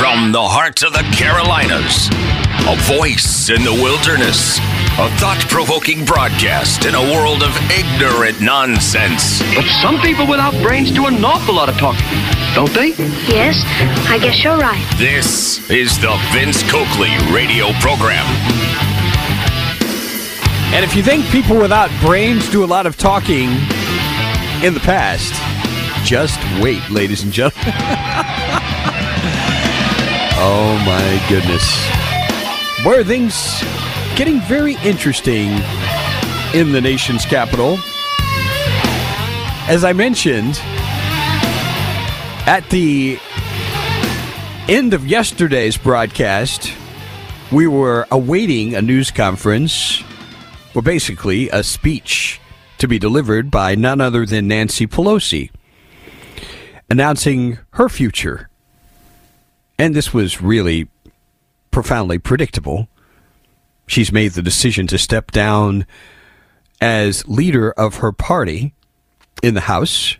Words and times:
From 0.00 0.32
the 0.32 0.40
heart 0.40 0.82
of 0.82 0.94
the 0.94 1.04
Carolinas, 1.12 2.08
a 2.64 2.74
voice 2.88 3.50
in 3.50 3.62
the 3.64 3.76
wilderness, 3.84 4.56
a 4.96 5.12
thought 5.20 5.44
provoking 5.50 6.06
broadcast 6.06 6.86
in 6.86 6.94
a 6.94 7.04
world 7.12 7.42
of 7.42 7.52
ignorant 7.68 8.40
nonsense. 8.40 9.44
But 9.52 9.68
some 9.84 10.00
people 10.00 10.26
without 10.26 10.56
brains 10.64 10.90
do 10.90 11.04
an 11.04 11.22
awful 11.22 11.54
lot 11.54 11.68
of 11.68 11.76
talking, 11.76 12.08
don't 12.56 12.72
they? 12.72 12.96
Yes, 13.28 13.60
I 14.08 14.16
guess 14.18 14.42
you're 14.42 14.56
right. 14.56 14.80
This 14.96 15.60
is 15.68 16.00
the 16.00 16.16
Vince 16.32 16.64
Coakley 16.64 17.12
radio 17.28 17.68
program. 17.84 18.24
And 20.72 20.82
if 20.82 20.96
you 20.96 21.02
think 21.02 21.26
people 21.26 21.60
without 21.60 21.92
brains 22.00 22.48
do 22.48 22.64
a 22.64 22.70
lot 22.72 22.86
of 22.86 22.96
talking 22.96 23.52
in 24.64 24.72
the 24.72 24.80
past, 24.80 25.36
just 26.08 26.40
wait, 26.62 26.88
ladies 26.88 27.22
and 27.22 27.30
gentlemen. 27.30 27.74
oh 30.42 30.82
my 30.86 31.26
goodness. 31.28 31.88
Where 32.84 33.04
things 33.04 33.60
getting 34.16 34.40
very 34.40 34.76
interesting 34.84 35.48
in 36.54 36.72
the 36.72 36.80
nation's 36.80 37.24
capital? 37.24 37.78
As 39.68 39.84
I 39.84 39.92
mentioned, 39.92 40.58
at 42.46 42.68
the 42.70 43.18
end 44.68 44.94
of 44.94 45.06
yesterday's 45.06 45.76
broadcast, 45.76 46.72
we 47.52 47.66
were 47.66 48.06
awaiting 48.10 48.74
a 48.74 48.82
news 48.82 49.10
conference, 49.10 50.02
well, 50.74 50.82
basically 50.82 51.48
a 51.50 51.62
speech 51.62 52.40
to 52.78 52.88
be 52.88 52.98
delivered 52.98 53.50
by 53.50 53.74
none 53.74 54.00
other 54.00 54.24
than 54.26 54.48
Nancy 54.48 54.86
Pelosi, 54.86 55.50
announcing 56.88 57.58
her 57.72 57.88
future. 57.88 58.49
And 59.80 59.94
this 59.94 60.12
was 60.12 60.42
really 60.42 60.88
profoundly 61.70 62.18
predictable. 62.18 62.86
She's 63.86 64.12
made 64.12 64.32
the 64.32 64.42
decision 64.42 64.86
to 64.88 64.98
step 64.98 65.30
down 65.30 65.86
as 66.82 67.26
leader 67.26 67.70
of 67.72 67.96
her 67.96 68.12
party 68.12 68.74
in 69.42 69.54
the 69.54 69.62
House. 69.62 70.18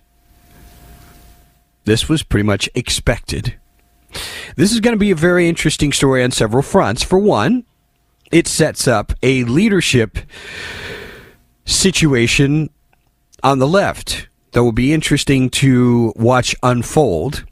This 1.84 2.08
was 2.08 2.22
pretty 2.22 2.47
much 2.47 2.70
expected. 2.75 3.58
This 4.56 4.72
is 4.72 4.80
going 4.80 4.94
to 4.94 4.98
be 4.98 5.11
a 5.11 5.14
very 5.14 5.47
interesting 5.47 5.92
story 5.92 6.24
on 6.24 6.30
several 6.30 6.62
fronts. 6.62 7.02
For 7.02 7.19
one, 7.19 7.67
it 8.33 8.48
sets 8.48 8.89
up 8.89 9.12
a 9.22 9.45
leadership 9.45 10.20
situation 11.67 12.70
on 13.42 13.58
the 13.58 13.69
left 13.69 14.27
that 14.52 14.64
will 14.64 14.72
be 14.72 14.95
interesting 14.95 15.50
to 15.50 16.14
watch 16.17 16.56
unfold. 16.62 17.45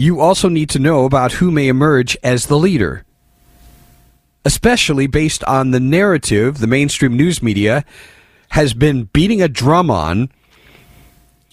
You 0.00 0.20
also 0.20 0.48
need 0.48 0.70
to 0.70 0.78
know 0.78 1.06
about 1.06 1.32
who 1.32 1.50
may 1.50 1.66
emerge 1.66 2.16
as 2.22 2.46
the 2.46 2.56
leader, 2.56 3.04
especially 4.44 5.08
based 5.08 5.42
on 5.42 5.72
the 5.72 5.80
narrative 5.80 6.58
the 6.58 6.68
mainstream 6.68 7.16
news 7.16 7.42
media 7.42 7.84
has 8.50 8.74
been 8.74 9.04
beating 9.12 9.42
a 9.42 9.48
drum 9.48 9.90
on 9.90 10.30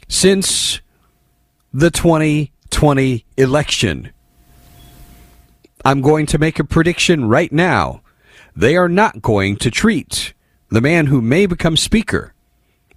since 0.08 0.80
the 1.74 1.90
2020 1.90 3.26
election. 3.36 4.12
I'm 5.84 6.02
going 6.02 6.28
to 6.28 6.38
make 6.38 6.60
a 6.60 6.64
prediction 6.64 7.28
right 7.28 7.52
now. 7.52 8.04
They 8.56 8.78
are 8.78 8.88
not 8.88 9.24
going 9.24 9.56
to 9.56 9.72
treat 9.72 10.36
the 10.70 10.82
man 10.82 11.08
who 11.08 11.20
may 11.20 11.48
become 11.48 11.76
Speaker 11.76 12.36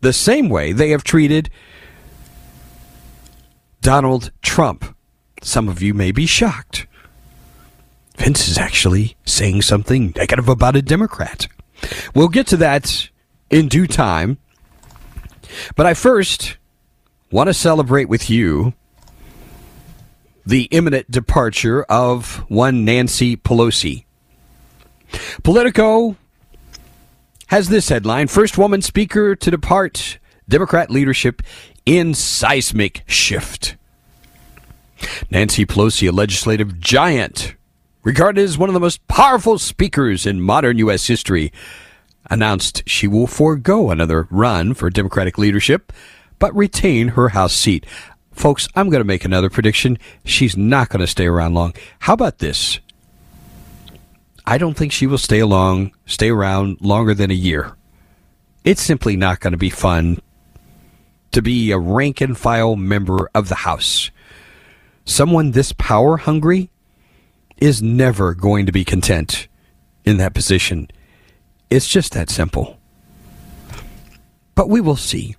the 0.02 0.12
same 0.12 0.50
way 0.50 0.72
they 0.72 0.90
have 0.90 1.04
treated 1.04 1.48
Donald 3.80 4.30
Trump. 4.42 4.94
Some 5.42 5.68
of 5.68 5.82
you 5.82 5.94
may 5.94 6.12
be 6.12 6.26
shocked. 6.26 6.86
Vince 8.16 8.48
is 8.48 8.58
actually 8.58 9.16
saying 9.24 9.62
something 9.62 10.12
negative 10.16 10.48
about 10.48 10.76
a 10.76 10.82
Democrat. 10.82 11.46
We'll 12.14 12.28
get 12.28 12.46
to 12.48 12.56
that 12.58 13.08
in 13.48 13.68
due 13.68 13.86
time. 13.86 14.38
But 15.76 15.86
I 15.86 15.94
first 15.94 16.58
want 17.30 17.46
to 17.48 17.54
celebrate 17.54 18.08
with 18.08 18.28
you 18.28 18.74
the 20.44 20.64
imminent 20.64 21.10
departure 21.10 21.84
of 21.84 22.44
one 22.48 22.84
Nancy 22.84 23.36
Pelosi. 23.36 24.04
Politico 25.42 26.16
has 27.48 27.68
this 27.68 27.88
headline 27.88 28.28
First 28.28 28.58
woman 28.58 28.82
speaker 28.82 29.36
to 29.36 29.50
depart 29.50 30.18
Democrat 30.48 30.90
leadership 30.90 31.42
in 31.86 32.14
seismic 32.14 33.04
shift. 33.06 33.76
Nancy 35.30 35.64
Pelosi, 35.66 36.08
a 36.08 36.12
legislative 36.12 36.80
giant, 36.80 37.54
regarded 38.02 38.42
as 38.42 38.58
one 38.58 38.68
of 38.68 38.74
the 38.74 38.80
most 38.80 39.06
powerful 39.08 39.58
speakers 39.58 40.26
in 40.26 40.40
modern 40.40 40.78
U.S. 40.78 41.06
history, 41.06 41.52
announced 42.30 42.82
she 42.86 43.06
will 43.06 43.26
forego 43.26 43.90
another 43.90 44.26
run 44.30 44.74
for 44.74 44.90
Democratic 44.90 45.38
leadership, 45.38 45.92
but 46.38 46.54
retain 46.54 47.08
her 47.08 47.30
House 47.30 47.54
seat. 47.54 47.86
Folks, 48.32 48.68
I'm 48.74 48.88
going 48.88 49.00
to 49.00 49.06
make 49.06 49.24
another 49.24 49.50
prediction. 49.50 49.98
She's 50.24 50.56
not 50.56 50.90
going 50.90 51.00
to 51.00 51.06
stay 51.06 51.26
around 51.26 51.54
long. 51.54 51.74
How 52.00 52.14
about 52.14 52.38
this? 52.38 52.78
I 54.46 54.58
don't 54.58 54.74
think 54.76 54.92
she 54.92 55.06
will 55.06 55.18
stay 55.18 55.40
along, 55.40 55.92
stay 56.06 56.30
around 56.30 56.80
longer 56.80 57.14
than 57.14 57.30
a 57.30 57.34
year. 57.34 57.76
It's 58.64 58.82
simply 58.82 59.16
not 59.16 59.40
going 59.40 59.52
to 59.52 59.58
be 59.58 59.70
fun 59.70 60.20
to 61.32 61.42
be 61.42 61.70
a 61.70 61.78
rank 61.78 62.20
and 62.20 62.36
file 62.36 62.76
member 62.76 63.28
of 63.34 63.48
the 63.48 63.56
House. 63.56 64.10
Someone 65.08 65.52
this 65.52 65.72
power 65.72 66.18
hungry 66.18 66.70
is 67.56 67.82
never 67.82 68.34
going 68.34 68.66
to 68.66 68.72
be 68.72 68.84
content 68.84 69.48
in 70.04 70.18
that 70.18 70.34
position. 70.34 70.86
It's 71.70 71.88
just 71.88 72.12
that 72.12 72.28
simple. 72.28 72.78
But 74.54 74.68
we 74.68 74.82
will 74.82 74.96
see. 74.96 75.34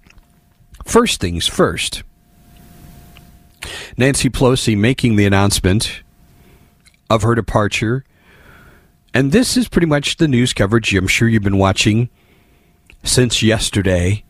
First 0.85 1.21
things 1.21 1.45
first. 1.45 2.01
Nancy 3.95 4.27
Pelosi 4.27 4.75
making 4.75 5.17
the 5.17 5.27
announcement 5.27 6.01
of 7.07 7.21
her 7.21 7.35
departure. 7.35 8.03
And 9.13 9.31
this 9.31 9.55
is 9.55 9.69
pretty 9.69 9.87
much 9.87 10.17
the 10.17 10.27
news 10.27 10.51
coverage 10.51 10.95
I'm 10.95 11.07
sure 11.07 11.27
you've 11.27 11.43
been 11.43 11.59
watching 11.59 12.09
since 13.03 13.43
yesterday. 13.43 14.23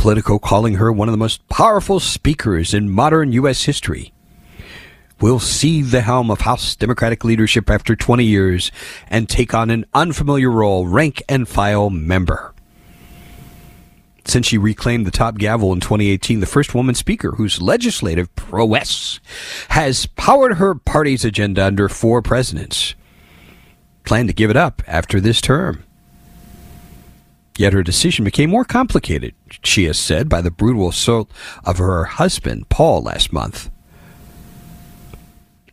Politico 0.00 0.38
calling 0.38 0.76
her 0.76 0.90
one 0.90 1.08
of 1.08 1.12
the 1.12 1.18
most 1.18 1.46
powerful 1.48 2.00
speakers 2.00 2.72
in 2.72 2.88
modern 2.88 3.32
U.S. 3.32 3.64
history. 3.64 4.14
Will 5.20 5.38
seize 5.38 5.90
the 5.90 6.00
helm 6.00 6.30
of 6.30 6.40
House 6.40 6.74
Democratic 6.74 7.22
leadership 7.22 7.68
after 7.68 7.94
20 7.94 8.24
years 8.24 8.72
and 9.08 9.28
take 9.28 9.52
on 9.52 9.68
an 9.68 9.84
unfamiliar 9.92 10.50
role, 10.50 10.86
rank 10.86 11.22
and 11.28 11.46
file 11.46 11.90
member 11.90 12.54
since 14.24 14.46
she 14.46 14.56
reclaimed 14.56 15.06
the 15.06 15.10
top 15.10 15.38
gavel 15.38 15.72
in 15.72 15.80
2018, 15.80 16.40
the 16.40 16.46
first 16.46 16.74
woman 16.74 16.94
speaker 16.94 17.32
whose 17.32 17.60
legislative 17.60 18.34
prowess 18.36 19.20
has 19.70 20.06
powered 20.06 20.54
her 20.54 20.74
party's 20.74 21.24
agenda 21.24 21.64
under 21.64 21.88
four 21.88 22.22
presidents. 22.22 22.94
Planned 24.04 24.28
to 24.28 24.34
give 24.34 24.50
it 24.50 24.56
up 24.56 24.82
after 24.86 25.20
this 25.20 25.40
term. 25.40 25.84
Yet 27.58 27.72
her 27.72 27.82
decision 27.82 28.24
became 28.24 28.48
more 28.50 28.64
complicated, 28.64 29.34
she 29.62 29.84
has 29.84 29.98
said, 29.98 30.28
by 30.28 30.40
the 30.40 30.50
brutal 30.50 30.88
assault 30.88 31.30
of 31.64 31.78
her 31.78 32.04
husband, 32.04 32.68
Paul, 32.68 33.02
last 33.02 33.32
month. 33.32 33.70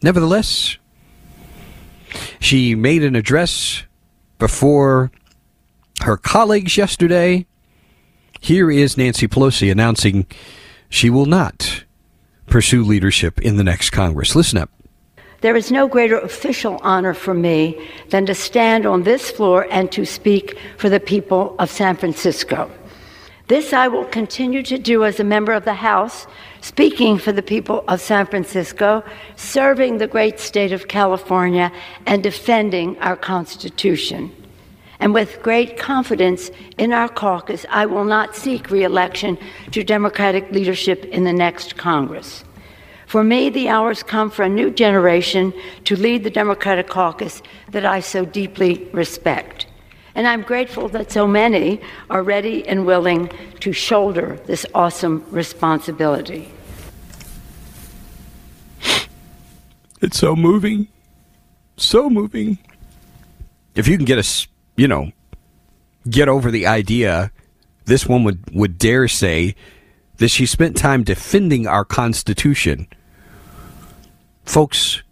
Nevertheless, 0.01 0.77
she 2.39 2.75
made 2.75 3.03
an 3.03 3.15
address 3.15 3.83
before 4.39 5.11
her 6.01 6.17
colleagues 6.17 6.77
yesterday 6.77 7.45
here 8.39 8.69
is 8.71 8.97
Nancy 8.97 9.27
Pelosi 9.27 9.71
announcing 9.71 10.25
she 10.89 11.09
will 11.09 11.25
not 11.25 11.83
pursue 12.45 12.83
leadership 12.83 13.41
in 13.41 13.57
the 13.57 13.63
next 13.63 13.89
Congress. 13.89 14.35
Listen 14.35 14.59
up. 14.59 14.69
There 15.41 15.55
is 15.55 15.71
no 15.71 15.87
greater 15.87 16.17
official 16.19 16.79
honor 16.81 17.13
for 17.13 17.33
me 17.33 17.79
than 18.09 18.25
to 18.25 18.33
stand 18.33 18.85
on 18.85 19.03
this 19.03 19.29
floor 19.29 19.67
and 19.69 19.91
to 19.91 20.05
speak 20.05 20.57
for 20.77 20.89
the 20.89 20.99
people 20.99 21.55
of 21.59 21.69
San 21.69 21.95
Francisco. 21.95 22.71
This 23.47 23.71
I 23.71 23.87
will 23.87 24.03
continue 24.03 24.61
to 24.63 24.77
do 24.77 25.05
as 25.05 25.19
a 25.19 25.23
member 25.23 25.53
of 25.53 25.63
the 25.63 25.75
House 25.75 26.27
speaking 26.59 27.17
for 27.17 27.31
the 27.31 27.41
people 27.41 27.85
of 27.87 28.01
San 28.01 28.25
Francisco, 28.25 29.03
serving 29.37 29.97
the 29.97 30.07
great 30.07 30.39
state 30.39 30.73
of 30.73 30.89
California, 30.89 31.71
and 32.05 32.21
defending 32.21 32.97
our 32.99 33.15
Constitution. 33.15 34.33
And 34.99 35.13
with 35.13 35.41
great 35.43 35.77
confidence 35.77 36.51
in 36.77 36.91
our 36.91 37.07
caucus, 37.07 37.65
I 37.69 37.85
will 37.85 38.03
not 38.03 38.35
seek 38.35 38.69
reelection 38.69 39.37
to 39.71 39.83
Democratic 39.83 40.51
leadership 40.51 41.05
in 41.05 41.23
the 41.23 41.31
next 41.31 41.77
Congress. 41.77 42.43
For 43.05 43.23
me, 43.23 43.49
the 43.49 43.69
hours 43.69 44.03
come 44.03 44.29
for 44.29 44.43
a 44.43 44.49
new 44.49 44.71
generation 44.71 45.53
to 45.85 45.95
lead 45.95 46.25
the 46.25 46.29
Democratic 46.29 46.89
caucus 46.89 47.41
that 47.69 47.85
I 47.85 48.01
so 48.01 48.25
deeply 48.25 48.89
respect. 48.91 49.66
And 50.17 50.27
I'm 50.27 50.41
grateful 50.41 50.89
that 50.89 51.11
so 51.11 51.27
many 51.27 51.79
are 52.09 52.23
ready 52.23 52.67
and 52.67 52.87
willing 52.87 53.29
to 53.59 53.71
shoulder 53.71 54.39
this 54.47 54.65
awesome 54.73 55.23
responsibility. 55.29 56.51
It's 60.01 60.17
so 60.17 60.35
moving. 60.35 60.87
So 61.77 62.09
moving. 62.09 62.57
If 63.75 63.87
you 63.87 63.95
can 63.95 64.05
get 64.05 64.17
us, 64.17 64.47
you 64.75 64.87
know, 64.87 65.11
get 66.09 66.27
over 66.27 66.49
the 66.49 66.65
idea, 66.65 67.31
this 67.85 68.07
one 68.07 68.23
would, 68.23 68.39
would 68.51 68.79
dare 68.79 69.07
say 69.07 69.53
that 70.15 70.29
she 70.29 70.47
spent 70.47 70.75
time 70.75 71.03
defending 71.03 71.67
our 71.67 71.85
Constitution. 71.85 72.87
Folks, 74.45 75.03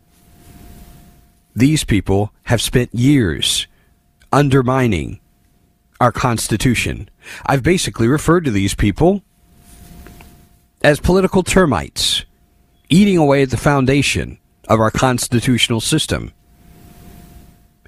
these 1.56 1.84
people 1.84 2.34
have 2.46 2.60
spent 2.60 2.92
years 2.92 3.68
undermining 4.36 5.22
our 6.02 6.12
Constitution. 6.12 7.10
I've 7.46 7.64
basically 7.64 8.10
referred 8.10 8.44
to 8.44 8.52
these 8.52 8.76
people 8.76 9.24
as 10.84 11.00
political 11.00 11.42
termites, 11.42 12.26
eating 12.90 13.18
away 13.18 13.44
at 13.44 13.50
the 13.50 13.58
foundation 13.58 14.38
of 14.68 14.82
our 14.82 14.92
constitutional 14.92 15.80
system. 15.80 16.34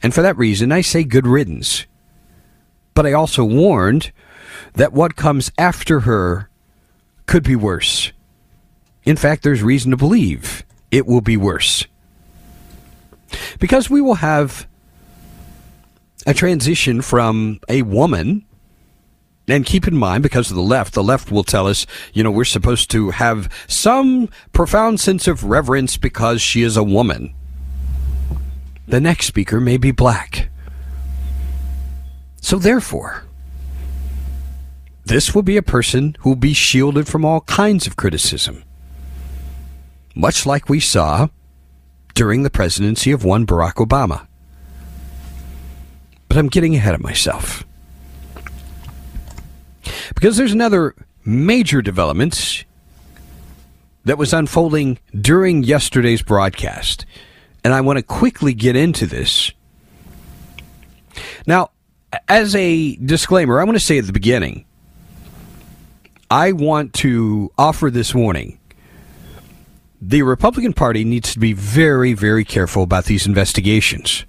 And 0.02 0.14
for 0.14 0.22
that 0.22 0.38
reason, 0.38 0.72
I 0.72 0.80
say 0.80 1.04
good 1.04 1.28
riddance. 1.28 1.86
But 2.94 3.06
I 3.06 3.12
also 3.12 3.44
warned 3.44 4.14
that 4.74 4.94
what 4.94 5.18
comes 5.18 5.52
after 5.58 6.02
her 6.02 6.50
could 7.26 7.44
be 7.44 7.58
worse. 7.58 8.14
In 9.04 9.18
fact, 9.18 9.44
there's 9.44 9.62
reason 9.62 9.92
to 9.92 9.98
believe 9.98 10.64
it 10.92 11.06
will 11.06 11.22
be 11.22 11.36
worse. 11.36 11.86
Because 13.60 13.90
we 13.90 14.00
will 14.00 14.16
have 14.16 14.66
a 16.28 16.34
transition 16.34 17.02
from 17.02 17.60
a 17.68 17.82
woman 17.82 18.46
and 19.48 19.66
keep 19.66 19.88
in 19.88 19.96
mind, 19.96 20.24
because 20.24 20.50
of 20.50 20.58
the 20.58 20.62
left, 20.62 20.94
the 20.94 21.02
left 21.02 21.32
will 21.32 21.46
tell 21.46 21.68
us, 21.68 21.88
you 22.14 22.22
know, 22.22 22.30
we're 22.30 22.44
supposed 22.44 22.92
to 22.92 23.12
have 23.12 23.50
some 23.66 24.28
profound 24.52 25.00
sense 25.00 25.26
of 25.26 25.46
reverence 25.46 25.96
because 25.96 26.42
she 26.42 26.64
is 26.64 26.76
a 26.76 26.84
woman. 26.84 27.34
The 28.88 29.00
next 29.00 29.28
speaker 29.28 29.62
may 29.62 29.78
be 29.78 29.92
black. 29.92 30.50
So 32.42 32.60
therefore, 32.60 33.24
this 35.06 35.34
will 35.34 35.44
be 35.44 35.56
a 35.56 35.62
person 35.62 36.18
who 36.20 36.32
will 36.32 36.36
be 36.36 36.54
shielded 36.54 37.08
from 37.08 37.24
all 37.24 37.42
kinds 37.42 37.88
of 37.88 37.96
criticism. 37.96 38.64
Much 40.14 40.46
like 40.46 40.68
we 40.68 40.82
saw 40.82 41.30
during 42.16 42.44
the 42.44 42.50
presidency 42.50 43.12
of 43.12 43.24
one 43.24 43.46
Barack 43.46 43.76
Obama. 43.76 44.28
But 46.28 46.38
I'm 46.38 46.48
getting 46.48 46.76
ahead 46.76 46.94
of 46.94 47.02
myself. 47.02 47.66
Because 50.16 50.38
there's 50.38 50.54
another 50.54 50.96
major 51.24 51.82
development 51.82 52.66
that 54.06 54.18
was 54.18 54.34
unfolding 54.34 54.98
during 55.20 55.64
yesterday's 55.64 56.22
broadcast. 56.22 57.06
And 57.64 57.74
I 57.74 57.82
want 57.82 57.98
to 57.98 58.04
quickly 58.04 58.54
get 58.54 58.76
into 58.76 59.06
this. 59.06 59.52
Now, 61.46 61.72
as 62.28 62.56
a 62.56 62.96
disclaimer, 62.96 63.60
I 63.60 63.64
want 63.64 63.78
to 63.78 63.84
say 63.84 63.98
at 63.98 64.06
the 64.06 64.14
beginning, 64.14 64.66
I 66.30 66.52
want 66.52 66.94
to 66.96 67.52
offer 67.58 67.90
this 67.90 68.14
warning. 68.14 68.60
The 70.02 70.22
Republican 70.22 70.74
Party 70.74 71.04
needs 71.04 71.34
to 71.34 71.40
be 71.40 71.54
very, 71.54 72.14
very 72.14 72.46
careful 72.46 72.84
about 72.84 73.06
these 73.06 73.26
investigations. 73.26 74.26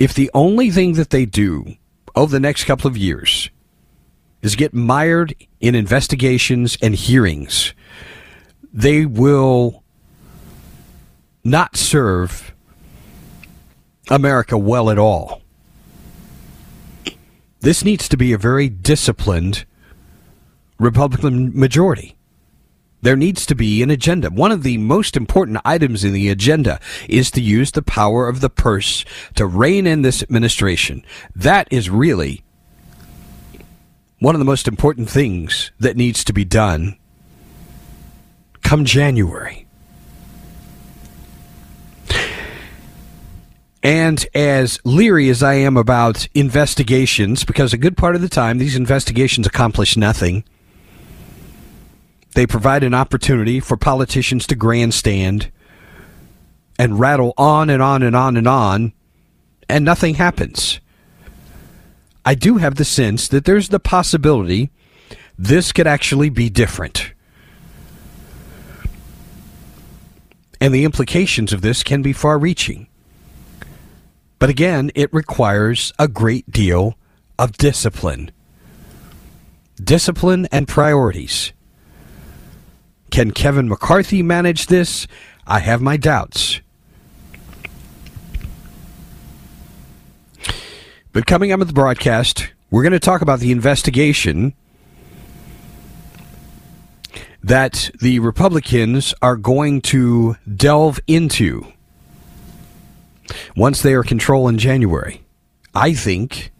If 0.00 0.14
the 0.14 0.30
only 0.32 0.70
thing 0.70 0.94
that 0.94 1.10
they 1.10 1.26
do 1.26 1.76
over 2.16 2.32
the 2.32 2.40
next 2.40 2.64
couple 2.64 2.88
of 2.88 2.96
years 2.96 3.50
is 4.40 4.56
get 4.56 4.72
mired 4.72 5.34
in 5.60 5.74
investigations 5.74 6.78
and 6.80 6.94
hearings, 6.94 7.74
they 8.72 9.04
will 9.04 9.84
not 11.44 11.76
serve 11.76 12.54
America 14.08 14.56
well 14.56 14.88
at 14.88 14.98
all. 14.98 15.42
This 17.60 17.84
needs 17.84 18.08
to 18.08 18.16
be 18.16 18.32
a 18.32 18.38
very 18.38 18.70
disciplined 18.70 19.66
Republican 20.78 21.52
majority. 21.54 22.16
There 23.02 23.16
needs 23.16 23.46
to 23.46 23.54
be 23.54 23.82
an 23.82 23.90
agenda. 23.90 24.30
One 24.30 24.52
of 24.52 24.62
the 24.62 24.78
most 24.78 25.16
important 25.16 25.58
items 25.64 26.04
in 26.04 26.12
the 26.12 26.28
agenda 26.28 26.80
is 27.08 27.30
to 27.32 27.40
use 27.40 27.72
the 27.72 27.82
power 27.82 28.28
of 28.28 28.40
the 28.40 28.50
purse 28.50 29.04
to 29.36 29.46
rein 29.46 29.86
in 29.86 30.02
this 30.02 30.22
administration. 30.22 31.04
That 31.34 31.68
is 31.70 31.88
really 31.88 32.42
one 34.18 34.34
of 34.34 34.38
the 34.38 34.44
most 34.44 34.68
important 34.68 35.08
things 35.08 35.72
that 35.80 35.96
needs 35.96 36.24
to 36.24 36.32
be 36.32 36.44
done 36.44 36.98
come 38.62 38.84
January. 38.84 39.66
And 43.82 44.26
as 44.34 44.78
leery 44.84 45.30
as 45.30 45.42
I 45.42 45.54
am 45.54 45.78
about 45.78 46.28
investigations, 46.34 47.44
because 47.44 47.72
a 47.72 47.78
good 47.78 47.96
part 47.96 48.14
of 48.14 48.20
the 48.20 48.28
time 48.28 48.58
these 48.58 48.76
investigations 48.76 49.46
accomplish 49.46 49.96
nothing, 49.96 50.44
they 52.34 52.46
provide 52.46 52.84
an 52.84 52.94
opportunity 52.94 53.60
for 53.60 53.76
politicians 53.76 54.46
to 54.46 54.54
grandstand 54.54 55.50
and 56.78 56.98
rattle 56.98 57.34
on 57.36 57.68
and 57.68 57.82
on 57.82 58.02
and 58.02 58.16
on 58.16 58.36
and 58.36 58.48
on, 58.48 58.92
and 59.68 59.84
nothing 59.84 60.14
happens. 60.14 60.80
I 62.24 62.34
do 62.34 62.58
have 62.58 62.76
the 62.76 62.84
sense 62.84 63.28
that 63.28 63.44
there's 63.44 63.68
the 63.68 63.80
possibility 63.80 64.70
this 65.38 65.72
could 65.72 65.86
actually 65.86 66.30
be 66.30 66.50
different. 66.50 67.12
And 70.60 70.74
the 70.74 70.84
implications 70.84 71.52
of 71.52 71.62
this 71.62 71.82
can 71.82 72.02
be 72.02 72.12
far 72.12 72.38
reaching. 72.38 72.86
But 74.38 74.50
again, 74.50 74.90
it 74.94 75.12
requires 75.12 75.92
a 75.98 76.08
great 76.08 76.50
deal 76.50 76.96
of 77.38 77.52
discipline. 77.52 78.30
Discipline 79.82 80.46
and 80.52 80.68
priorities. 80.68 81.52
Can 83.10 83.32
Kevin 83.32 83.68
McCarthy 83.68 84.22
manage 84.22 84.66
this? 84.66 85.06
I 85.46 85.58
have 85.60 85.80
my 85.80 85.96
doubts. 85.96 86.60
But 91.12 91.26
coming 91.26 91.50
up 91.50 91.58
with 91.58 91.68
the 91.68 91.74
broadcast, 91.74 92.52
we're 92.70 92.82
going 92.82 92.92
to 92.92 93.00
talk 93.00 93.20
about 93.20 93.40
the 93.40 93.50
investigation 93.50 94.54
that 97.42 97.90
the 98.00 98.20
Republicans 98.20 99.12
are 99.20 99.36
going 99.36 99.80
to 99.80 100.36
delve 100.54 101.00
into 101.06 101.66
once 103.56 103.82
they 103.82 103.94
are 103.94 104.04
control 104.04 104.46
in 104.46 104.58
January. 104.58 105.22
I 105.74 105.94
think 105.94 106.52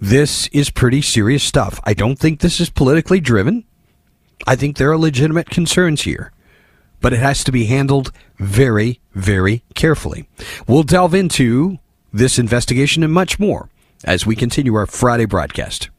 this 0.00 0.46
is 0.48 0.70
pretty 0.70 1.02
serious 1.02 1.42
stuff. 1.42 1.80
I 1.84 1.94
don't 1.94 2.18
think 2.18 2.40
this 2.40 2.60
is 2.60 2.70
politically 2.70 3.20
driven. 3.20 3.64
I 4.46 4.56
think 4.56 4.76
there 4.76 4.90
are 4.90 4.98
legitimate 4.98 5.50
concerns 5.50 6.02
here, 6.02 6.32
but 7.00 7.12
it 7.12 7.20
has 7.20 7.44
to 7.44 7.52
be 7.52 7.66
handled 7.66 8.12
very, 8.38 9.00
very 9.14 9.62
carefully. 9.74 10.28
We'll 10.66 10.82
delve 10.82 11.14
into 11.14 11.78
this 12.12 12.38
investigation 12.38 13.02
and 13.02 13.12
much 13.12 13.38
more 13.38 13.68
as 14.04 14.26
we 14.26 14.34
continue 14.34 14.74
our 14.74 14.86
Friday 14.86 15.26
broadcast. 15.26 15.90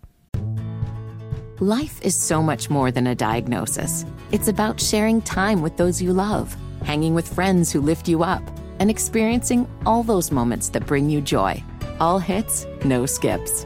Life 1.59 2.01
is 2.01 2.15
so 2.15 2.43
much 2.43 2.69
more 2.69 2.91
than 2.91 3.07
a 3.07 3.15
diagnosis. 3.15 4.05
It's 4.31 4.49
about 4.49 4.81
sharing 4.81 5.21
time 5.21 5.61
with 5.61 5.77
those 5.77 6.01
you 6.01 6.11
love, 6.11 6.55
hanging 6.83 7.13
with 7.13 7.33
friends 7.33 7.71
who 7.71 7.79
lift 7.79 8.09
you 8.09 8.23
up, 8.23 8.43
and 8.79 8.89
experiencing 8.89 9.69
all 9.85 10.03
those 10.03 10.31
moments 10.31 10.67
that 10.69 10.85
bring 10.85 11.09
you 11.09 11.21
joy. 11.21 11.63
All 12.01 12.19
hits, 12.19 12.65
no 12.83 13.05
skips. 13.05 13.65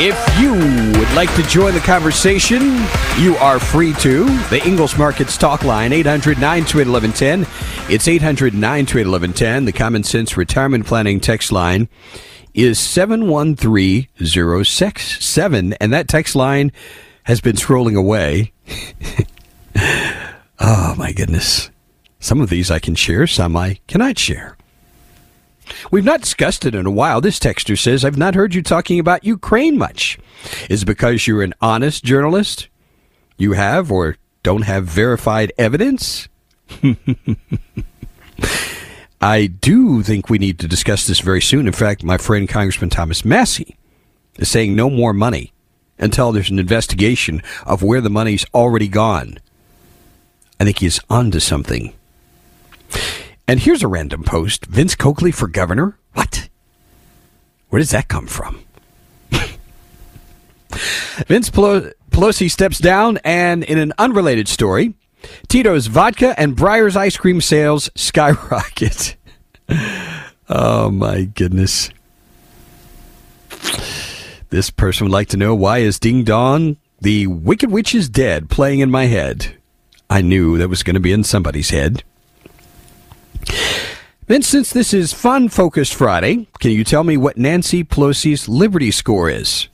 If 0.00 0.14
you 0.38 0.52
would 0.96 1.12
like 1.16 1.34
to 1.34 1.42
join 1.42 1.74
the 1.74 1.80
conversation, 1.80 2.60
you 3.18 3.34
are 3.40 3.58
free 3.58 3.92
to. 3.94 4.26
The 4.48 4.64
Ingles 4.64 4.96
Markets 4.96 5.36
Talk 5.36 5.64
Line, 5.64 5.92
800 5.92 6.38
928 6.38 6.88
1110. 6.88 7.92
It's 7.92 8.06
800 8.06 8.54
928 8.54 9.06
1110. 9.06 9.64
The 9.64 9.72
Common 9.72 10.04
Sense 10.04 10.36
Retirement 10.36 10.86
Planning 10.86 11.18
text 11.18 11.50
line 11.50 11.88
is 12.54 12.78
713067. 12.78 15.72
and 15.80 15.92
that 15.92 16.06
text 16.06 16.36
line 16.36 16.70
has 17.24 17.40
been 17.40 17.56
scrolling 17.56 17.98
away. 17.98 18.52
oh, 20.60 20.94
my 20.96 21.10
goodness. 21.10 21.72
Some 22.20 22.40
of 22.40 22.50
these 22.50 22.70
I 22.70 22.78
can 22.78 22.94
share, 22.94 23.26
some 23.26 23.56
I 23.56 23.80
cannot 23.88 24.16
share. 24.16 24.57
We've 25.90 26.04
not 26.04 26.20
discussed 26.20 26.64
it 26.64 26.74
in 26.74 26.86
a 26.86 26.90
while. 26.90 27.20
This 27.20 27.38
texter 27.38 27.78
says, 27.78 28.04
I've 28.04 28.16
not 28.16 28.34
heard 28.34 28.54
you 28.54 28.62
talking 28.62 28.98
about 28.98 29.24
Ukraine 29.24 29.78
much. 29.78 30.18
Is 30.68 30.82
it 30.82 30.86
because 30.86 31.26
you're 31.26 31.42
an 31.42 31.54
honest 31.60 32.04
journalist? 32.04 32.68
You 33.36 33.52
have 33.52 33.90
or 33.90 34.16
don't 34.42 34.62
have 34.62 34.84
verified 34.84 35.52
evidence? 35.58 36.28
I 39.20 39.46
do 39.46 40.02
think 40.02 40.30
we 40.30 40.38
need 40.38 40.58
to 40.60 40.68
discuss 40.68 41.06
this 41.06 41.20
very 41.20 41.42
soon. 41.42 41.66
In 41.66 41.72
fact, 41.72 42.04
my 42.04 42.18
friend 42.18 42.48
Congressman 42.48 42.90
Thomas 42.90 43.24
Massie 43.24 43.76
is 44.38 44.50
saying 44.50 44.76
no 44.76 44.88
more 44.88 45.12
money 45.12 45.52
until 45.98 46.30
there's 46.30 46.50
an 46.50 46.58
investigation 46.58 47.42
of 47.66 47.82
where 47.82 48.00
the 48.00 48.10
money's 48.10 48.46
already 48.54 48.86
gone. 48.86 49.38
I 50.60 50.64
think 50.64 50.78
he's 50.78 51.00
onto 51.10 51.40
something. 51.40 51.92
And 53.48 53.60
here's 53.60 53.82
a 53.82 53.88
random 53.88 54.24
post 54.24 54.66
Vince 54.66 54.94
Coakley 54.94 55.32
for 55.32 55.48
governor? 55.48 55.98
What? 56.12 56.50
Where 57.70 57.80
does 57.80 57.92
that 57.92 58.06
come 58.06 58.26
from? 58.26 58.60
Vince 61.26 61.48
Pelosi 61.48 62.50
steps 62.50 62.78
down, 62.78 63.18
and 63.24 63.64
in 63.64 63.78
an 63.78 63.94
unrelated 63.96 64.48
story, 64.48 64.92
Tito's 65.48 65.86
vodka 65.86 66.38
and 66.38 66.54
Breyer's 66.54 66.94
ice 66.94 67.16
cream 67.16 67.40
sales 67.40 67.88
skyrocket. 67.94 69.16
oh 70.50 70.90
my 70.90 71.24
goodness. 71.24 71.88
This 74.50 74.68
person 74.68 75.06
would 75.06 75.12
like 75.12 75.28
to 75.28 75.38
know 75.38 75.54
why 75.54 75.78
is 75.78 75.98
Ding 75.98 76.22
Dong, 76.22 76.76
the 77.00 77.26
Wicked 77.26 77.70
Witch 77.70 77.94
is 77.94 78.10
Dead, 78.10 78.50
playing 78.50 78.80
in 78.80 78.90
my 78.90 79.06
head? 79.06 79.56
I 80.10 80.20
knew 80.20 80.58
that 80.58 80.68
was 80.68 80.82
going 80.82 80.94
to 80.94 81.00
be 81.00 81.12
in 81.12 81.24
somebody's 81.24 81.70
head. 81.70 82.02
Then, 84.28 84.42
since 84.42 84.74
this 84.74 84.92
is 84.92 85.14
Fun 85.14 85.48
Focused 85.48 85.94
Friday, 85.94 86.48
can 86.60 86.70
you 86.70 86.84
tell 86.84 87.02
me 87.02 87.16
what 87.16 87.38
Nancy 87.38 87.82
Pelosi's 87.82 88.46
Liberty 88.46 88.90
score 88.90 89.30
is? 89.30 89.68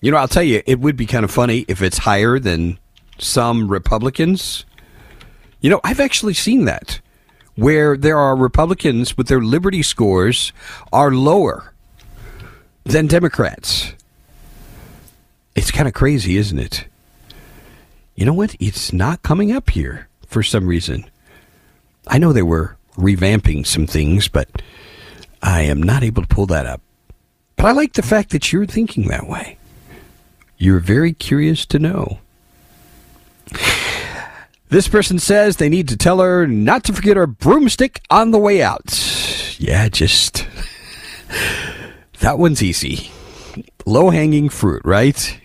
You 0.00 0.12
know, 0.12 0.18
I'll 0.18 0.28
tell 0.28 0.44
you, 0.44 0.62
it 0.66 0.78
would 0.78 0.96
be 0.96 1.04
kind 1.04 1.24
of 1.24 1.32
funny 1.32 1.64
if 1.66 1.82
it's 1.82 1.98
higher 1.98 2.38
than 2.38 2.78
some 3.18 3.66
Republicans. 3.66 4.64
You 5.60 5.68
know, 5.68 5.80
I've 5.82 5.98
actually 5.98 6.34
seen 6.34 6.64
that 6.66 7.00
where 7.56 7.96
there 7.96 8.18
are 8.18 8.36
Republicans 8.36 9.16
with 9.16 9.26
their 9.26 9.40
Liberty 9.40 9.82
scores 9.82 10.52
are 10.92 11.10
lower 11.10 11.72
than 12.84 13.08
Democrats. 13.08 13.94
It's 15.56 15.72
kind 15.72 15.88
of 15.88 15.94
crazy, 15.94 16.36
isn't 16.36 16.58
it? 16.60 16.86
You 18.14 18.26
know 18.26 18.32
what? 18.32 18.54
It's 18.60 18.92
not 18.92 19.24
coming 19.24 19.50
up 19.50 19.70
here 19.70 20.08
for 20.28 20.44
some 20.44 20.68
reason. 20.68 21.04
I 22.06 22.18
know 22.18 22.32
they 22.32 22.42
were 22.42 22.76
revamping 22.96 23.66
some 23.66 23.86
things, 23.86 24.28
but 24.28 24.62
I 25.42 25.62
am 25.62 25.82
not 25.82 26.02
able 26.02 26.22
to 26.22 26.28
pull 26.28 26.46
that 26.46 26.66
up. 26.66 26.80
But 27.56 27.66
I 27.66 27.72
like 27.72 27.94
the 27.94 28.02
fact 28.02 28.30
that 28.30 28.52
you're 28.52 28.66
thinking 28.66 29.08
that 29.08 29.28
way. 29.28 29.58
You're 30.58 30.80
very 30.80 31.12
curious 31.12 31.66
to 31.66 31.78
know. 31.78 32.18
This 34.68 34.88
person 34.88 35.18
says 35.18 35.56
they 35.56 35.68
need 35.68 35.88
to 35.88 35.96
tell 35.96 36.20
her 36.20 36.46
not 36.46 36.84
to 36.84 36.94
forget 36.94 37.16
her 37.16 37.26
broomstick 37.26 38.00
on 38.08 38.30
the 38.30 38.38
way 38.38 38.62
out. 38.62 39.58
Yeah, 39.58 39.88
just. 39.90 40.46
that 42.20 42.38
one's 42.38 42.62
easy. 42.62 43.10
Low 43.84 44.08
hanging 44.08 44.48
fruit, 44.48 44.80
right? 44.84 45.38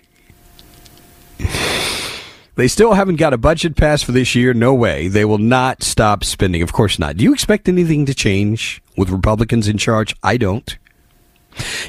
They 2.58 2.68
still 2.68 2.94
haven't 2.94 3.18
got 3.18 3.36
a 3.36 3.38
budget 3.38 3.76
passed 3.76 4.04
for 4.04 4.12
this 4.12 4.34
year. 4.34 4.52
No 4.52 4.74
way. 4.74 5.08
They 5.08 5.26
will 5.26 5.38
not 5.38 5.84
stop 5.84 6.24
spending. 6.24 6.64
Of 6.64 6.74
course 6.74 6.98
not. 6.98 7.16
Do 7.16 7.24
you 7.24 7.32
expect 7.32 7.70
anything 7.70 8.08
to 8.08 8.16
change 8.16 8.82
with 8.98 9.12
Republicans 9.12 9.68
in 9.68 9.78
charge? 9.78 10.16
I 10.24 10.38
don't. 10.38 10.76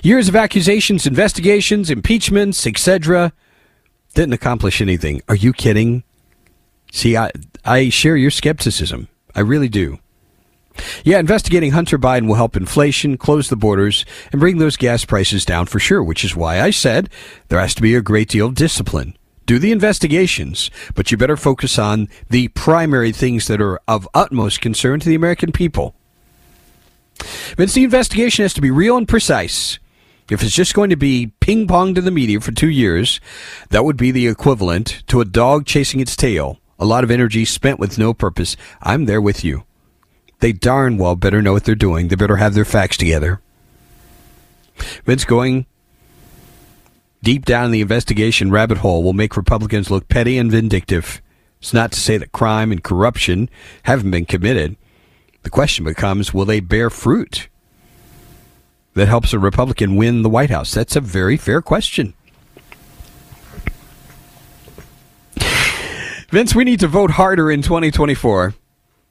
Years 0.02 0.28
of 0.28 0.36
accusations, 0.36 1.06
investigations, 1.06 1.90
impeachments, 1.90 2.66
etc. 2.66 3.32
Didn't 4.12 4.34
accomplish 4.34 4.82
anything. 4.82 5.22
Are 5.26 5.34
you 5.34 5.54
kidding? 5.54 6.04
See, 6.92 7.16
I, 7.16 7.30
I 7.64 7.88
share 7.88 8.16
your 8.18 8.30
skepticism. 8.30 9.08
I 9.34 9.40
really 9.40 9.70
do. 9.70 9.98
Yeah, 11.02 11.18
investigating 11.18 11.70
Hunter 11.70 11.98
Biden 11.98 12.28
will 12.28 12.34
help 12.34 12.56
inflation, 12.56 13.16
close 13.16 13.48
the 13.48 13.56
borders, 13.56 14.04
and 14.32 14.40
bring 14.40 14.58
those 14.58 14.76
gas 14.76 15.06
prices 15.06 15.46
down 15.46 15.64
for 15.64 15.78
sure, 15.78 16.02
which 16.02 16.24
is 16.24 16.36
why 16.36 16.60
I 16.60 16.70
said 16.70 17.08
there 17.48 17.58
has 17.58 17.74
to 17.76 17.82
be 17.82 17.94
a 17.94 18.02
great 18.02 18.28
deal 18.28 18.48
of 18.48 18.54
discipline 18.54 19.17
do 19.48 19.58
the 19.58 19.72
investigations, 19.72 20.70
but 20.94 21.10
you 21.10 21.16
better 21.16 21.36
focus 21.36 21.78
on 21.78 22.08
the 22.28 22.48
primary 22.48 23.12
things 23.12 23.46
that 23.46 23.62
are 23.62 23.80
of 23.88 24.06
utmost 24.12 24.60
concern 24.60 25.00
to 25.00 25.08
the 25.08 25.14
American 25.14 25.52
people. 25.52 25.94
Vince, 27.56 27.72
the 27.72 27.82
investigation 27.82 28.44
has 28.44 28.52
to 28.52 28.60
be 28.60 28.70
real 28.70 28.98
and 28.98 29.08
precise. 29.08 29.78
If 30.30 30.42
it's 30.42 30.54
just 30.54 30.74
going 30.74 30.90
to 30.90 30.96
be 30.96 31.32
ping 31.40 31.66
pong 31.66 31.94
to 31.94 32.02
the 32.02 32.10
media 32.10 32.40
for 32.40 32.52
two 32.52 32.68
years, 32.68 33.20
that 33.70 33.86
would 33.86 33.96
be 33.96 34.10
the 34.10 34.28
equivalent 34.28 35.02
to 35.06 35.22
a 35.22 35.24
dog 35.24 35.64
chasing 35.64 36.00
its 36.00 36.14
tail. 36.14 36.58
A 36.78 36.84
lot 36.84 37.02
of 37.02 37.10
energy 37.10 37.46
spent 37.46 37.80
with 37.80 37.98
no 37.98 38.12
purpose. 38.12 38.54
I'm 38.82 39.06
there 39.06 39.22
with 39.22 39.42
you. 39.42 39.64
They 40.40 40.52
darn 40.52 40.98
well 40.98 41.16
better 41.16 41.40
know 41.40 41.54
what 41.54 41.64
they're 41.64 41.74
doing. 41.74 42.08
They 42.08 42.16
better 42.16 42.36
have 42.36 42.52
their 42.52 42.66
facts 42.66 42.98
together. 42.98 43.40
Vince 45.06 45.24
going 45.24 45.64
deep 47.22 47.44
down 47.44 47.66
in 47.66 47.70
the 47.70 47.80
investigation 47.80 48.50
rabbit 48.50 48.78
hole 48.78 49.02
will 49.02 49.12
make 49.12 49.36
Republicans 49.36 49.90
look 49.90 50.08
petty 50.08 50.38
and 50.38 50.50
vindictive. 50.50 51.20
It's 51.60 51.74
not 51.74 51.92
to 51.92 52.00
say 52.00 52.16
that 52.16 52.32
crime 52.32 52.70
and 52.70 52.82
corruption 52.82 53.50
haven't 53.84 54.10
been 54.10 54.26
committed. 54.26 54.76
The 55.42 55.50
question 55.50 55.84
becomes 55.84 56.32
will 56.32 56.44
they 56.44 56.60
bear 56.60 56.90
fruit 56.90 57.48
that 58.94 59.08
helps 59.08 59.32
a 59.32 59.38
Republican 59.38 59.96
win 59.96 60.22
the 60.22 60.28
White 60.28 60.50
House? 60.50 60.72
That's 60.72 60.96
a 60.96 61.00
very 61.00 61.36
fair 61.36 61.62
question. 61.62 62.14
Vince, 66.30 66.54
we 66.54 66.64
need 66.64 66.80
to 66.80 66.88
vote 66.88 67.12
harder 67.12 67.50
in 67.50 67.62
2024. 67.62 68.54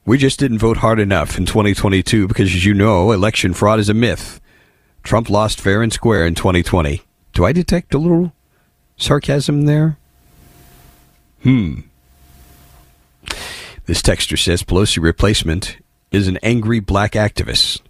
We 0.06 0.18
just 0.18 0.38
didn't 0.38 0.58
vote 0.58 0.76
hard 0.76 1.00
enough 1.00 1.36
in 1.36 1.46
2022 1.46 2.28
because, 2.28 2.54
as 2.54 2.64
you 2.64 2.72
know, 2.72 3.10
election 3.10 3.52
fraud 3.54 3.80
is 3.80 3.88
a 3.88 3.94
myth. 3.94 4.40
Trump 5.02 5.28
lost 5.28 5.60
fair 5.60 5.82
and 5.82 5.92
square 5.92 6.24
in 6.24 6.36
2020. 6.36 7.02
Do 7.38 7.44
I 7.44 7.52
detect 7.52 7.94
a 7.94 7.98
little 7.98 8.32
sarcasm 8.96 9.66
there? 9.66 9.96
Hmm. 11.44 11.82
This 13.86 14.02
texter 14.02 14.36
says 14.36 14.64
Pelosi 14.64 15.00
replacement 15.00 15.76
is 16.10 16.26
an 16.26 16.38
angry 16.42 16.80
black 16.80 17.12
activist. 17.12 17.80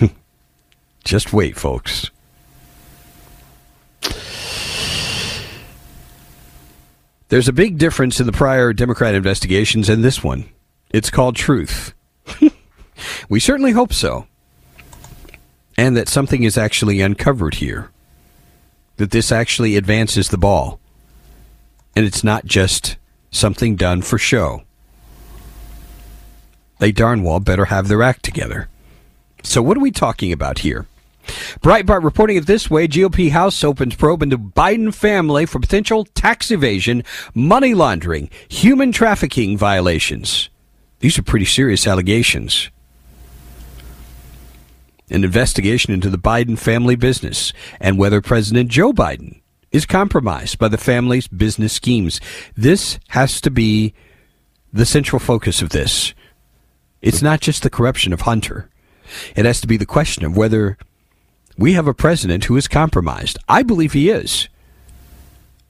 Just 1.04 1.34
wait, 1.34 1.58
folks. 1.58 2.10
There's 7.28 7.48
a 7.48 7.52
big 7.52 7.76
difference 7.76 8.18
in 8.18 8.24
the 8.24 8.32
prior 8.32 8.72
Democrat 8.72 9.14
investigations 9.14 9.90
and 9.90 10.02
this 10.02 10.24
one. 10.24 10.48
It's 10.88 11.10
called 11.10 11.36
truth. 11.36 11.92
we 13.28 13.38
certainly 13.38 13.72
hope 13.72 13.92
so. 13.92 14.26
And 15.76 15.98
that 15.98 16.08
something 16.08 16.44
is 16.44 16.56
actually 16.56 17.02
uncovered 17.02 17.56
here 17.56 17.90
that 19.02 19.10
this 19.10 19.32
actually 19.32 19.74
advances 19.74 20.28
the 20.28 20.38
ball. 20.38 20.78
And 21.96 22.06
it's 22.06 22.22
not 22.22 22.44
just 22.44 22.96
something 23.32 23.74
done 23.74 24.00
for 24.00 24.16
show. 24.16 24.62
They 26.78 26.92
darn 26.92 27.24
well 27.24 27.40
better 27.40 27.64
have 27.64 27.88
their 27.88 28.04
act 28.04 28.24
together. 28.24 28.68
So, 29.42 29.60
what 29.60 29.76
are 29.76 29.80
we 29.80 29.90
talking 29.90 30.30
about 30.30 30.60
here? 30.60 30.86
Breitbart 31.62 32.04
reporting 32.04 32.36
it 32.36 32.46
this 32.46 32.70
way 32.70 32.86
GOP 32.86 33.30
House 33.30 33.64
opens 33.64 33.96
probe 33.96 34.22
into 34.22 34.38
Biden 34.38 34.94
family 34.94 35.46
for 35.46 35.58
potential 35.58 36.04
tax 36.04 36.52
evasion, 36.52 37.02
money 37.34 37.74
laundering, 37.74 38.30
human 38.48 38.92
trafficking 38.92 39.58
violations. 39.58 40.48
These 41.00 41.18
are 41.18 41.24
pretty 41.24 41.46
serious 41.46 41.88
allegations 41.88 42.70
an 45.12 45.24
investigation 45.24 45.92
into 45.92 46.10
the 46.10 46.18
Biden 46.18 46.58
family 46.58 46.96
business 46.96 47.52
and 47.78 47.98
whether 47.98 48.20
President 48.20 48.70
Joe 48.70 48.92
Biden 48.92 49.40
is 49.70 49.86
compromised 49.86 50.58
by 50.58 50.68
the 50.68 50.78
family's 50.78 51.28
business 51.28 51.72
schemes. 51.72 52.20
This 52.56 52.98
has 53.08 53.40
to 53.42 53.50
be 53.50 53.94
the 54.72 54.86
central 54.86 55.20
focus 55.20 55.62
of 55.62 55.70
this. 55.70 56.14
It's 57.00 57.22
not 57.22 57.40
just 57.40 57.62
the 57.62 57.70
corruption 57.70 58.12
of 58.12 58.22
Hunter. 58.22 58.70
It 59.36 59.44
has 59.44 59.60
to 59.60 59.66
be 59.66 59.76
the 59.76 59.86
question 59.86 60.24
of 60.24 60.36
whether 60.36 60.78
we 61.58 61.74
have 61.74 61.86
a 61.86 61.94
president 61.94 62.44
who 62.44 62.56
is 62.56 62.66
compromised. 62.66 63.38
I 63.48 63.62
believe 63.62 63.92
he 63.92 64.08
is. 64.08 64.48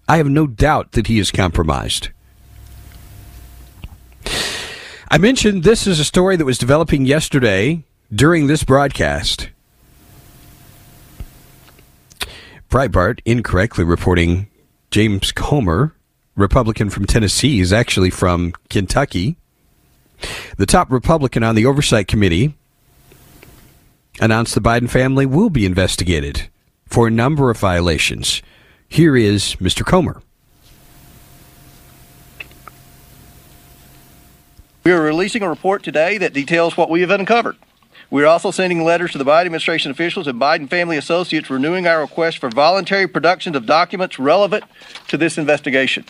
I 0.09 0.19
have 0.19 0.29
no 0.29 0.47
doubt 0.47 0.93
that 0.93 1.09
he 1.09 1.19
is 1.19 1.31
compromised. 1.31 2.11
I 5.11 5.19
mentioned 5.19 5.63
this 5.63 5.87
is 5.87 6.01
a 6.01 6.05
story 6.05 6.37
that 6.37 6.45
was 6.45 6.59
developing 6.59 7.07
yesterday 7.07 7.85
during 8.14 8.47
this 8.47 8.62
broadcast. 8.62 9.49
Breitbart 12.69 13.21
incorrectly 13.25 13.85
reporting 13.85 14.49
James 14.90 15.33
Comer, 15.33 15.95
Republican 16.37 16.90
from 16.90 17.07
Tennessee, 17.07 17.61
is 17.61 17.73
actually 17.73 18.11
from 18.11 18.52
Kentucky. 18.69 19.37
The 20.57 20.66
top 20.66 20.90
Republican 20.90 21.42
on 21.42 21.54
the 21.54 21.66
Oversight 21.66 22.07
Committee 22.07 22.54
announced 24.21 24.54
the 24.54 24.61
Biden 24.61 24.90
family 24.90 25.26
will 25.26 25.50
be 25.50 25.64
investigated 25.64 26.49
for 26.87 27.07
a 27.07 27.11
number 27.11 27.50
of 27.50 27.59
violations. 27.59 28.42
Here 28.88 29.16
is 29.16 29.57
Mr. 29.57 29.85
Comer. 29.85 30.23
We 34.85 34.92
are 34.92 35.00
releasing 35.00 35.42
a 35.42 35.49
report 35.49 35.83
today 35.83 36.19
that 36.19 36.35
details 36.35 36.76
what 36.76 36.90
we 36.90 37.00
have 37.00 37.11
uncovered. 37.11 37.57
We 38.12 38.23
are 38.25 38.26
also 38.26 38.50
sending 38.50 38.85
letters 38.85 39.12
to 39.12 39.19
the 39.19 39.25
Biden 39.25 39.47
administration 39.47 39.90
officials 39.90 40.26
and 40.26 40.38
Biden 40.38 40.69
family 40.69 40.99
associates 40.99 41.49
renewing 41.49 41.87
our 41.87 42.02
request 42.02 42.37
for 42.37 42.50
voluntary 42.50 43.09
production 43.09 43.57
of 43.57 43.64
documents 43.64 44.19
relevant 44.19 44.64
to 45.09 45.16
this 45.16 45.38
investigation. 45.38 46.04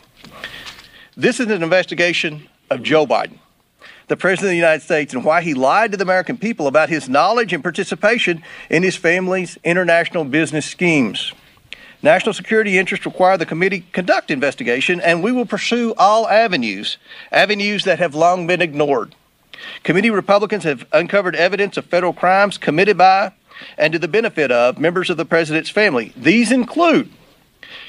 This 1.17 1.39
is 1.39 1.47
an 1.47 1.63
investigation 1.63 2.49
of 2.71 2.83
Joe 2.83 3.07
Biden 3.07 3.39
the 4.09 4.17
President 4.17 4.47
of 4.47 4.51
the 4.51 4.57
United 4.57 4.83
States 4.83 5.15
and 5.15 5.25
why 5.25 5.43
he 5.43 5.55
lied 5.55 5.93
to 5.93 5.97
the 5.97 6.03
American 6.03 6.37
people 6.37 6.67
about 6.67 6.89
his 6.89 7.09
knowledge 7.09 7.53
and 7.53 7.63
participation 7.63 8.43
in 8.69 8.83
his 8.83 8.97
family's 8.97 9.57
international 9.63 10.25
business 10.25 10.67
schemes. 10.67 11.33
National 12.03 12.35
security 12.35 12.79
interests 12.79 13.07
require 13.07 13.39
the 13.39 13.47
committee 13.47 13.87
conduct 13.93 14.33
investigation, 14.33 15.01
and 15.01 15.23
we 15.23 15.31
will 15.31 15.47
pursue 15.47 15.95
all 15.97 16.29
avenues, 16.29 16.99
avenues 17.31 17.85
that 17.85 18.01
have 18.01 18.17
long 18.17 18.49
been 18.49 18.61
ignored. 18.61 19.15
Committee 19.83 20.11
Republicans 20.11 20.65
have 20.65 20.87
uncovered 20.93 21.37
evidence 21.37 21.77
of 21.77 21.87
federal 21.87 22.13
crimes 22.13 22.59
committed 22.59 22.99
by 22.99 23.33
and 23.77 23.93
to 23.93 23.99
the 23.99 24.09
benefit 24.09 24.51
of 24.51 24.79
members 24.79 25.11
of 25.11 25.17
the 25.17 25.25
president's 25.25 25.71
family. 25.71 26.13
These 26.17 26.53
include 26.53 27.11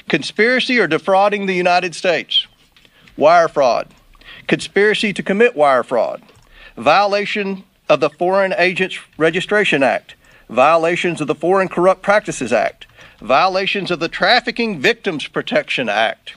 conspiracy 0.08 0.78
or 0.78 0.86
defrauding 0.86 1.46
the 1.46 1.54
United 1.54 1.94
States, 1.94 2.46
wire 3.16 3.48
fraud, 3.48 3.88
conspiracy 4.46 5.12
to 5.12 5.22
commit 5.22 5.56
wire 5.56 5.82
fraud, 5.82 6.22
violation 6.76 7.64
of 7.88 8.00
the 8.00 8.10
Foreign 8.10 8.54
Agents 8.56 8.98
Registration 9.18 9.82
Act, 9.82 10.14
violations 10.48 11.20
of 11.20 11.26
the 11.26 11.34
Foreign 11.34 11.68
Corrupt 11.68 12.02
Practices 12.02 12.52
Act, 12.52 12.86
violations 13.20 13.90
of 13.90 14.00
the 14.00 14.08
Trafficking 14.08 14.80
Victims 14.80 15.26
Protection 15.28 15.88
Act, 15.88 16.36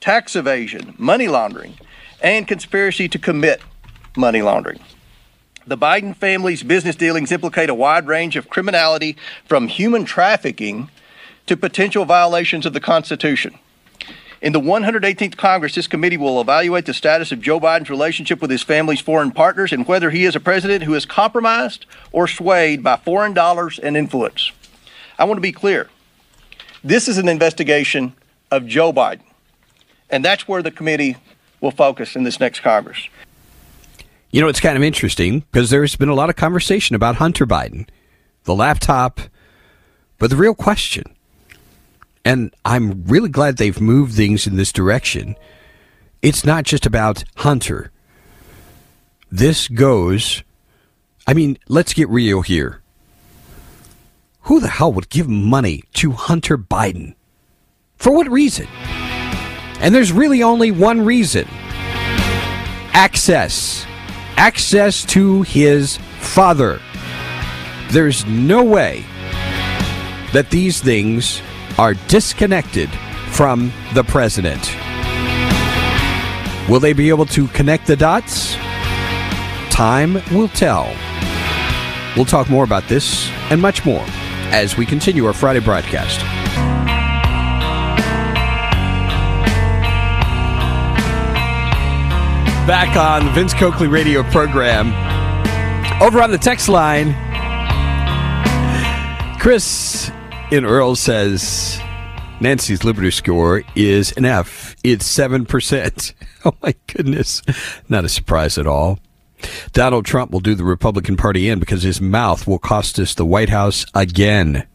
tax 0.00 0.36
evasion, 0.36 0.94
money 0.98 1.28
laundering, 1.28 1.74
and 2.20 2.48
conspiracy 2.48 3.08
to 3.08 3.18
commit 3.18 3.60
money 4.18 4.42
laundering. 4.42 4.80
The 5.66 5.78
Biden 5.78 6.16
family's 6.16 6.62
business 6.62 6.96
dealings 6.96 7.30
implicate 7.30 7.70
a 7.70 7.74
wide 7.74 8.06
range 8.06 8.36
of 8.36 8.48
criminality 8.48 9.16
from 9.46 9.68
human 9.68 10.04
trafficking 10.04 10.90
to 11.46 11.56
potential 11.56 12.04
violations 12.04 12.66
of 12.66 12.72
the 12.72 12.80
Constitution. 12.80 13.58
In 14.40 14.52
the 14.52 14.60
118th 14.60 15.36
Congress, 15.36 15.74
this 15.74 15.88
committee 15.88 16.16
will 16.16 16.40
evaluate 16.40 16.86
the 16.86 16.94
status 16.94 17.32
of 17.32 17.40
Joe 17.40 17.58
Biden's 17.58 17.90
relationship 17.90 18.40
with 18.40 18.50
his 18.50 18.62
family's 18.62 19.00
foreign 19.00 19.32
partners 19.32 19.72
and 19.72 19.86
whether 19.86 20.10
he 20.10 20.24
is 20.24 20.36
a 20.36 20.40
president 20.40 20.84
who 20.84 20.94
is 20.94 21.04
compromised 21.04 21.86
or 22.12 22.28
swayed 22.28 22.82
by 22.82 22.96
foreign 22.96 23.34
dollars 23.34 23.78
and 23.78 23.96
influence. 23.96 24.52
I 25.18 25.24
want 25.24 25.38
to 25.38 25.42
be 25.42 25.52
clear. 25.52 25.88
This 26.84 27.08
is 27.08 27.18
an 27.18 27.28
investigation 27.28 28.12
of 28.50 28.66
Joe 28.66 28.92
Biden, 28.92 29.24
and 30.08 30.24
that's 30.24 30.46
where 30.46 30.62
the 30.62 30.70
committee 30.70 31.16
will 31.60 31.72
focus 31.72 32.14
in 32.14 32.22
this 32.22 32.38
next 32.38 32.60
Congress. 32.60 33.08
You 34.30 34.40
know, 34.40 34.48
it's 34.48 34.60
kind 34.60 34.76
of 34.76 34.82
interesting 34.82 35.40
because 35.40 35.70
there's 35.70 35.96
been 35.96 36.08
a 36.08 36.14
lot 36.14 36.30
of 36.30 36.36
conversation 36.36 36.94
about 36.94 37.16
Hunter 37.16 37.46
Biden, 37.46 37.88
the 38.44 38.54
laptop, 38.54 39.20
but 40.18 40.30
the 40.30 40.36
real 40.36 40.54
question 40.54 41.04
and 42.28 42.54
I'm 42.62 43.04
really 43.04 43.30
glad 43.30 43.56
they've 43.56 43.80
moved 43.80 44.14
things 44.14 44.46
in 44.46 44.56
this 44.56 44.70
direction. 44.70 45.34
It's 46.20 46.44
not 46.44 46.64
just 46.64 46.84
about 46.84 47.24
Hunter. 47.36 47.90
This 49.30 49.66
goes, 49.66 50.42
I 51.26 51.32
mean, 51.32 51.58
let's 51.68 51.94
get 51.94 52.06
real 52.10 52.42
here. 52.42 52.82
Who 54.42 54.60
the 54.60 54.68
hell 54.68 54.92
would 54.92 55.08
give 55.08 55.26
money 55.26 55.84
to 55.94 56.12
Hunter 56.12 56.58
Biden? 56.58 57.14
For 57.96 58.12
what 58.12 58.30
reason? 58.30 58.66
And 59.80 59.94
there's 59.94 60.12
really 60.12 60.42
only 60.42 60.70
one 60.70 61.06
reason 61.06 61.48
access. 62.92 63.86
Access 64.38 65.04
to 65.06 65.42
his 65.42 65.96
father. 66.20 66.80
There's 67.90 68.24
no 68.26 68.62
way 68.62 69.04
that 70.32 70.48
these 70.48 70.80
things 70.80 71.42
are 71.76 71.94
disconnected 72.06 72.88
from 73.30 73.72
the 73.94 74.04
president. 74.04 74.76
Will 76.70 76.78
they 76.78 76.92
be 76.92 77.08
able 77.08 77.26
to 77.26 77.48
connect 77.48 77.88
the 77.88 77.96
dots? 77.96 78.54
Time 79.70 80.22
will 80.30 80.46
tell. 80.46 80.84
We'll 82.14 82.24
talk 82.24 82.48
more 82.48 82.62
about 82.62 82.86
this 82.86 83.28
and 83.50 83.60
much 83.60 83.84
more 83.84 84.04
as 84.52 84.76
we 84.76 84.86
continue 84.86 85.26
our 85.26 85.32
Friday 85.32 85.58
broadcast. 85.58 86.20
Back 92.68 92.98
on 92.98 93.24
the 93.24 93.32
Vince 93.32 93.54
Coakley 93.54 93.88
radio 93.88 94.22
program. 94.24 94.88
Over 96.02 96.20
on 96.20 96.30
the 96.30 96.36
text 96.36 96.68
line, 96.68 97.14
Chris 99.40 100.10
in 100.50 100.66
Earl 100.66 100.94
says 100.94 101.80
Nancy's 102.42 102.84
Liberty 102.84 103.10
score 103.10 103.62
is 103.74 104.12
an 104.18 104.26
F. 104.26 104.76
It's 104.84 105.08
7%. 105.08 106.12
Oh 106.44 106.54
my 106.62 106.74
goodness. 106.86 107.42
Not 107.88 108.04
a 108.04 108.08
surprise 108.08 108.58
at 108.58 108.66
all. 108.66 108.98
Donald 109.72 110.04
Trump 110.04 110.30
will 110.30 110.38
do 110.40 110.54
the 110.54 110.62
Republican 110.62 111.16
Party 111.16 111.48
in 111.48 111.58
because 111.58 111.82
his 111.82 112.02
mouth 112.02 112.46
will 112.46 112.60
cost 112.60 112.98
us 112.98 113.14
the 113.14 113.24
White 113.24 113.48
House 113.48 113.86
again. 113.94 114.66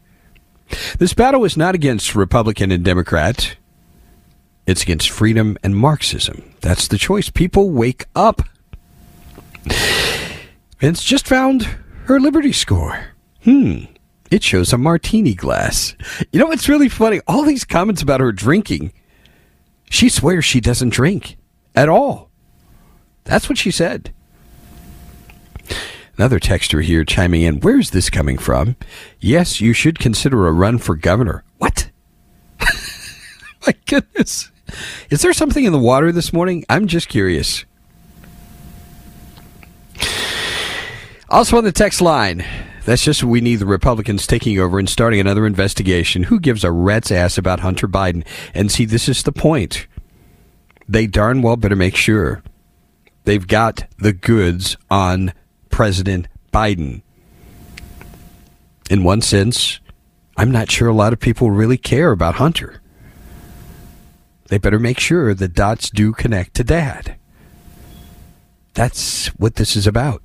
This 0.97 1.13
battle 1.13 1.45
is 1.45 1.55
not 1.55 1.73
against 1.75 2.15
Republican 2.15 2.71
and 2.71 2.83
Democrat. 2.83 3.55
It's 4.65 4.83
against 4.83 5.09
freedom 5.09 5.57
and 5.63 5.75
Marxism. 5.75 6.53
That's 6.61 6.87
the 6.87 6.97
choice. 6.97 7.29
People 7.29 7.71
wake 7.71 8.05
up. 8.15 8.41
Vince 10.79 11.03
just 11.03 11.27
found 11.27 11.63
her 12.05 12.19
Liberty 12.19 12.53
score. 12.53 13.07
Hmm. 13.43 13.85
It 14.31 14.43
shows 14.43 14.73
a 14.73 14.77
martini 14.77 15.35
glass. 15.35 15.95
You 16.31 16.39
know 16.39 16.47
what's 16.47 16.67
really 16.67 16.89
funny? 16.89 17.21
All 17.27 17.43
these 17.43 17.65
comments 17.65 18.01
about 18.01 18.19
her 18.19 18.31
drinking. 18.31 18.93
She 19.89 20.09
swears 20.09 20.43
she 20.43 20.59
doesn't 20.59 20.89
drink 20.89 21.37
at 21.75 21.87
all. 21.87 22.31
That's 23.25 23.47
what 23.47 23.57
she 23.57 23.69
said. 23.69 24.11
Another 26.17 26.39
texter 26.39 26.83
here 26.83 27.03
chiming 27.03 27.43
in. 27.43 27.59
Where's 27.59 27.91
this 27.91 28.09
coming 28.09 28.37
from? 28.37 28.75
Yes, 29.19 29.61
you 29.61 29.73
should 29.73 29.99
consider 29.99 30.47
a 30.47 30.51
run 30.51 30.77
for 30.77 30.95
governor. 30.95 31.43
What? 31.57 31.91
My 33.67 33.73
goodness. 33.85 34.51
Is 35.09 35.21
there 35.21 35.33
something 35.33 35.63
in 35.63 35.71
the 35.71 35.79
water 35.79 36.11
this 36.11 36.33
morning? 36.33 36.65
I'm 36.69 36.87
just 36.87 37.09
curious. 37.09 37.65
Also 41.29 41.57
on 41.57 41.63
the 41.63 41.71
text 41.71 41.99
line, 41.99 42.45
that's 42.85 43.03
just 43.03 43.23
we 43.23 43.41
need 43.41 43.55
the 43.55 43.65
Republicans 43.65 44.27
taking 44.27 44.59
over 44.59 44.77
and 44.77 44.89
starting 44.89 45.19
another 45.19 45.47
investigation. 45.47 46.23
Who 46.23 46.39
gives 46.39 46.63
a 46.63 46.71
rat's 46.71 47.11
ass 47.11 47.37
about 47.37 47.61
Hunter 47.61 47.87
Biden? 47.87 48.25
And 48.53 48.71
see, 48.71 48.85
this 48.85 49.09
is 49.09 49.23
the 49.23 49.31
point. 49.31 49.87
They 50.87 51.07
darn 51.07 51.41
well 51.41 51.55
better 51.55 51.75
make 51.75 51.95
sure 51.95 52.43
they've 53.23 53.47
got 53.47 53.85
the 53.97 54.13
goods 54.13 54.77
on 54.91 55.33
President 55.69 56.27
Biden. 56.51 57.01
In 58.91 59.03
one 59.03 59.21
sense, 59.21 59.79
I'm 60.37 60.51
not 60.51 60.69
sure 60.69 60.87
a 60.87 60.93
lot 60.93 61.13
of 61.13 61.19
people 61.19 61.49
really 61.49 61.77
care 61.77 62.11
about 62.11 62.35
Hunter. 62.35 62.82
They 64.53 64.59
better 64.59 64.77
make 64.77 64.99
sure 64.99 65.33
the 65.33 65.47
dots 65.47 65.89
do 65.89 66.13
connect 66.13 66.53
to 66.53 66.63
dad. 66.63 67.15
That's 68.75 69.29
what 69.29 69.55
this 69.55 69.75
is 69.75 69.87
about. 69.87 70.21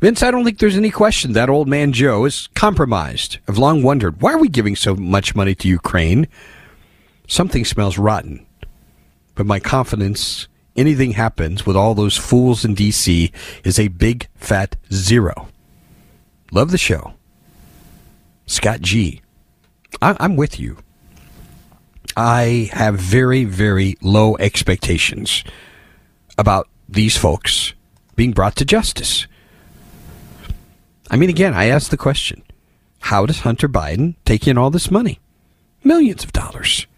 Vince, 0.00 0.22
I 0.22 0.30
don't 0.30 0.46
think 0.46 0.58
there's 0.58 0.78
any 0.78 0.90
question 0.90 1.34
that 1.34 1.50
old 1.50 1.68
man 1.68 1.92
Joe 1.92 2.24
is 2.24 2.48
compromised. 2.54 3.36
I've 3.46 3.58
long 3.58 3.82
wondered 3.82 4.22
why 4.22 4.32
are 4.32 4.38
we 4.38 4.48
giving 4.48 4.74
so 4.74 4.96
much 4.96 5.34
money 5.34 5.54
to 5.56 5.68
Ukraine? 5.68 6.26
Something 7.26 7.66
smells 7.66 7.98
rotten. 7.98 8.46
But 9.34 9.44
my 9.44 9.60
confidence, 9.60 10.48
anything 10.74 11.12
happens 11.12 11.66
with 11.66 11.76
all 11.76 11.94
those 11.94 12.16
fools 12.16 12.64
in 12.64 12.72
D.C., 12.72 13.30
is 13.62 13.78
a 13.78 13.88
big 13.88 14.26
fat 14.36 14.76
zero. 14.90 15.48
Love 16.50 16.70
the 16.70 16.78
show. 16.78 17.12
Scott 18.46 18.80
G. 18.80 19.20
I, 20.00 20.16
I'm 20.18 20.34
with 20.34 20.58
you. 20.58 20.78
I 22.18 22.68
have 22.72 22.96
very, 22.96 23.44
very 23.44 23.96
low 24.02 24.36
expectations 24.38 25.44
about 26.36 26.68
these 26.88 27.16
folks 27.16 27.74
being 28.16 28.32
brought 28.32 28.56
to 28.56 28.64
justice. 28.64 29.28
I 31.12 31.16
mean, 31.16 31.30
again, 31.30 31.54
I 31.54 31.66
ask 31.66 31.92
the 31.92 31.96
question 31.96 32.42
how 32.98 33.24
does 33.24 33.40
Hunter 33.40 33.68
Biden 33.68 34.16
take 34.24 34.48
in 34.48 34.58
all 34.58 34.70
this 34.70 34.90
money? 34.90 35.20
Millions 35.84 36.24
of 36.24 36.32
dollars. 36.32 36.88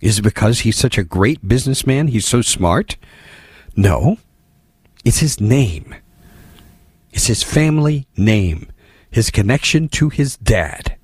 Is 0.00 0.18
it 0.18 0.22
because 0.22 0.60
he's 0.60 0.76
such 0.76 0.98
a 0.98 1.04
great 1.04 1.46
businessman? 1.46 2.08
He's 2.08 2.26
so 2.26 2.42
smart? 2.42 2.96
No. 3.76 4.18
It's 5.04 5.20
his 5.20 5.40
name. 5.40 5.94
It's 7.12 7.28
his 7.28 7.44
family 7.44 8.08
name, 8.16 8.66
his 9.12 9.30
connection 9.30 9.88
to 9.90 10.08
his 10.08 10.36
dad. 10.38 10.96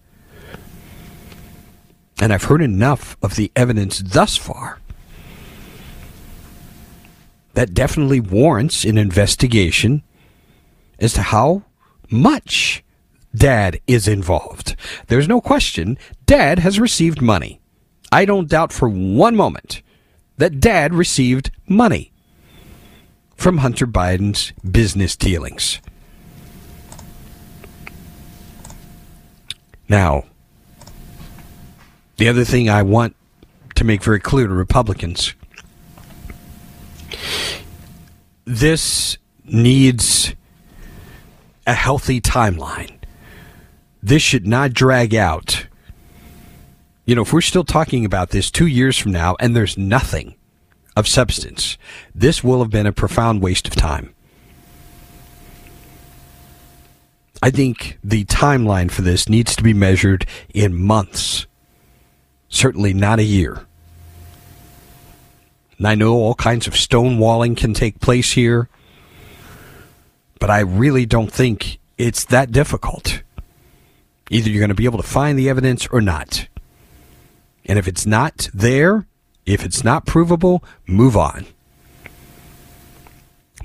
And 2.20 2.32
I've 2.32 2.44
heard 2.44 2.60
enough 2.60 3.16
of 3.22 3.36
the 3.36 3.50
evidence 3.56 4.00
thus 4.00 4.36
far 4.36 4.78
that 7.54 7.74
definitely 7.74 8.20
warrants 8.20 8.84
an 8.84 8.98
investigation 8.98 10.02
as 10.98 11.14
to 11.14 11.22
how 11.22 11.64
much 12.10 12.84
dad 13.34 13.80
is 13.86 14.06
involved. 14.06 14.76
There's 15.06 15.28
no 15.28 15.40
question 15.40 15.98
dad 16.26 16.58
has 16.58 16.78
received 16.78 17.22
money. 17.22 17.60
I 18.12 18.24
don't 18.24 18.48
doubt 18.48 18.72
for 18.72 18.88
one 18.88 19.34
moment 19.34 19.82
that 20.36 20.60
dad 20.60 20.92
received 20.92 21.50
money 21.68 22.12
from 23.36 23.58
Hunter 23.58 23.86
Biden's 23.86 24.52
business 24.68 25.16
dealings. 25.16 25.80
Now, 29.88 30.24
the 32.20 32.28
other 32.28 32.44
thing 32.44 32.68
I 32.68 32.82
want 32.82 33.16
to 33.76 33.82
make 33.82 34.02
very 34.02 34.20
clear 34.20 34.46
to 34.46 34.52
Republicans 34.52 35.34
this 38.44 39.16
needs 39.44 40.34
a 41.66 41.72
healthy 41.72 42.20
timeline. 42.20 42.98
This 44.02 44.20
should 44.20 44.46
not 44.46 44.74
drag 44.74 45.14
out. 45.14 45.66
You 47.06 47.14
know, 47.14 47.22
if 47.22 47.32
we're 47.32 47.40
still 47.40 47.64
talking 47.64 48.04
about 48.04 48.30
this 48.30 48.50
two 48.50 48.66
years 48.66 48.98
from 48.98 49.12
now 49.12 49.34
and 49.40 49.56
there's 49.56 49.78
nothing 49.78 50.34
of 50.94 51.08
substance, 51.08 51.78
this 52.14 52.44
will 52.44 52.60
have 52.60 52.70
been 52.70 52.86
a 52.86 52.92
profound 52.92 53.40
waste 53.40 53.66
of 53.66 53.74
time. 53.74 54.14
I 57.42 57.48
think 57.48 57.98
the 58.04 58.26
timeline 58.26 58.90
for 58.90 59.00
this 59.00 59.26
needs 59.26 59.56
to 59.56 59.62
be 59.62 59.72
measured 59.72 60.26
in 60.52 60.76
months, 60.76 61.46
certainly 62.50 62.92
not 62.92 63.18
a 63.18 63.24
year. 63.24 63.64
And 65.78 65.88
I 65.88 65.94
know 65.94 66.16
all 66.16 66.34
kinds 66.34 66.66
of 66.66 66.74
stonewalling 66.74 67.56
can 67.56 67.72
take 67.72 68.00
place 68.00 68.32
here, 68.32 68.68
but 70.38 70.50
I 70.50 70.60
really 70.60 71.06
don't 71.06 71.32
think 71.32 71.78
it's 71.96 72.26
that 72.26 72.52
difficult. 72.52 73.22
Either 74.28 74.50
you're 74.50 74.60
going 74.60 74.68
to 74.68 74.74
be 74.74 74.84
able 74.84 75.00
to 75.00 75.08
find 75.08 75.38
the 75.38 75.48
evidence 75.48 75.86
or 75.86 76.02
not. 76.02 76.48
And 77.64 77.78
if 77.78 77.88
it's 77.88 78.04
not 78.04 78.50
there, 78.52 79.06
if 79.46 79.64
it's 79.64 79.82
not 79.82 80.04
provable, 80.04 80.62
move 80.86 81.16
on. 81.16 81.46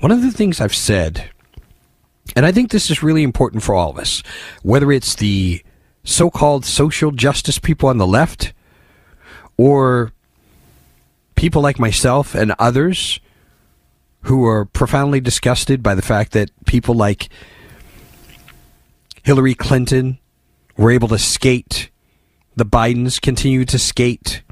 One 0.00 0.10
of 0.10 0.22
the 0.22 0.30
things 0.30 0.60
I've 0.60 0.74
said, 0.74 1.30
and 2.34 2.46
I 2.46 2.52
think 2.52 2.70
this 2.70 2.90
is 2.90 3.02
really 3.02 3.22
important 3.22 3.62
for 3.62 3.74
all 3.74 3.90
of 3.90 3.98
us, 3.98 4.22
whether 4.62 4.90
it's 4.90 5.14
the 5.14 5.62
so 6.04 6.30
called 6.30 6.64
social 6.64 7.10
justice 7.10 7.58
people 7.58 7.88
on 7.88 7.98
the 7.98 8.06
left 8.06 8.52
or 9.56 10.12
people 11.34 11.62
like 11.62 11.78
myself 11.78 12.34
and 12.34 12.54
others 12.58 13.20
who 14.22 14.44
are 14.44 14.64
profoundly 14.64 15.20
disgusted 15.20 15.82
by 15.82 15.94
the 15.94 16.02
fact 16.02 16.32
that 16.32 16.50
people 16.66 16.94
like 16.94 17.28
Hillary 19.22 19.54
Clinton 19.54 20.18
were 20.76 20.90
able 20.90 21.08
to 21.08 21.18
skate, 21.18 21.90
the 22.56 22.66
Bidens 22.66 23.20
continue 23.20 23.64
to 23.64 23.78
skate. 23.78 24.42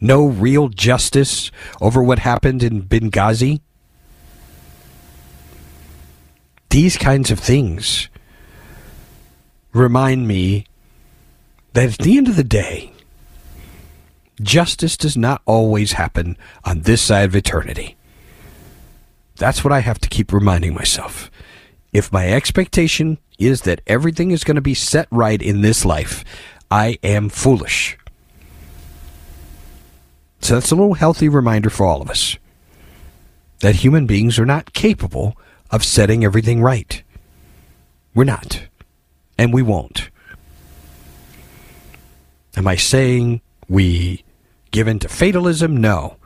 No 0.00 0.26
real 0.26 0.68
justice 0.68 1.50
over 1.80 2.02
what 2.02 2.20
happened 2.20 2.62
in 2.62 2.82
Benghazi. 2.82 3.60
These 6.70 6.96
kinds 6.98 7.30
of 7.30 7.40
things 7.40 8.08
remind 9.72 10.28
me 10.28 10.66
that 11.72 11.92
at 11.92 11.98
the 11.98 12.16
end 12.16 12.28
of 12.28 12.36
the 12.36 12.44
day, 12.44 12.92
Justice 14.40 14.96
does 14.96 15.16
not 15.16 15.42
always 15.46 15.92
happen 15.92 16.36
on 16.64 16.80
this 16.80 17.02
side 17.02 17.24
of 17.24 17.36
eternity. 17.36 17.96
That's 19.36 19.64
what 19.64 19.72
I 19.72 19.80
have 19.80 19.98
to 20.00 20.08
keep 20.08 20.32
reminding 20.32 20.74
myself. 20.74 21.30
If 21.92 22.12
my 22.12 22.28
expectation 22.28 23.18
is 23.38 23.62
that 23.62 23.80
everything 23.86 24.30
is 24.30 24.44
going 24.44 24.56
to 24.56 24.60
be 24.60 24.74
set 24.74 25.08
right 25.10 25.40
in 25.40 25.60
this 25.60 25.84
life, 25.84 26.24
I 26.70 26.98
am 27.02 27.28
foolish. 27.28 27.96
So 30.40 30.54
that's 30.54 30.70
a 30.70 30.76
little 30.76 30.94
healthy 30.94 31.28
reminder 31.28 31.70
for 31.70 31.86
all 31.86 32.02
of 32.02 32.10
us 32.10 32.36
that 33.60 33.76
human 33.76 34.06
beings 34.06 34.38
are 34.38 34.46
not 34.46 34.72
capable 34.72 35.36
of 35.70 35.84
setting 35.84 36.24
everything 36.24 36.62
right. 36.62 37.02
We're 38.14 38.24
not. 38.24 38.62
And 39.36 39.52
we 39.52 39.62
won't. 39.62 40.10
Am 42.56 42.66
I 42.66 42.76
saying 42.76 43.40
we 43.68 44.24
given 44.70 44.98
to 45.00 45.08
fatalism? 45.08 45.76
No. 45.76 46.16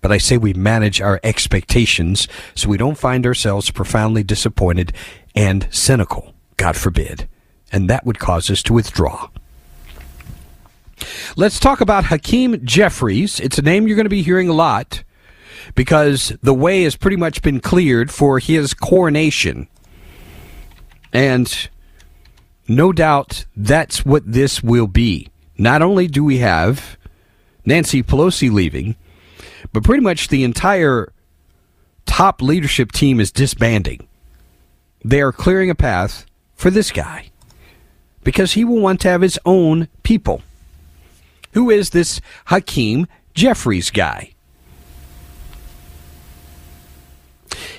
But 0.00 0.12
I 0.12 0.18
say 0.18 0.36
we 0.36 0.52
manage 0.52 1.00
our 1.00 1.18
expectations 1.24 2.28
so 2.54 2.68
we 2.68 2.76
don't 2.76 2.98
find 2.98 3.26
ourselves 3.26 3.70
profoundly 3.70 4.22
disappointed 4.22 4.92
and 5.34 5.68
cynical, 5.70 6.34
God 6.56 6.76
forbid. 6.76 7.28
And 7.72 7.90
that 7.90 8.06
would 8.06 8.18
cause 8.18 8.50
us 8.50 8.62
to 8.64 8.72
withdraw. 8.72 9.28
Let's 11.36 11.60
talk 11.60 11.80
about 11.80 12.04
Hakeem 12.04 12.64
Jeffries. 12.64 13.40
It's 13.40 13.58
a 13.58 13.62
name 13.62 13.86
you're 13.86 13.96
going 13.96 14.06
to 14.06 14.10
be 14.10 14.22
hearing 14.22 14.48
a 14.48 14.54
lot 14.54 15.02
because 15.74 16.36
the 16.42 16.54
way 16.54 16.84
has 16.84 16.96
pretty 16.96 17.16
much 17.16 17.42
been 17.42 17.60
cleared 17.60 18.10
for 18.10 18.38
his 18.38 18.72
coronation. 18.72 19.68
And 21.12 21.68
no 22.68 22.92
doubt 22.92 23.46
that's 23.56 24.04
what 24.04 24.30
this 24.30 24.62
will 24.62 24.86
be. 24.86 25.28
Not 25.58 25.82
only 25.82 26.06
do 26.06 26.24
we 26.24 26.38
have 26.38 26.96
Nancy 27.66 28.02
Pelosi 28.02 28.50
leaving, 28.50 28.96
but 29.72 29.82
pretty 29.82 30.02
much 30.02 30.28
the 30.28 30.44
entire 30.44 31.12
top 32.06 32.40
leadership 32.40 32.92
team 32.92 33.20
is 33.20 33.32
disbanding. 33.32 34.06
They 35.04 35.20
are 35.20 35.32
clearing 35.32 35.68
a 35.68 35.74
path 35.74 36.24
for 36.54 36.70
this 36.70 36.90
guy 36.90 37.30
because 38.24 38.52
he 38.52 38.64
will 38.64 38.80
want 38.80 39.00
to 39.00 39.08
have 39.08 39.20
his 39.20 39.38
own 39.44 39.88
people. 40.02 40.42
Who 41.52 41.70
is 41.70 41.90
this 41.90 42.20
Hakeem 42.46 43.06
Jeffries 43.34 43.90
guy? 43.90 44.32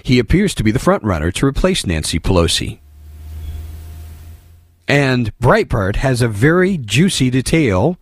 He 0.03 0.19
appears 0.19 0.53
to 0.55 0.63
be 0.63 0.71
the 0.71 0.79
front 0.79 1.03
runner 1.03 1.31
to 1.31 1.45
replace 1.45 1.85
Nancy 1.85 2.19
Pelosi. 2.19 2.79
And 4.87 5.37
Breitbart 5.39 5.97
has 5.97 6.21
a 6.21 6.29
very 6.29 6.77
juicy 6.77 7.29
detail 7.29 7.97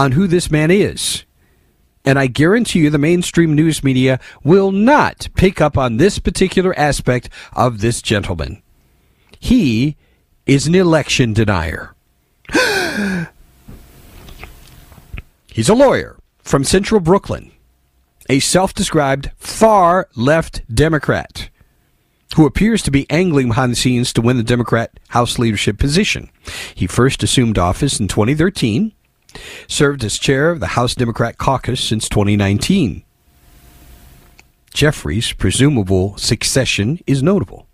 on 0.00 0.12
who 0.12 0.26
this 0.26 0.50
man 0.50 0.70
is. 0.70 1.24
And 2.06 2.18
I 2.18 2.26
guarantee 2.26 2.78
you 2.78 2.88
the 2.88 2.96
mainstream 2.96 3.54
news 3.54 3.84
media 3.84 4.18
will 4.42 4.72
not 4.72 5.28
pick 5.34 5.60
up 5.60 5.76
on 5.76 5.98
this 5.98 6.18
particular 6.18 6.72
aspect 6.78 7.28
of 7.52 7.82
this 7.82 8.00
gentleman. 8.00 8.62
He 9.38 9.98
is 10.46 10.66
an 10.66 10.74
election 10.74 11.34
denier. 11.34 11.94
He's 15.52 15.68
a 15.68 15.74
lawyer 15.74 16.16
from 16.38 16.64
central 16.64 17.02
Brooklyn, 17.02 17.52
a 18.30 18.40
self 18.40 18.72
described 18.72 19.32
far 19.36 20.08
left 20.16 20.62
Democrat 20.74 21.50
who 22.36 22.46
appears 22.46 22.80
to 22.84 22.90
be 22.90 23.10
angling 23.10 23.48
behind 23.48 23.72
the 23.72 23.76
scenes 23.76 24.14
to 24.14 24.22
win 24.22 24.38
the 24.38 24.42
Democrat 24.42 24.98
House 25.08 25.38
leadership 25.38 25.78
position. 25.78 26.30
He 26.74 26.86
first 26.86 27.22
assumed 27.22 27.58
office 27.58 28.00
in 28.00 28.08
2013 28.08 28.94
served 29.68 30.04
as 30.04 30.18
chair 30.18 30.50
of 30.50 30.60
the 30.60 30.68
House 30.68 30.94
Democrat 30.94 31.38
caucus 31.38 31.80
since 31.80 32.08
2019. 32.08 33.02
Jeffries' 34.72 35.32
presumable 35.32 36.16
succession 36.16 37.00
is 37.06 37.22
notable 37.22 37.66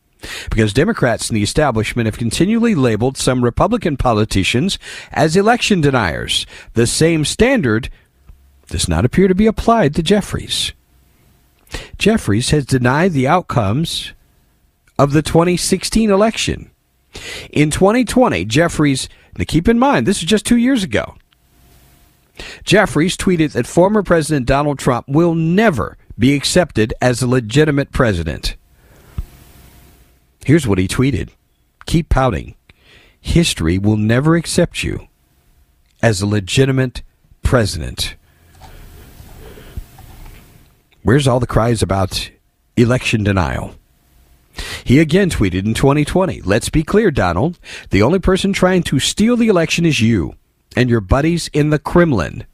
because 0.50 0.72
Democrats 0.72 1.30
in 1.30 1.34
the 1.34 1.42
establishment 1.42 2.06
have 2.06 2.18
continually 2.18 2.74
labeled 2.74 3.16
some 3.16 3.44
Republican 3.44 3.96
politicians 3.96 4.78
as 5.12 5.36
election 5.36 5.80
deniers. 5.80 6.46
The 6.74 6.86
same 6.86 7.24
standard 7.24 7.90
does 8.68 8.88
not 8.88 9.04
appear 9.04 9.28
to 9.28 9.34
be 9.34 9.46
applied 9.46 9.94
to 9.94 10.02
Jeffries. 10.02 10.72
Jeffries 11.98 12.50
has 12.50 12.64
denied 12.64 13.12
the 13.12 13.28
outcomes 13.28 14.12
of 14.98 15.12
the 15.12 15.22
2016 15.22 16.10
election. 16.10 16.70
In 17.50 17.70
2020, 17.70 18.44
Jeffries, 18.44 19.08
now 19.36 19.44
keep 19.46 19.68
in 19.68 19.78
mind, 19.78 20.06
this 20.06 20.18
is 20.18 20.24
just 20.24 20.46
two 20.46 20.56
years 20.56 20.82
ago. 20.82 21.16
Jeffries 22.64 23.16
tweeted 23.16 23.52
that 23.52 23.66
former 23.66 24.02
President 24.02 24.46
Donald 24.46 24.78
Trump 24.78 25.08
will 25.08 25.34
never 25.34 25.96
be 26.18 26.34
accepted 26.34 26.94
as 27.00 27.22
a 27.22 27.26
legitimate 27.26 27.92
president. 27.92 28.56
Here's 30.44 30.66
what 30.66 30.78
he 30.78 30.88
tweeted 30.88 31.30
Keep 31.86 32.08
pouting. 32.08 32.54
History 33.20 33.78
will 33.78 33.96
never 33.96 34.36
accept 34.36 34.84
you 34.84 35.08
as 36.02 36.22
a 36.22 36.26
legitimate 36.26 37.02
president. 37.42 38.14
Where's 41.02 41.26
all 41.26 41.40
the 41.40 41.46
cries 41.46 41.82
about 41.82 42.30
election 42.76 43.24
denial? 43.24 43.74
He 44.84 45.00
again 45.00 45.30
tweeted 45.30 45.64
in 45.64 45.74
2020 45.74 46.42
Let's 46.42 46.68
be 46.68 46.82
clear, 46.82 47.10
Donald. 47.10 47.58
The 47.90 48.02
only 48.02 48.18
person 48.18 48.52
trying 48.52 48.82
to 48.84 48.98
steal 48.98 49.36
the 49.36 49.48
election 49.48 49.84
is 49.84 50.00
you 50.00 50.34
and 50.76 50.90
your 50.90 51.00
buddies 51.00 51.48
in 51.52 51.70
the 51.70 51.78
Kremlin. 51.78 52.46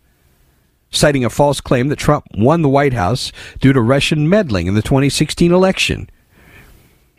Citing 0.90 1.24
a 1.24 1.30
false 1.30 1.61
claim 1.61 1.88
that 1.88 1.98
Trump 1.98 2.26
won 2.35 2.62
the 2.62 2.68
White 2.68 2.92
House 2.92 3.32
due 3.61 3.72
to 3.72 3.80
Russian 3.80 4.28
meddling 4.28 4.68
in 4.68 4.74
the 4.74 4.82
2016 4.82 5.50
election. 5.50 6.08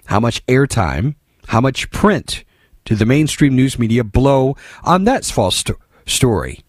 How 0.06 0.20
much 0.20 0.46
airtime, 0.46 1.16
how 1.48 1.60
much 1.60 1.92
print 1.92 2.44
did 2.86 3.00
the 3.00 3.06
mainstream 3.06 3.56
news 3.56 3.78
media 3.78 4.04
blow 4.04 4.56
on 4.84 5.04
that 5.04 5.26
false 5.26 5.58
sto- 5.58 5.78
story? 6.06 6.62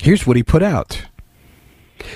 Here's 0.00 0.26
what 0.26 0.36
he 0.36 0.42
put 0.42 0.62
out. 0.62 1.06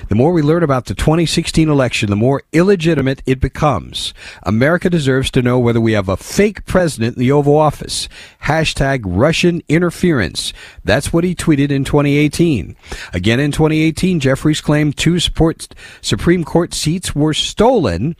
The 0.08 0.14
more 0.14 0.32
we 0.32 0.42
learn 0.42 0.62
about 0.62 0.86
the 0.86 0.94
2016 0.94 1.68
election, 1.68 2.10
the 2.10 2.16
more 2.16 2.42
illegitimate 2.52 3.22
it 3.26 3.40
becomes. 3.40 4.14
America 4.42 4.90
deserves 4.90 5.30
to 5.32 5.42
know 5.42 5.58
whether 5.58 5.80
we 5.80 5.92
have 5.92 6.08
a 6.08 6.16
fake 6.16 6.64
president 6.66 7.16
in 7.16 7.20
the 7.20 7.32
Oval 7.32 7.56
Office. 7.56 8.08
Hashtag 8.44 9.02
Russian 9.04 9.62
interference. 9.68 10.52
That's 10.84 11.12
what 11.12 11.24
he 11.24 11.34
tweeted 11.34 11.70
in 11.70 11.84
2018. 11.84 12.76
Again 13.12 13.40
in 13.40 13.52
2018, 13.52 14.20
Jeffries 14.20 14.60
claimed 14.60 14.96
two 14.96 15.18
Supreme 15.20 16.44
Court 16.44 16.74
seats 16.74 17.14
were 17.14 17.34
stolen 17.34 18.16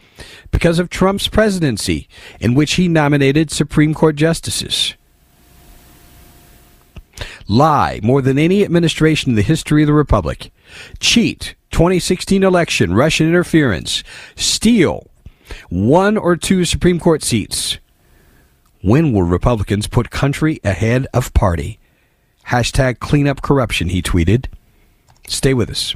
because 0.51 0.79
of 0.79 0.91
Trump's 0.91 1.29
presidency, 1.29 2.09
in 2.41 2.55
which 2.55 2.75
he 2.75 2.89
nominated 2.89 3.51
Supreme 3.51 3.95
Court 3.95 4.17
justices 4.17 4.95
lie 7.49 7.99
more 8.03 8.23
than 8.23 8.39
any 8.39 8.63
administration 8.63 9.31
in 9.31 9.37
the 9.37 9.43
history 9.43 9.83
of 9.83 9.87
the 9.87 9.93
republic, 9.93 10.53
cheat 11.01 11.55
2016 11.71 12.43
election, 12.43 12.95
Russian 12.95 13.29
interference, 13.29 14.03
steal 14.37 15.07
one 15.69 16.17
or 16.17 16.37
two 16.37 16.65
Supreme 16.65 16.99
Court 17.01 17.23
seats. 17.23 17.79
When 18.83 19.13
will 19.13 19.23
Republicans 19.23 19.87
put 19.87 20.11
country 20.11 20.61
ahead 20.65 21.07
of 21.13 21.35
party? 21.35 21.79
Hashtag 22.49 23.01
clean 23.01 23.27
up 23.27 23.43
corruption, 23.43 23.89
he 23.89 24.03
tweeted. 24.03 24.47
Stay 25.27 25.53
with 25.53 25.69
us. 25.71 25.95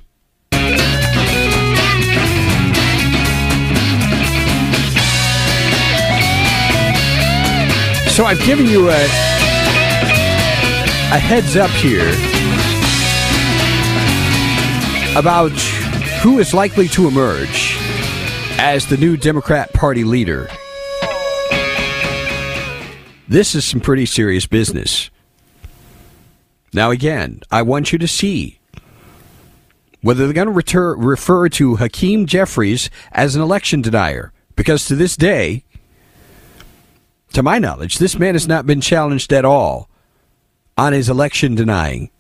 So 8.11 8.27
I've 8.27 8.45
given 8.45 8.67
you 8.67 8.91
a, 8.91 9.05
a 11.15 11.19
heads 11.19 11.57
up 11.57 11.71
here 11.71 12.32
about 15.15 15.53
who 16.23 16.39
is 16.39 16.55
likely 16.55 16.89
to 16.89 17.07
emerge 17.07 17.77
as 18.59 18.87
the 18.87 18.97
new 18.97 19.17
Democrat 19.17 19.71
Party 19.75 20.05
leader. 20.05 20.49
This 23.29 23.55
is 23.55 23.65
some 23.65 23.81
pretty 23.81 24.07
serious 24.07 24.47
business. 24.47 25.11
Now, 26.73 26.91
again, 26.91 27.43
I 27.51 27.61
want 27.61 27.93
you 27.93 27.99
to 27.99 28.09
see 28.09 28.59
whether 30.01 30.25
they're 30.25 30.33
going 30.33 30.65
to 30.65 30.95
refer, 30.95 31.49
to 31.51 31.77
Hakeem 31.77 32.27
Jeffries 32.27 32.89
as 33.13 33.37
an 33.37 33.43
election 33.43 33.83
denier, 33.83 34.33
because 34.57 34.87
to 34.87 34.97
this 34.97 35.17
day, 35.17 35.65
to 37.35 37.43
my 37.43 37.59
knowledge, 37.59 37.99
this 37.99 38.19
man 38.19 38.35
has 38.35 38.49
not 38.49 38.67
been 38.67 38.81
challenged 38.81 39.33
at 39.33 39.45
all 39.45 39.91
on 40.79 40.93
his 40.93 41.09
election 41.09 41.55
denying. 41.55 42.11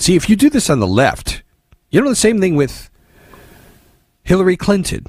See, 0.00 0.16
if 0.16 0.30
you 0.30 0.34
do 0.34 0.48
this 0.48 0.70
on 0.70 0.80
the 0.80 0.86
left, 0.86 1.42
you 1.90 2.00
know 2.00 2.08
the 2.08 2.16
same 2.16 2.40
thing 2.40 2.56
with 2.56 2.88
Hillary 4.22 4.56
Clinton. 4.56 5.04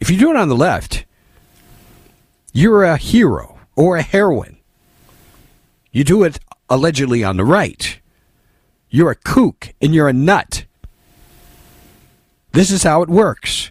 If 0.00 0.10
you 0.10 0.18
do 0.18 0.30
it 0.30 0.36
on 0.36 0.48
the 0.48 0.56
left, 0.56 1.04
you're 2.52 2.82
a 2.82 2.96
hero 2.96 3.60
or 3.76 3.96
a 3.96 4.02
heroine. 4.02 4.58
You 5.92 6.02
do 6.02 6.24
it 6.24 6.40
allegedly 6.68 7.22
on 7.22 7.36
the 7.36 7.44
right, 7.44 8.00
you're 8.90 9.12
a 9.12 9.14
kook 9.14 9.72
and 9.80 9.94
you're 9.94 10.08
a 10.08 10.12
nut. 10.12 10.64
This 12.50 12.72
is 12.72 12.82
how 12.82 13.02
it 13.02 13.08
works. 13.08 13.70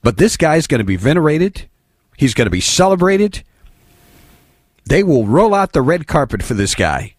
But 0.00 0.18
this 0.18 0.36
guy's 0.36 0.68
going 0.68 0.78
to 0.78 0.84
be 0.84 0.96
venerated. 0.96 1.68
He's 2.16 2.34
going 2.34 2.46
to 2.46 2.50
be 2.50 2.60
celebrated. 2.60 3.42
They 4.86 5.02
will 5.02 5.26
roll 5.26 5.54
out 5.54 5.72
the 5.72 5.82
red 5.82 6.06
carpet 6.06 6.44
for 6.44 6.54
this 6.54 6.76
guy. 6.76 7.16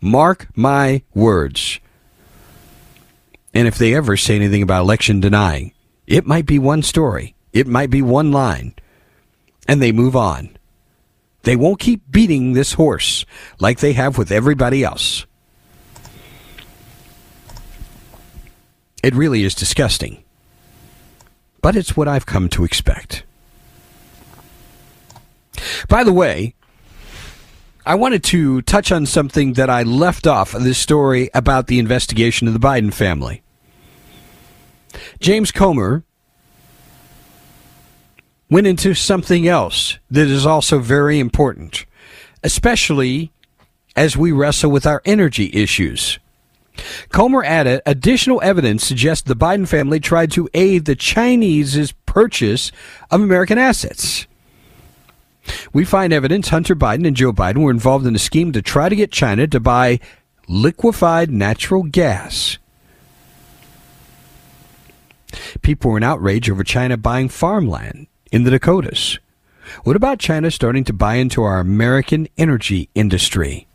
Mark 0.00 0.48
my 0.56 1.02
words. 1.14 1.80
And 3.54 3.66
if 3.66 3.78
they 3.78 3.94
ever 3.94 4.16
say 4.16 4.36
anything 4.36 4.62
about 4.62 4.82
election 4.82 5.20
denying, 5.20 5.72
it 6.06 6.26
might 6.26 6.46
be 6.46 6.58
one 6.58 6.82
story, 6.82 7.34
it 7.52 7.66
might 7.66 7.90
be 7.90 8.02
one 8.02 8.30
line, 8.30 8.74
and 9.66 9.80
they 9.80 9.92
move 9.92 10.14
on. 10.14 10.56
They 11.42 11.56
won't 11.56 11.80
keep 11.80 12.02
beating 12.10 12.52
this 12.52 12.74
horse 12.74 13.24
like 13.60 13.78
they 13.78 13.92
have 13.92 14.18
with 14.18 14.32
everybody 14.32 14.82
else. 14.84 15.26
It 19.02 19.14
really 19.14 19.44
is 19.44 19.54
disgusting. 19.54 20.24
But 21.62 21.76
it's 21.76 21.96
what 21.96 22.08
I've 22.08 22.26
come 22.26 22.48
to 22.50 22.64
expect. 22.64 23.22
By 25.88 26.04
the 26.04 26.12
way, 26.12 26.54
I 27.86 27.94
wanted 27.94 28.24
to 28.24 28.62
touch 28.62 28.90
on 28.90 29.06
something 29.06 29.52
that 29.52 29.70
I 29.70 29.84
left 29.84 30.26
off 30.26 30.54
of 30.54 30.64
this 30.64 30.76
story 30.76 31.30
about 31.32 31.68
the 31.68 31.78
investigation 31.78 32.48
of 32.48 32.52
the 32.52 32.58
Biden 32.58 32.92
family. 32.92 33.42
James 35.20 35.52
Comer 35.52 36.02
went 38.50 38.66
into 38.66 38.92
something 38.92 39.46
else 39.46 40.00
that 40.10 40.26
is 40.26 40.44
also 40.44 40.80
very 40.80 41.20
important, 41.20 41.86
especially 42.42 43.30
as 43.94 44.16
we 44.16 44.32
wrestle 44.32 44.72
with 44.72 44.84
our 44.84 45.00
energy 45.04 45.48
issues. 45.52 46.18
Comer 47.10 47.44
added 47.44 47.82
additional 47.86 48.42
evidence 48.42 48.84
suggests 48.84 49.22
the 49.22 49.36
Biden 49.36 49.66
family 49.66 50.00
tried 50.00 50.32
to 50.32 50.48
aid 50.54 50.86
the 50.86 50.96
Chinese's 50.96 51.92
purchase 52.04 52.72
of 53.12 53.20
American 53.20 53.58
assets. 53.58 54.26
We 55.72 55.84
find 55.84 56.12
evidence 56.12 56.48
Hunter 56.48 56.74
Biden 56.74 57.06
and 57.06 57.16
Joe 57.16 57.32
Biden 57.32 57.62
were 57.62 57.70
involved 57.70 58.06
in 58.06 58.14
a 58.14 58.18
scheme 58.18 58.52
to 58.52 58.62
try 58.62 58.88
to 58.88 58.96
get 58.96 59.12
China 59.12 59.46
to 59.46 59.60
buy 59.60 60.00
liquefied 60.48 61.30
natural 61.30 61.82
gas. 61.82 62.58
People 65.62 65.90
were 65.90 65.96
in 65.96 66.02
outrage 66.02 66.50
over 66.50 66.64
China 66.64 66.96
buying 66.96 67.28
farmland 67.28 68.06
in 68.32 68.44
the 68.44 68.50
Dakotas. 68.50 69.18
What 69.84 69.96
about 69.96 70.18
China 70.18 70.50
starting 70.50 70.84
to 70.84 70.92
buy 70.92 71.16
into 71.16 71.42
our 71.42 71.58
American 71.58 72.28
energy 72.38 72.88
industry? 72.94 73.66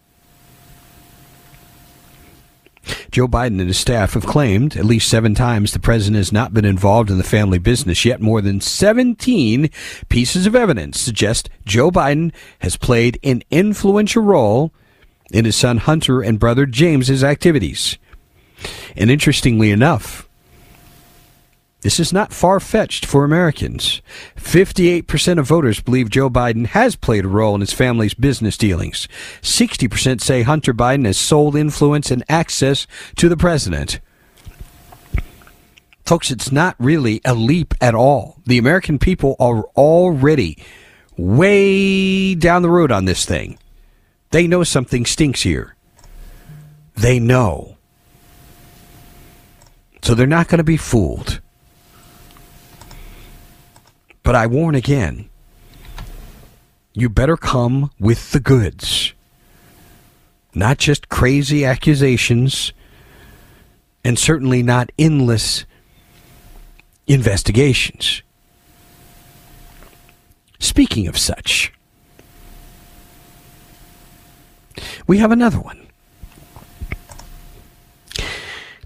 Joe 3.11 3.27
Biden 3.27 3.59
and 3.59 3.67
his 3.67 3.77
staff 3.77 4.13
have 4.13 4.25
claimed 4.25 4.75
at 4.75 4.85
least 4.85 5.09
seven 5.09 5.35
times 5.35 5.71
the 5.71 5.79
president 5.79 6.17
has 6.17 6.31
not 6.31 6.53
been 6.53 6.65
involved 6.65 7.09
in 7.09 7.17
the 7.17 7.23
family 7.23 7.59
business, 7.59 8.05
yet 8.05 8.21
more 8.21 8.41
than 8.41 8.61
17 8.61 9.69
pieces 10.09 10.45
of 10.45 10.55
evidence 10.55 10.99
suggest 10.99 11.49
Joe 11.65 11.91
Biden 11.91 12.31
has 12.59 12.77
played 12.77 13.19
an 13.23 13.43
influential 13.51 14.23
role 14.23 14.71
in 15.31 15.45
his 15.45 15.55
son 15.55 15.77
Hunter 15.77 16.21
and 16.21 16.39
brother 16.39 16.65
James's 16.65 17.23
activities. 17.23 17.97
And 18.95 19.09
interestingly 19.09 19.71
enough, 19.71 20.27
this 21.81 21.99
is 21.99 22.13
not 22.13 22.31
far 22.31 22.59
fetched 22.59 23.05
for 23.05 23.23
Americans. 23.23 24.01
58% 24.35 25.39
of 25.39 25.47
voters 25.47 25.79
believe 25.79 26.09
Joe 26.09 26.29
Biden 26.29 26.67
has 26.67 26.95
played 26.95 27.25
a 27.25 27.29
role 27.29 27.55
in 27.55 27.61
his 27.61 27.73
family's 27.73 28.13
business 28.13 28.55
dealings. 28.55 29.07
60% 29.41 30.21
say 30.21 30.43
Hunter 30.43 30.73
Biden 30.73 31.05
has 31.05 31.17
sold 31.17 31.55
influence 31.55 32.11
and 32.11 32.23
access 32.29 32.85
to 33.15 33.27
the 33.27 33.37
president. 33.37 33.99
Folks, 36.05 36.29
it's 36.29 36.51
not 36.51 36.75
really 36.77 37.19
a 37.25 37.33
leap 37.33 37.73
at 37.81 37.95
all. 37.95 38.37
The 38.45 38.59
American 38.59 38.99
people 38.99 39.35
are 39.39 39.63
already 39.75 40.57
way 41.17 42.35
down 42.35 42.61
the 42.61 42.69
road 42.69 42.91
on 42.91 43.05
this 43.05 43.25
thing. 43.25 43.57
They 44.29 44.45
know 44.45 44.63
something 44.63 45.05
stinks 45.05 45.41
here. 45.41 45.75
They 46.95 47.19
know. 47.19 47.77
So 50.03 50.13
they're 50.15 50.27
not 50.27 50.47
going 50.47 50.59
to 50.59 50.63
be 50.63 50.77
fooled. 50.77 51.41
But 54.23 54.35
I 54.35 54.47
warn 54.47 54.75
again 54.75 55.29
you 56.93 57.09
better 57.09 57.37
come 57.37 57.91
with 57.99 58.31
the 58.31 58.39
goods, 58.39 59.13
not 60.53 60.77
just 60.77 61.09
crazy 61.09 61.63
accusations, 61.63 62.73
and 64.03 64.19
certainly 64.19 64.61
not 64.61 64.91
endless 64.99 65.65
investigations. 67.07 68.23
Speaking 70.59 71.07
of 71.07 71.17
such, 71.17 71.73
we 75.07 75.17
have 75.19 75.31
another 75.31 75.59
one. 75.59 75.87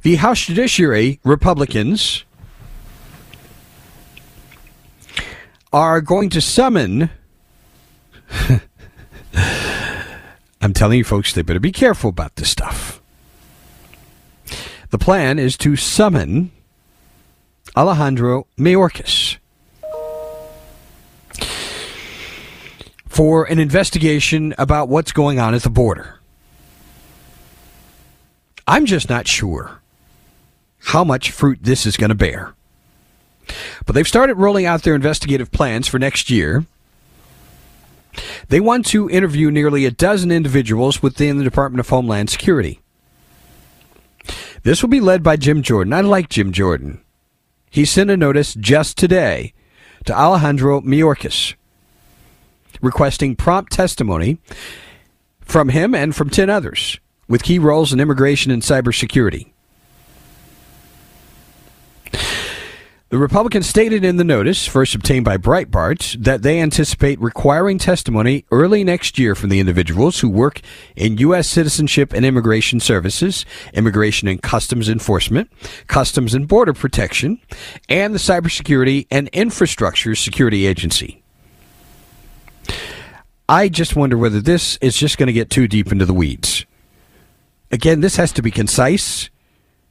The 0.03 0.15
House 0.17 0.45
Judiciary 0.45 1.19
Republicans 1.23 2.24
are 5.75 5.99
going 5.99 6.29
to 6.29 6.39
summon. 6.39 7.09
I'm 10.61 10.71
telling 10.71 10.97
you, 10.97 11.03
folks, 11.03 11.33
they 11.33 11.41
better 11.41 11.59
be 11.59 11.73
careful 11.73 12.09
about 12.09 12.38
this 12.38 12.49
stuff. 12.49 13.01
The 14.91 14.97
plan 14.97 15.38
is 15.38 15.57
to 15.57 15.75
summon 15.75 16.53
Alejandro 17.75 18.47
Mayorkas 18.57 19.35
for 23.09 23.43
an 23.43 23.59
investigation 23.59 24.55
about 24.57 24.88
what's 24.88 25.11
going 25.11 25.39
on 25.39 25.53
at 25.53 25.63
the 25.63 25.69
border. 25.69 26.21
I'm 28.65 28.85
just 28.85 29.09
not 29.09 29.27
sure 29.27 29.81
how 30.79 31.03
much 31.03 31.31
fruit 31.31 31.59
this 31.61 31.85
is 31.85 31.97
going 31.97 32.11
to 32.11 32.15
bear. 32.15 32.54
But 33.86 33.95
they've 33.95 34.08
started 34.08 34.36
rolling 34.36 34.65
out 34.65 34.84
their 34.84 34.95
investigative 34.95 35.51
plans 35.51 35.88
for 35.88 35.99
next 35.99 36.29
year. 36.29 36.65
They 38.47 38.60
want 38.60 38.86
to 38.88 39.10
interview 39.10 39.51
nearly 39.51 39.86
a 39.86 39.91
dozen 39.91 40.31
individuals 40.31 41.01
within 41.01 41.38
the 41.38 41.43
Department 41.43 41.79
of 41.79 41.89
Homeland 41.89 42.29
Security. 42.29 42.79
This 44.63 44.81
will 44.81 44.89
be 44.89 45.01
led 45.01 45.21
by 45.21 45.36
Jim 45.36 45.62
Jordan. 45.62 45.93
I 45.93 46.01
like 46.01 46.29
Jim 46.29 46.51
Jordan. 46.51 47.01
He 47.69 47.86
sent 47.86 48.10
a 48.10 48.17
notice 48.17 48.53
just 48.53 48.97
today 48.97 49.53
to 50.05 50.17
Alejandro 50.17 50.81
Mayorkas 50.81 51.55
requesting 52.81 53.36
prompt 53.36 53.71
testimony 53.71 54.38
from 55.41 55.69
him 55.69 55.93
and 55.93 56.15
from 56.15 56.29
10 56.29 56.49
others 56.49 56.99
with 57.27 57.43
key 57.43 57.60
roles 57.60 57.91
in 57.91 57.99
immigration 57.99 58.51
and 58.51 58.62
cybersecurity. 58.62 59.51
The 63.09 63.19
Republicans 63.19 63.67
stated 63.67 64.03
in 64.03 64.17
the 64.17 64.23
notice, 64.23 64.65
first 64.65 64.95
obtained 64.95 65.25
by 65.25 65.37
Breitbart, 65.37 66.23
that 66.23 66.41
they 66.41 66.59
anticipate 66.59 67.21
requiring 67.21 67.77
testimony 67.77 68.45
early 68.49 68.83
next 68.83 69.19
year 69.19 69.35
from 69.35 69.49
the 69.49 69.59
individuals 69.59 70.19
who 70.19 70.29
work 70.29 70.59
in 70.95 71.19
U.S. 71.19 71.47
citizenship 71.47 72.13
and 72.13 72.25
immigration 72.25 72.79
services, 72.79 73.45
immigration 73.75 74.27
and 74.27 74.41
customs 74.41 74.89
enforcement, 74.89 75.51
customs 75.85 76.33
and 76.33 76.47
border 76.47 76.73
protection, 76.73 77.39
and 77.87 78.11
the 78.11 78.17
Cybersecurity 78.17 79.05
and 79.11 79.27
Infrastructure 79.27 80.15
Security 80.15 80.65
Agency. 80.65 81.21
I 83.47 83.69
just 83.69 83.95
wonder 83.95 84.17
whether 84.17 84.41
this 84.41 84.77
is 84.77 84.97
just 84.97 85.19
going 85.19 85.27
to 85.27 85.33
get 85.33 85.51
too 85.51 85.67
deep 85.67 85.91
into 85.91 86.07
the 86.07 86.13
weeds. 86.13 86.65
Again, 87.71 88.01
this 88.01 88.15
has 88.15 88.31
to 88.31 88.41
be 88.41 88.49
concise. 88.49 89.29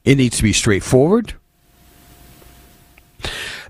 It 0.03 0.17
needs 0.17 0.35
to 0.35 0.43
be 0.43 0.51
straightforward. 0.51 1.35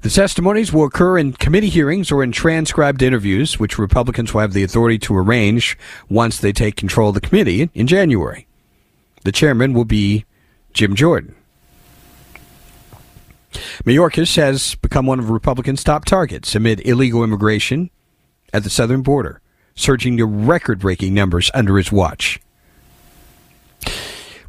The 0.01 0.09
testimonies 0.09 0.71
will 0.71 0.85
occur 0.85 1.17
in 1.17 1.33
committee 1.33 1.69
hearings 1.69 2.11
or 2.11 2.23
in 2.23 2.31
transcribed 2.31 3.01
interviews, 3.01 3.59
which 3.59 3.79
Republicans 3.79 4.33
will 4.33 4.41
have 4.41 4.53
the 4.53 4.63
authority 4.63 4.99
to 4.99 5.17
arrange 5.17 5.77
once 6.09 6.37
they 6.37 6.53
take 6.53 6.75
control 6.75 7.09
of 7.09 7.15
the 7.15 7.21
committee 7.21 7.69
in 7.73 7.87
January. 7.87 8.47
The 9.23 9.31
chairman 9.31 9.73
will 9.73 9.85
be 9.85 10.25
Jim 10.73 10.95
Jordan. 10.95 11.35
Mayorkas 13.83 14.35
has 14.35 14.75
become 14.75 15.05
one 15.05 15.19
of 15.19 15.29
Republicans' 15.29 15.83
top 15.83 16.05
targets 16.05 16.53
amid 16.55 16.85
illegal 16.85 17.23
immigration 17.23 17.89
at 18.53 18.63
the 18.63 18.69
southern 18.69 19.01
border, 19.01 19.41
surging 19.75 20.17
to 20.17 20.25
record 20.25 20.79
breaking 20.79 21.13
numbers 21.13 21.49
under 21.53 21.77
his 21.77 21.91
watch. 21.91 22.39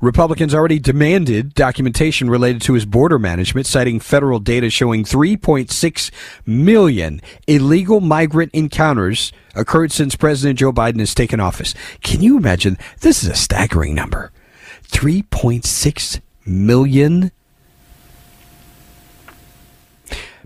Republicans 0.07 0.55
already 0.55 0.79
demanded 0.79 1.53
documentation 1.53 2.31
related 2.31 2.62
to 2.62 2.75
his 2.75 2.87
border 2.87 3.19
management, 3.19 3.66
citing 3.66 3.99
federal 3.99 4.38
data 4.38 4.71
showing 4.71 5.03
3.6 5.03 6.11
million 6.47 7.21
illegal 7.49 8.01
migrant 8.01 8.55
encounters 8.55 9.33
occurred 9.57 9.90
since 9.90 10.14
President 10.14 10.61
Joe 10.61 10.73
Biden 10.73 11.01
has 11.01 11.12
taken 11.12 11.40
office. 11.40 11.75
Can 12.05 12.23
you 12.23 12.37
imagine? 12.37 12.79
This 13.01 13.25
is 13.25 13.29
a 13.31 13.35
staggering 13.35 13.97
number. 13.97 14.31
3.6 14.85 16.21
million. 16.47 17.33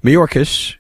Mayorkas 0.03 0.77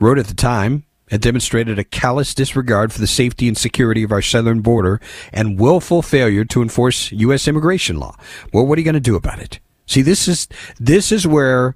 wrote 0.00 0.18
at 0.18 0.26
the 0.26 0.34
time 0.34 0.82
had 1.10 1.20
demonstrated 1.20 1.78
a 1.78 1.84
callous 1.84 2.34
disregard 2.34 2.92
for 2.92 3.00
the 3.00 3.06
safety 3.06 3.48
and 3.48 3.58
security 3.58 4.02
of 4.02 4.12
our 4.12 4.22
southern 4.22 4.60
border 4.60 5.00
and 5.32 5.58
willful 5.58 6.02
failure 6.02 6.44
to 6.44 6.62
enforce 6.62 7.10
U.S. 7.12 7.48
immigration 7.48 7.98
law. 7.98 8.16
Well, 8.52 8.66
what 8.66 8.78
are 8.78 8.80
you 8.80 8.84
going 8.84 8.94
to 8.94 9.00
do 9.00 9.16
about 9.16 9.40
it? 9.40 9.60
See, 9.86 10.02
this 10.02 10.28
is 10.28 10.46
this 10.78 11.10
is 11.10 11.26
where 11.26 11.74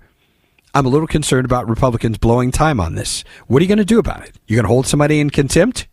I'm 0.73 0.87
a 0.87 0.89
little 0.89 1.07
concerned 1.07 1.45
about 1.45 1.69
Republicans 1.69 2.19
blowing 2.19 2.51
time 2.51 2.81
on 2.81 2.95
this. 2.95 3.25
What 3.47 3.61
are 3.61 3.65
you 3.65 3.69
going 3.69 3.79
to 3.79 3.85
do 3.85 3.99
about 3.99 4.25
it? 4.25 4.37
You're 4.47 4.57
going 4.57 4.65
to 4.65 4.73
hold 4.73 4.87
somebody 4.87 5.21
in 5.21 5.31
contempt? 5.31 5.89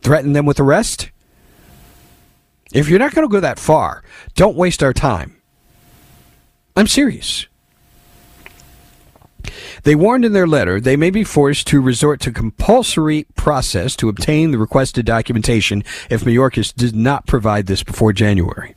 Threaten 0.00 0.32
them 0.32 0.46
with 0.46 0.58
arrest? 0.58 1.10
If 2.72 2.88
you're 2.88 2.98
not 2.98 3.14
going 3.14 3.28
to 3.28 3.32
go 3.32 3.40
that 3.40 3.58
far, 3.58 4.02
don't 4.34 4.56
waste 4.56 4.82
our 4.82 4.92
time. 4.92 5.36
I'm 6.76 6.86
serious. 6.86 7.46
They 9.82 9.94
warned 9.94 10.24
in 10.24 10.32
their 10.32 10.46
letter 10.46 10.80
they 10.80 10.96
may 10.96 11.10
be 11.10 11.24
forced 11.24 11.66
to 11.68 11.80
resort 11.80 12.20
to 12.20 12.32
compulsory 12.32 13.26
process 13.36 13.96
to 13.96 14.08
obtain 14.08 14.50
the 14.50 14.58
requested 14.58 15.06
documentation 15.06 15.84
if 16.08 16.22
Mayorkas 16.22 16.74
did 16.74 16.94
not 16.94 17.26
provide 17.26 17.66
this 17.66 17.82
before 17.82 18.12
January. 18.12 18.74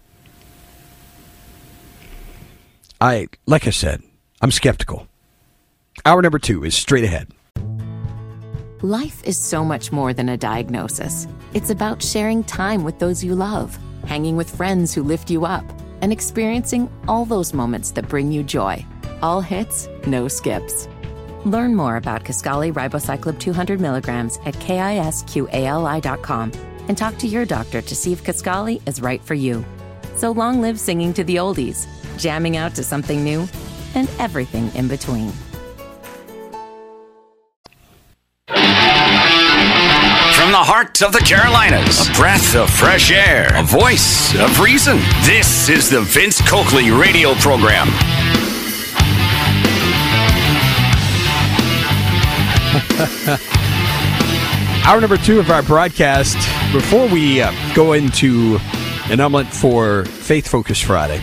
I, 3.02 3.28
like 3.46 3.68
I 3.68 3.72
said, 3.72 4.02
I'm 4.42 4.52
skeptical. 4.52 5.08
Hour 6.06 6.22
number 6.22 6.40
two 6.40 6.64
is 6.64 6.76
straight 6.76 7.04
ahead. 7.04 7.28
Life 8.82 9.24
is 9.24 9.38
so 9.38 9.64
much 9.64 9.92
more 9.92 10.14
than 10.14 10.30
a 10.30 10.38
diagnosis. 10.38 11.28
It's 11.54 11.70
about 11.70 12.04
sharing 12.04 12.44
time 12.44 12.84
with 12.84 13.00
those 13.00 13.24
you 13.24 13.36
love, 13.36 13.78
hanging 14.06 14.36
with 14.36 14.54
friends 14.54 14.94
who 14.94 15.04
lift 15.04 15.30
you 15.30 15.46
up, 15.46 15.64
and 16.02 16.12
experiencing 16.12 16.90
all 17.08 17.24
those 17.24 17.54
moments 17.54 17.92
that 17.92 18.10
bring 18.10 18.32
you 18.32 18.44
joy. 18.44 18.86
All 19.24 19.40
hits, 19.40 19.88
no 20.06 20.28
skips. 20.28 20.90
Learn 21.46 21.76
more 21.76 21.96
about 21.96 22.26
Kisqali 22.26 22.74
Ribociclib 22.74 23.40
200 23.40 23.80
milligrams 23.80 24.38
at 24.44 24.54
kisqali.com 24.56 26.52
and 26.90 26.98
talk 26.98 27.18
to 27.20 27.28
your 27.28 27.46
doctor 27.46 27.82
to 27.82 27.96
see 27.96 28.12
if 28.12 28.26
Kisqali 28.26 28.86
is 28.86 29.02
right 29.02 29.24
for 29.24 29.34
you. 29.34 29.64
So 30.18 30.32
long 30.32 30.60
live 30.60 30.78
singing 30.78 31.14
to 31.14 31.24
the 31.24 31.38
oldies, 31.38 31.88
jamming 32.18 32.58
out 32.58 32.76
to 32.76 32.84
something 32.84 33.24
new, 33.24 33.48
and 33.96 34.10
everything 34.20 34.70
in 34.76 34.90
between. 34.90 35.32
From 40.36 40.52
the 40.52 40.60
heart 40.60 41.02
of 41.02 41.14
the 41.14 41.24
Carolinas, 41.26 42.10
a 42.10 42.12
breath 42.12 42.56
of 42.58 42.70
fresh 42.70 43.10
air, 43.10 43.48
a 43.56 43.64
voice 43.64 44.36
of 44.36 44.60
reason. 44.60 44.98
This 45.24 45.70
is 45.70 45.90
the 45.90 46.02
Vince 46.02 46.42
Coakley 46.42 46.92
radio 46.92 47.34
program. 47.36 47.88
Hour 54.86 55.00
number 55.00 55.18
two 55.18 55.40
of 55.40 55.50
our 55.50 55.64
broadcast. 55.64 56.36
Before 56.74 57.08
we 57.08 57.42
uh, 57.42 57.52
go 57.74 57.94
into 57.94 58.58
annulment 59.10 59.48
for 59.48 60.06
Faith 60.06 60.48
Focus 60.48 60.82
Friday, 60.82 61.22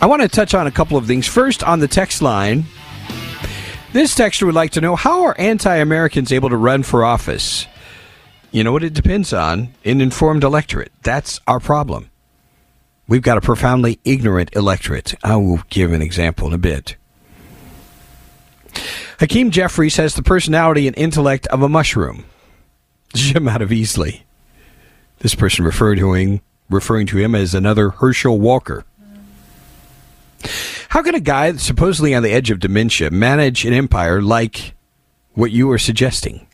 I 0.00 0.06
want 0.06 0.20
to 0.22 0.28
touch 0.28 0.52
on 0.52 0.66
a 0.66 0.70
couple 0.70 0.98
of 0.98 1.06
things. 1.06 1.26
First, 1.26 1.64
on 1.64 1.80
the 1.80 1.88
text 1.88 2.20
line, 2.20 2.64
this 3.94 4.14
texter 4.14 4.42
would 4.44 4.54
like 4.54 4.72
to 4.72 4.80
know 4.82 4.96
how 4.96 5.22
are 5.24 5.34
anti 5.38 5.76
Americans 5.76 6.32
able 6.32 6.50
to 6.50 6.56
run 6.56 6.82
for 6.82 7.04
office? 7.04 7.66
You 8.50 8.64
know 8.64 8.72
what 8.72 8.84
it 8.84 8.92
depends 8.92 9.32
on? 9.32 9.72
An 9.84 10.00
informed 10.00 10.44
electorate. 10.44 10.92
That's 11.02 11.40
our 11.46 11.58
problem. 11.58 12.10
We've 13.08 13.22
got 13.22 13.38
a 13.38 13.40
profoundly 13.40 13.98
ignorant 14.04 14.50
electorate. 14.54 15.14
I 15.24 15.36
will 15.36 15.62
give 15.70 15.92
an 15.92 16.02
example 16.02 16.48
in 16.48 16.54
a 16.54 16.58
bit. 16.58 16.96
Hakeem 19.20 19.50
Jeffries 19.50 19.96
has 19.96 20.14
the 20.14 20.22
personality 20.22 20.86
and 20.86 20.96
intellect 20.96 21.46
of 21.48 21.62
a 21.62 21.68
mushroom. 21.68 22.24
Jim 23.14 23.48
out 23.48 23.62
of 23.62 23.70
Easley. 23.70 24.22
This 25.18 25.34
person 25.34 25.64
referred 25.64 25.98
to 25.98 26.14
him, 26.14 26.40
referring 26.68 27.06
to 27.08 27.18
him 27.18 27.34
as 27.34 27.54
another 27.54 27.90
Herschel 27.90 28.38
Walker. 28.38 28.84
How 30.90 31.02
can 31.02 31.14
a 31.14 31.20
guy 31.20 31.56
supposedly 31.56 32.14
on 32.14 32.22
the 32.22 32.32
edge 32.32 32.50
of 32.50 32.60
dementia 32.60 33.10
manage 33.10 33.64
an 33.64 33.72
empire 33.72 34.20
like 34.20 34.74
what 35.34 35.50
you 35.50 35.70
are 35.70 35.78
suggesting. 35.78 36.46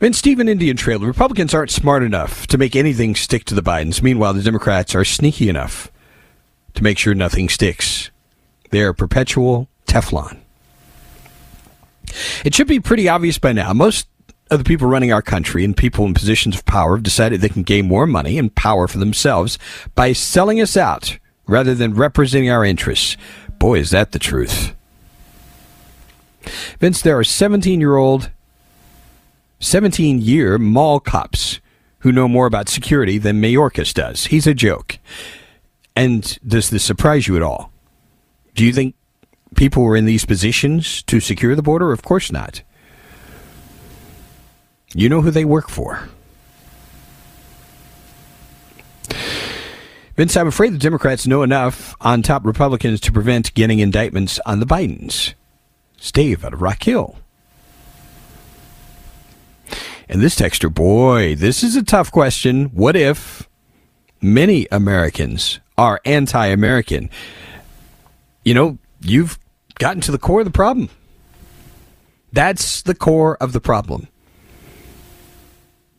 Then 0.00 0.12
Stephen 0.12 0.48
Indian 0.48 0.76
Trail, 0.76 0.98
Republicans 0.98 1.54
aren't 1.54 1.70
smart 1.70 2.02
enough 2.02 2.46
to 2.48 2.58
make 2.58 2.74
anything 2.74 3.14
stick 3.14 3.44
to 3.46 3.54
the 3.54 3.62
Bidens. 3.62 4.02
Meanwhile, 4.02 4.34
the 4.34 4.42
Democrats 4.42 4.94
are 4.94 5.04
sneaky 5.04 5.48
enough 5.48 5.90
to 6.74 6.82
make 6.82 6.98
sure 6.98 7.14
nothing 7.14 7.48
sticks. 7.48 8.10
They're 8.70 8.92
perpetual 8.92 9.68
Teflon. 9.90 10.38
It 12.44 12.54
should 12.54 12.68
be 12.68 12.78
pretty 12.78 13.08
obvious 13.08 13.38
by 13.38 13.52
now. 13.52 13.72
Most 13.72 14.06
of 14.48 14.58
the 14.58 14.64
people 14.64 14.86
running 14.86 15.12
our 15.12 15.20
country 15.20 15.64
and 15.64 15.76
people 15.76 16.04
in 16.06 16.14
positions 16.14 16.56
of 16.56 16.64
power 16.64 16.96
have 16.96 17.02
decided 17.02 17.40
they 17.40 17.48
can 17.48 17.64
gain 17.64 17.88
more 17.88 18.06
money 18.06 18.38
and 18.38 18.54
power 18.54 18.86
for 18.86 18.98
themselves 18.98 19.58
by 19.96 20.12
selling 20.12 20.60
us 20.60 20.76
out 20.76 21.18
rather 21.46 21.74
than 21.74 21.94
representing 21.94 22.50
our 22.50 22.64
interests. 22.64 23.16
Boy, 23.58 23.80
is 23.80 23.90
that 23.90 24.12
the 24.12 24.20
truth. 24.20 24.74
Vince, 26.78 27.02
there 27.02 27.18
are 27.18 27.24
17 27.24 27.80
year 27.80 27.96
old, 27.96 28.30
17 29.58 30.20
year 30.20 30.56
mall 30.56 31.00
cops 31.00 31.60
who 31.98 32.12
know 32.12 32.28
more 32.28 32.46
about 32.46 32.68
security 32.68 33.18
than 33.18 33.42
Mayorkas 33.42 33.92
does. 33.92 34.26
He's 34.26 34.46
a 34.46 34.54
joke. 34.54 34.98
And 35.96 36.38
does 36.46 36.70
this 36.70 36.84
surprise 36.84 37.26
you 37.26 37.36
at 37.36 37.42
all? 37.42 37.72
Do 38.54 38.64
you 38.64 38.72
think 38.72 38.94
people 39.56 39.82
were 39.82 39.96
in 39.96 40.06
these 40.06 40.24
positions 40.24 41.02
to 41.04 41.20
secure 41.20 41.54
the 41.54 41.62
border? 41.62 41.92
Of 41.92 42.02
course 42.02 42.32
not. 42.32 42.62
You 44.94 45.08
know 45.08 45.22
who 45.22 45.30
they 45.30 45.44
work 45.44 45.68
for. 45.68 46.08
Vince, 50.16 50.36
I'm 50.36 50.48
afraid 50.48 50.74
the 50.74 50.78
Democrats 50.78 51.26
know 51.26 51.42
enough 51.42 51.94
on 52.00 52.22
top 52.22 52.44
Republicans 52.44 53.00
to 53.00 53.12
prevent 53.12 53.54
getting 53.54 53.78
indictments 53.78 54.38
on 54.44 54.60
the 54.60 54.66
Bidens. 54.66 55.34
Steve 55.96 56.44
out 56.44 56.52
of 56.52 56.60
Rock 56.60 56.82
Hill. 56.82 57.16
And 60.08 60.20
this 60.20 60.34
texter, 60.34 60.72
boy, 60.72 61.36
this 61.36 61.62
is 61.62 61.76
a 61.76 61.84
tough 61.84 62.10
question. 62.10 62.66
What 62.66 62.96
if 62.96 63.48
many 64.20 64.66
Americans 64.72 65.60
are 65.78 66.00
anti 66.04 66.46
American? 66.46 67.08
You 68.44 68.54
know, 68.54 68.78
you've 69.00 69.38
gotten 69.78 70.00
to 70.02 70.12
the 70.12 70.18
core 70.18 70.40
of 70.40 70.46
the 70.46 70.52
problem. 70.52 70.88
That's 72.32 72.82
the 72.82 72.94
core 72.94 73.36
of 73.38 73.52
the 73.52 73.60
problem. 73.60 74.08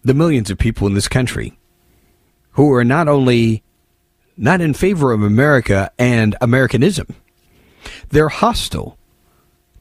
The 0.03 0.13
millions 0.13 0.49
of 0.49 0.57
people 0.57 0.87
in 0.87 0.93
this 0.93 1.07
country 1.07 1.57
who 2.51 2.71
are 2.73 2.83
not 2.83 3.07
only 3.07 3.63
not 4.37 4.61
in 4.61 4.73
favor 4.73 5.11
of 5.11 5.21
America 5.21 5.91
and 5.99 6.35
Americanism, 6.41 7.07
they're 8.09 8.29
hostile 8.29 8.97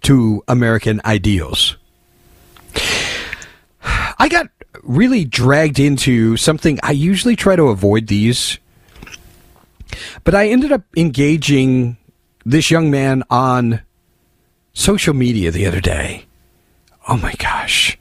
to 0.02 0.42
American 0.48 1.00
ideals. 1.04 1.76
I 4.18 4.28
got 4.28 4.48
really 4.82 5.24
dragged 5.24 5.78
into 5.78 6.36
something 6.36 6.78
I 6.82 6.92
usually 6.92 7.36
try 7.36 7.56
to 7.56 7.68
avoid 7.68 8.06
these, 8.06 8.58
but 10.24 10.34
I 10.34 10.48
ended 10.48 10.72
up 10.72 10.82
engaging 10.96 11.96
this 12.44 12.70
young 12.70 12.90
man 12.90 13.22
on 13.30 13.82
social 14.72 15.14
media 15.14 15.50
the 15.50 15.66
other 15.66 15.80
day. 15.80 16.26
Oh 17.08 17.16
my 17.16 17.34
gosh. 17.34 17.98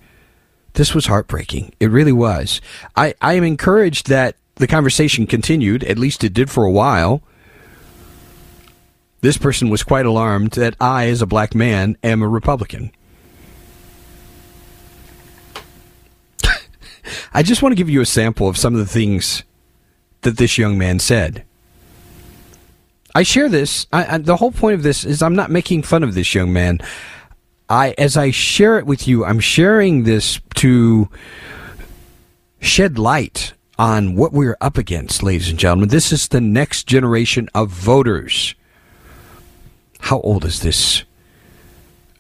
This 0.74 0.94
was 0.94 1.08
heartbreaking. 1.08 1.74
It 1.80 1.90
really 1.90 2.12
was. 2.12 2.62
I, 2.96 3.16
I 3.22 3.34
am 3.34 3.44
encouraged 3.44 4.08
that 4.08 4.36
the 4.56 4.68
conversation 4.68 5.26
continued, 5.26 5.84
at 5.84 5.98
least 5.98 6.24
it 6.24 6.34
did 6.34 6.50
for 6.50 6.64
a 6.64 6.72
while. 6.72 7.22
This 9.22 9.38
person 9.38 9.70
was 9.70 9.84
quite 9.84 10.06
alarmed 10.06 10.52
that 10.52 10.76
I, 10.80 11.08
as 11.08 11.22
a 11.22 11.28
black 11.28 11.54
man, 11.54 11.98
am 12.04 12.22
a 12.22 12.28
Republican. 12.28 12.92
I 17.34 17.44
just 17.44 17.62
want 17.62 17.72
to 17.74 17.78
give 17.78 17.90
you 17.90 18.02
a 18.02 18.06
sample 18.06 18.48
of 18.48 18.58
some 18.58 18.74
of 18.74 18.80
the 18.80 18.86
things 18.86 19.44
that 20.22 20.38
this 20.38 20.58
young 20.58 20.78
man 20.78 21.00
said. 21.00 21.44
I 23.16 23.24
share 23.24 23.50
this. 23.50 23.88
I, 23.92 24.16
I, 24.16 24.18
the 24.20 24.38
whole 24.38 24.52
point 24.52 24.76
of 24.76 24.84
this 24.84 25.04
is 25.04 25.22
I'm 25.22 25.36
not 25.36 25.50
making 25.50 25.84
fun 25.84 26.04
of 26.04 26.14
this 26.14 26.36
young 26.36 26.54
man. 26.54 26.80
I, 27.68 27.94
as 27.98 28.18
I 28.18 28.32
share 28.32 28.78
it 28.78 28.86
with 28.86 29.08
you, 29.08 29.26
I'm 29.26 29.40
sharing 29.40 30.04
this 30.04 30.40
to 30.56 31.10
shed 32.60 32.98
light 32.98 33.54
on 33.78 34.16
what 34.16 34.34
we're 34.34 34.58
up 34.60 34.78
against, 34.78 35.24
ladies 35.24 35.50
and 35.50 35.58
gentlemen. 35.58 35.90
This 35.90 36.12
is 36.12 36.28
the 36.28 36.42
next 36.42 36.86
generation 36.86 37.48
of 37.56 37.70
voters. 37.70 38.56
How 40.00 40.20
old 40.22 40.46
is 40.46 40.62
this? 40.62 41.04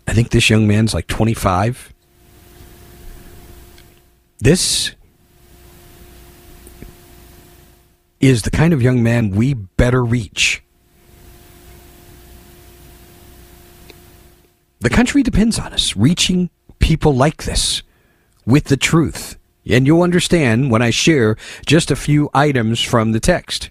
I 0.08 0.14
think 0.14 0.30
this 0.30 0.50
young 0.50 0.68
man's 0.68 0.94
like 0.94 1.08
25. 1.08 1.94
This 4.40 4.96
is 8.20 8.42
the 8.44 8.52
kind 8.52 8.74
of 8.74 8.82
young 8.82 9.04
man 9.04 9.32
we 9.32 9.54
better 9.54 10.04
reach. 10.04 10.64
The 14.82 14.90
country 14.90 15.24
depends 15.24 15.60
on 15.60 15.74
us 15.74 15.96
reaching 15.98 16.50
people 16.80 17.14
like 17.14 17.44
this 17.44 17.84
with 18.46 18.66
the 18.66 18.78
truth. 18.78 19.38
And 19.66 19.86
you'll 19.86 20.02
understand 20.02 20.72
when 20.72 20.82
I 20.82 20.90
share 20.90 21.36
just 21.66 21.92
a 21.92 21.96
few 21.96 22.30
items 22.34 22.82
from 22.82 23.12
the 23.12 23.20
text. 23.20 23.70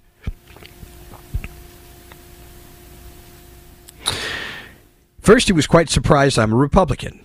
First, 5.18 5.48
he 5.48 5.52
was 5.52 5.66
quite 5.66 5.90
surprised 5.90 6.38
I'm 6.38 6.52
a 6.52 6.56
Republican. 6.56 7.20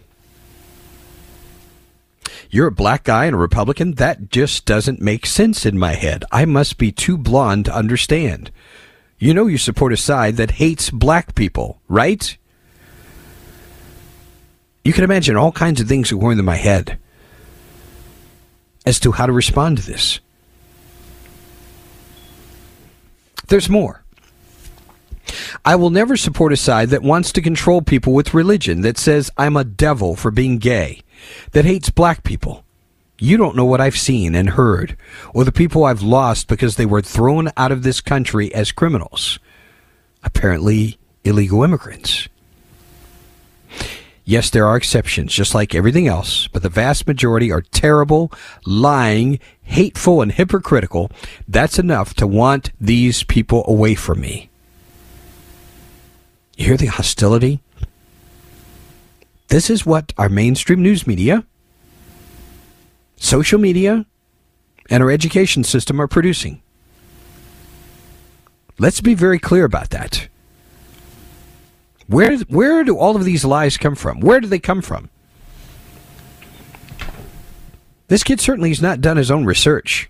You're 2.49 2.67
a 2.67 2.71
black 2.71 3.03
guy 3.03 3.25
and 3.25 3.35
a 3.35 3.39
Republican? 3.39 3.95
That 3.95 4.29
just 4.29 4.65
doesn't 4.65 5.01
make 5.01 5.25
sense 5.25 5.65
in 5.65 5.77
my 5.77 5.93
head. 5.93 6.23
I 6.31 6.45
must 6.45 6.77
be 6.77 6.91
too 6.91 7.17
blonde 7.17 7.65
to 7.65 7.75
understand. 7.75 8.51
You 9.19 9.33
know 9.33 9.47
you 9.47 9.57
support 9.57 9.93
a 9.93 9.97
side 9.97 10.37
that 10.37 10.51
hates 10.51 10.89
black 10.89 11.35
people, 11.35 11.81
right? 11.87 12.37
You 14.83 14.93
can 14.93 15.03
imagine 15.03 15.37
all 15.37 15.51
kinds 15.51 15.79
of 15.79 15.87
things 15.87 16.11
are 16.11 16.17
going 16.17 16.37
through 16.37 16.43
my 16.43 16.55
head 16.55 16.99
as 18.85 18.99
to 18.99 19.13
how 19.13 19.25
to 19.25 19.31
respond 19.31 19.77
to 19.77 19.85
this. 19.85 20.19
There's 23.47 23.69
more. 23.69 24.03
I 25.63 25.75
will 25.75 25.89
never 25.89 26.17
support 26.17 26.51
a 26.51 26.57
side 26.57 26.89
that 26.89 27.01
wants 27.01 27.31
to 27.31 27.41
control 27.41 27.81
people 27.81 28.13
with 28.13 28.33
religion, 28.33 28.81
that 28.81 28.97
says 28.97 29.31
I'm 29.37 29.55
a 29.55 29.63
devil 29.63 30.15
for 30.15 30.31
being 30.31 30.57
gay, 30.57 31.01
that 31.51 31.65
hates 31.65 31.89
black 31.89 32.23
people. 32.23 32.65
You 33.19 33.37
don't 33.37 33.55
know 33.55 33.63
what 33.63 33.79
I've 33.79 33.97
seen 33.97 34.35
and 34.35 34.49
heard, 34.49 34.97
or 35.33 35.45
the 35.45 35.51
people 35.51 35.85
I've 35.85 36.01
lost 36.01 36.47
because 36.47 36.75
they 36.75 36.85
were 36.85 37.01
thrown 37.01 37.49
out 37.55 37.71
of 37.71 37.83
this 37.83 38.01
country 38.01 38.53
as 38.53 38.73
criminals. 38.73 39.39
Apparently, 40.23 40.97
illegal 41.23 41.63
immigrants. 41.63 42.27
Yes, 44.25 44.49
there 44.49 44.65
are 44.65 44.77
exceptions, 44.77 45.33
just 45.33 45.53
like 45.53 45.75
everything 45.75 46.07
else, 46.07 46.47
but 46.47 46.63
the 46.63 46.69
vast 46.69 47.07
majority 47.07 47.51
are 47.51 47.61
terrible, 47.61 48.31
lying, 48.65 49.37
hateful, 49.63 50.21
and 50.21 50.31
hypocritical. 50.31 51.11
That's 51.45 51.77
enough 51.77 52.13
to 52.15 52.27
want 52.27 52.71
these 52.79 53.23
people 53.23 53.65
away 53.67 53.95
from 53.95 54.21
me. 54.21 54.49
You 56.55 56.67
hear 56.67 56.77
the 56.77 56.85
hostility? 56.85 57.59
This 59.49 59.69
is 59.69 59.85
what 59.85 60.13
our 60.17 60.29
mainstream 60.29 60.81
news 60.81 61.05
media, 61.05 61.45
social 63.17 63.59
media, 63.59 64.05
and 64.89 65.03
our 65.03 65.11
education 65.11 65.65
system 65.65 65.99
are 65.99 66.07
producing. 66.07 66.61
Let's 68.79 69.01
be 69.01 69.15
very 69.15 69.37
clear 69.37 69.65
about 69.65 69.89
that. 69.89 70.29
Where 72.07 72.37
where 72.37 72.83
do 72.83 72.97
all 72.97 73.15
of 73.15 73.25
these 73.25 73.45
lies 73.45 73.77
come 73.77 73.95
from? 73.95 74.19
Where 74.19 74.39
do 74.39 74.47
they 74.47 74.59
come 74.59 74.81
from? 74.81 75.09
This 78.07 78.23
kid 78.23 78.39
certainly 78.39 78.69
has 78.69 78.81
not 78.81 79.01
done 79.01 79.17
his 79.17 79.31
own 79.31 79.45
research. 79.45 80.09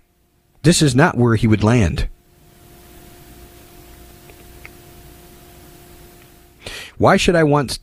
This 0.62 0.82
is 0.82 0.94
not 0.94 1.16
where 1.16 1.36
he 1.36 1.46
would 1.46 1.62
land. 1.62 2.08
Why 6.98 7.16
should 7.16 7.34
I 7.34 7.44
want 7.44 7.78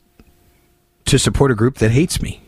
to 1.06 1.18
support 1.18 1.50
a 1.50 1.54
group 1.54 1.76
that 1.78 1.90
hates 1.90 2.22
me? 2.22 2.42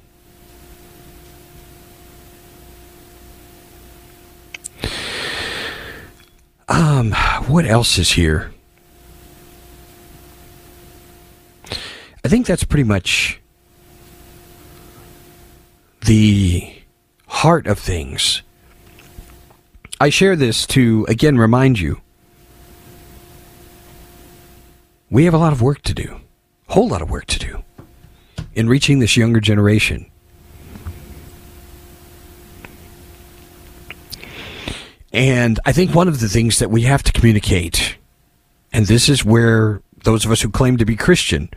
Um, 6.69 7.13
what 7.47 7.67
else 7.67 7.99
is 7.99 8.13
here? 8.13 8.53
I 12.24 12.24
think 12.35 12.47
that's 12.49 12.65
pretty 12.65 12.83
much 12.83 13.41
the 16.05 16.69
heart 17.29 17.69
of 17.69 17.79
things. 17.79 18.43
I 20.01 20.11
share 20.11 20.35
this 20.35 20.67
to, 20.67 21.07
again, 21.09 21.39
remind 21.39 21.79
you 21.79 22.01
we 25.09 25.27
have 25.27 25.35
a 25.35 25.39
lot 25.39 25.53
of 25.53 25.63
work 25.63 25.83
to 25.83 25.95
do, 25.95 26.23
a 26.69 26.73
whole 26.73 26.89
lot 26.89 27.03
of 27.03 27.09
work 27.09 27.27
to 27.27 27.39
do. 27.39 27.63
in 28.57 28.69
reaching 28.69 28.99
this 28.99 29.17
younger 29.17 29.39
generation. 29.39 30.11
And 35.13 35.61
I 35.65 35.71
think 35.71 35.95
one 35.95 36.09
of 36.09 36.19
the 36.19 36.29
things 36.29 36.59
that 36.59 36.69
we 36.69 36.83
have 36.83 37.05
to 37.05 37.13
communicate, 37.13 37.97
and 38.73 38.87
this 38.87 39.09
is 39.09 39.25
where 39.25 39.83
those 40.03 40.25
of 40.25 40.33
us 40.33 40.41
who 40.41 40.51
claim 40.51 40.77
to 40.79 40.85
be 40.85 40.97
Christian 40.97 41.49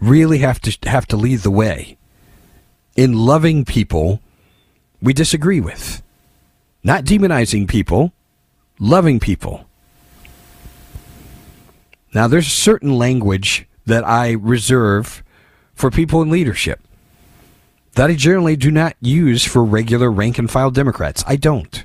really 0.00 0.38
have 0.38 0.60
to 0.60 0.88
have 0.88 1.06
to 1.06 1.16
lead 1.16 1.40
the 1.40 1.50
way 1.50 1.96
in 2.96 3.12
loving 3.12 3.64
people 3.64 4.20
we 5.00 5.12
disagree 5.12 5.60
with, 5.60 6.02
not 6.82 7.04
demonizing 7.04 7.68
people, 7.68 8.12
loving 8.78 9.20
people. 9.20 9.66
Now, 12.12 12.26
there's 12.26 12.46
a 12.46 12.50
certain 12.50 12.96
language 12.96 13.68
that 13.86 14.06
I 14.06 14.32
reserve 14.32 15.22
for 15.74 15.90
people 15.90 16.22
in 16.22 16.30
leadership 16.30 16.80
that 17.94 18.10
I 18.10 18.14
generally 18.14 18.56
do 18.56 18.70
not 18.70 18.94
use 19.00 19.44
for 19.44 19.64
regular 19.64 20.10
rank 20.10 20.38
and 20.38 20.50
file 20.50 20.70
Democrats. 20.70 21.24
I 21.26 21.36
don't. 21.36 21.84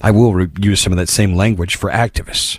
I 0.00 0.10
will 0.10 0.34
re- 0.34 0.48
use 0.60 0.80
some 0.80 0.92
of 0.92 0.96
that 0.98 1.08
same 1.08 1.34
language 1.34 1.76
for 1.76 1.90
activists. 1.90 2.58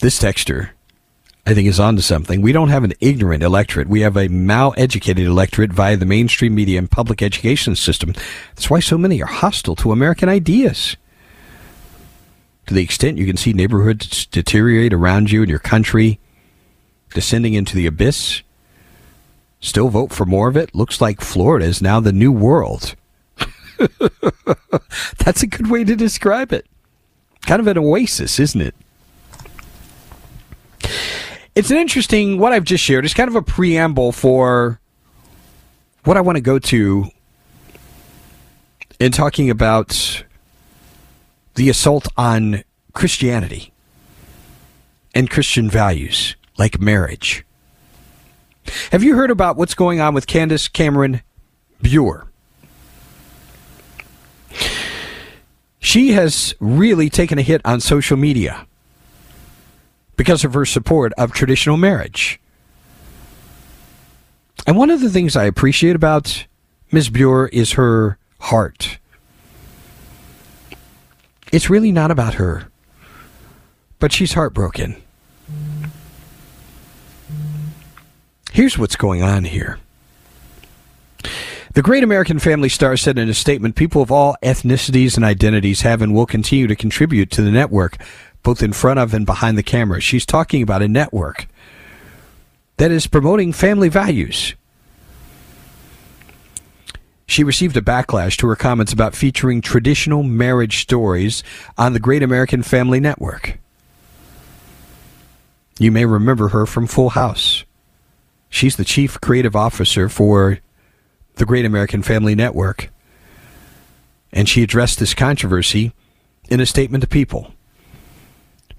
This 0.00 0.18
texture, 0.18 0.70
I 1.44 1.54
think, 1.54 1.66
is 1.66 1.80
onto 1.80 2.02
something. 2.02 2.40
We 2.40 2.52
don't 2.52 2.68
have 2.68 2.84
an 2.84 2.92
ignorant 3.00 3.42
electorate. 3.42 3.88
We 3.88 4.02
have 4.02 4.16
a 4.16 4.28
mal-educated 4.28 5.26
electorate 5.26 5.72
via 5.72 5.96
the 5.96 6.06
mainstream 6.06 6.54
media 6.54 6.78
and 6.78 6.88
public 6.88 7.20
education 7.20 7.74
system. 7.74 8.14
That's 8.54 8.70
why 8.70 8.78
so 8.78 8.96
many 8.96 9.20
are 9.20 9.26
hostile 9.26 9.74
to 9.76 9.90
American 9.90 10.28
ideas. 10.28 10.96
To 12.68 12.74
the 12.74 12.82
extent 12.82 13.18
you 13.18 13.26
can 13.26 13.36
see 13.36 13.52
neighborhoods 13.52 14.26
deteriorate 14.26 14.92
around 14.92 15.32
you 15.32 15.40
and 15.40 15.50
your 15.50 15.58
country, 15.58 16.20
descending 17.12 17.54
into 17.54 17.74
the 17.74 17.86
abyss, 17.86 18.42
still 19.58 19.88
vote 19.88 20.12
for 20.12 20.26
more 20.26 20.48
of 20.48 20.56
it. 20.56 20.76
Looks 20.76 21.00
like 21.00 21.20
Florida 21.20 21.66
is 21.66 21.82
now 21.82 21.98
the 21.98 22.12
new 22.12 22.30
world. 22.30 22.94
That's 25.18 25.42
a 25.42 25.48
good 25.48 25.70
way 25.70 25.82
to 25.82 25.96
describe 25.96 26.52
it. 26.52 26.66
Kind 27.46 27.60
of 27.60 27.66
an 27.66 27.78
oasis, 27.78 28.38
isn't 28.38 28.60
it? 28.60 28.76
It's 31.58 31.72
an 31.72 31.76
interesting, 31.76 32.38
what 32.38 32.52
I've 32.52 32.62
just 32.62 32.84
shared 32.84 33.04
is 33.04 33.12
kind 33.12 33.28
of 33.28 33.34
a 33.34 33.42
preamble 33.42 34.12
for 34.12 34.78
what 36.04 36.16
I 36.16 36.20
want 36.20 36.36
to 36.36 36.40
go 36.40 36.60
to 36.60 37.06
in 39.00 39.10
talking 39.10 39.50
about 39.50 40.22
the 41.56 41.68
assault 41.68 42.06
on 42.16 42.62
Christianity 42.92 43.72
and 45.16 45.28
Christian 45.28 45.68
values 45.68 46.36
like 46.58 46.80
marriage. 46.80 47.44
Have 48.92 49.02
you 49.02 49.16
heard 49.16 49.32
about 49.32 49.56
what's 49.56 49.74
going 49.74 50.00
on 50.00 50.14
with 50.14 50.28
Candace 50.28 50.68
Cameron 50.68 51.22
Bure? 51.82 52.28
She 55.80 56.12
has 56.12 56.54
really 56.60 57.10
taken 57.10 57.36
a 57.36 57.42
hit 57.42 57.62
on 57.64 57.80
social 57.80 58.16
media 58.16 58.64
because 60.18 60.44
of 60.44 60.52
her 60.52 60.66
support 60.66 61.14
of 61.14 61.32
traditional 61.32 61.78
marriage. 61.78 62.38
And 64.66 64.76
one 64.76 64.90
of 64.90 65.00
the 65.00 65.08
things 65.08 65.36
I 65.36 65.44
appreciate 65.44 65.96
about 65.96 66.46
Ms. 66.92 67.08
Bure 67.08 67.48
is 67.52 67.72
her 67.72 68.18
heart. 68.40 68.98
It's 71.52 71.70
really 71.70 71.92
not 71.92 72.10
about 72.10 72.34
her, 72.34 72.70
but 73.98 74.12
she's 74.12 74.34
heartbroken. 74.34 75.00
Here's 78.52 78.76
what's 78.76 78.96
going 78.96 79.22
on 79.22 79.44
here. 79.44 79.78
The 81.74 81.82
Great 81.82 82.02
American 82.02 82.40
Family 82.40 82.68
Star 82.68 82.96
said 82.96 83.18
in 83.18 83.28
a 83.28 83.34
statement 83.34 83.76
people 83.76 84.02
of 84.02 84.10
all 84.10 84.36
ethnicities 84.42 85.14
and 85.16 85.24
identities 85.24 85.82
have 85.82 86.02
and 86.02 86.12
will 86.12 86.26
continue 86.26 86.66
to 86.66 86.74
contribute 86.74 87.30
to 87.30 87.42
the 87.42 87.52
network, 87.52 87.98
both 88.48 88.62
in 88.62 88.72
front 88.72 88.98
of 88.98 89.12
and 89.12 89.26
behind 89.26 89.58
the 89.58 89.62
camera. 89.62 90.00
She's 90.00 90.24
talking 90.24 90.62
about 90.62 90.80
a 90.80 90.88
network 90.88 91.48
that 92.78 92.90
is 92.90 93.06
promoting 93.06 93.52
family 93.52 93.90
values. 93.90 94.54
She 97.26 97.44
received 97.44 97.76
a 97.76 97.82
backlash 97.82 98.38
to 98.38 98.46
her 98.46 98.56
comments 98.56 98.90
about 98.90 99.14
featuring 99.14 99.60
traditional 99.60 100.22
marriage 100.22 100.80
stories 100.80 101.42
on 101.76 101.92
the 101.92 102.00
Great 102.00 102.22
American 102.22 102.62
Family 102.62 103.00
Network. 103.00 103.58
You 105.78 105.92
may 105.92 106.06
remember 106.06 106.48
her 106.48 106.64
from 106.64 106.86
Full 106.86 107.10
House. 107.10 107.66
She's 108.48 108.76
the 108.76 108.84
chief 108.86 109.20
creative 109.20 109.56
officer 109.56 110.08
for 110.08 110.60
the 111.34 111.44
Great 111.44 111.66
American 111.66 112.02
Family 112.02 112.34
Network. 112.34 112.88
And 114.32 114.48
she 114.48 114.62
addressed 114.62 115.00
this 115.00 115.12
controversy 115.12 115.92
in 116.48 116.60
a 116.60 116.64
statement 116.64 117.02
to 117.02 117.08
people. 117.08 117.52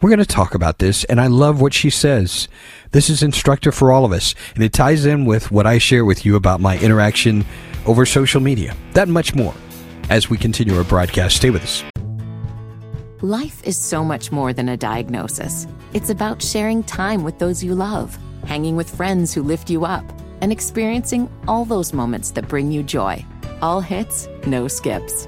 We're 0.02 0.10
going 0.10 0.20
to 0.20 0.26
talk 0.26 0.56
about 0.56 0.80
this, 0.80 1.04
and 1.06 1.20
I 1.20 1.28
love 1.28 1.62
what 1.62 1.74
she 1.74 1.90
says. 1.90 2.48
This 2.92 3.10
is 3.10 3.22
instructive 3.22 3.76
for 3.76 3.92
all 3.92 4.06
of 4.06 4.12
us, 4.12 4.34
and 4.56 4.64
it 4.64 4.74
ties 4.74 5.06
in 5.06 5.26
with 5.26 5.52
what 5.52 5.66
I 5.66 5.78
share 5.78 6.06
with 6.06 6.26
you 6.26 6.36
about 6.36 6.62
my 6.62 6.78
interaction 6.80 7.46
over 7.86 8.06
social 8.06 8.42
media. 8.42 8.76
That 8.94 9.10
much 9.10 9.36
more 9.36 9.54
as 10.10 10.30
we 10.30 10.38
continue 10.38 10.76
our 10.78 10.84
broadcast. 10.84 11.38
Stay 11.38 11.50
with 11.50 11.64
us. 11.64 11.84
Life 13.22 13.62
is 13.66 13.78
so 13.78 14.04
much 14.04 14.32
more 14.32 14.54
than 14.54 14.70
a 14.70 14.78
diagnosis. 14.78 15.68
It's 15.94 16.10
about 16.10 16.42
sharing 16.42 16.84
time 16.84 17.24
with 17.24 17.38
those 17.38 17.64
you 17.64 17.76
love 17.76 18.18
hanging 18.50 18.76
with 18.76 18.90
friends 18.96 19.32
who 19.32 19.44
lift 19.44 19.70
you 19.70 19.86
up, 19.86 20.04
and 20.42 20.52
experiencing 20.52 21.30
all 21.48 21.66
those 21.66 21.94
moments 21.94 22.32
that 22.32 22.48
bring 22.48 22.72
you 22.72 22.82
joy. 22.82 23.24
All 23.62 23.80
hits, 23.80 24.28
no 24.48 24.68
skips. 24.68 25.28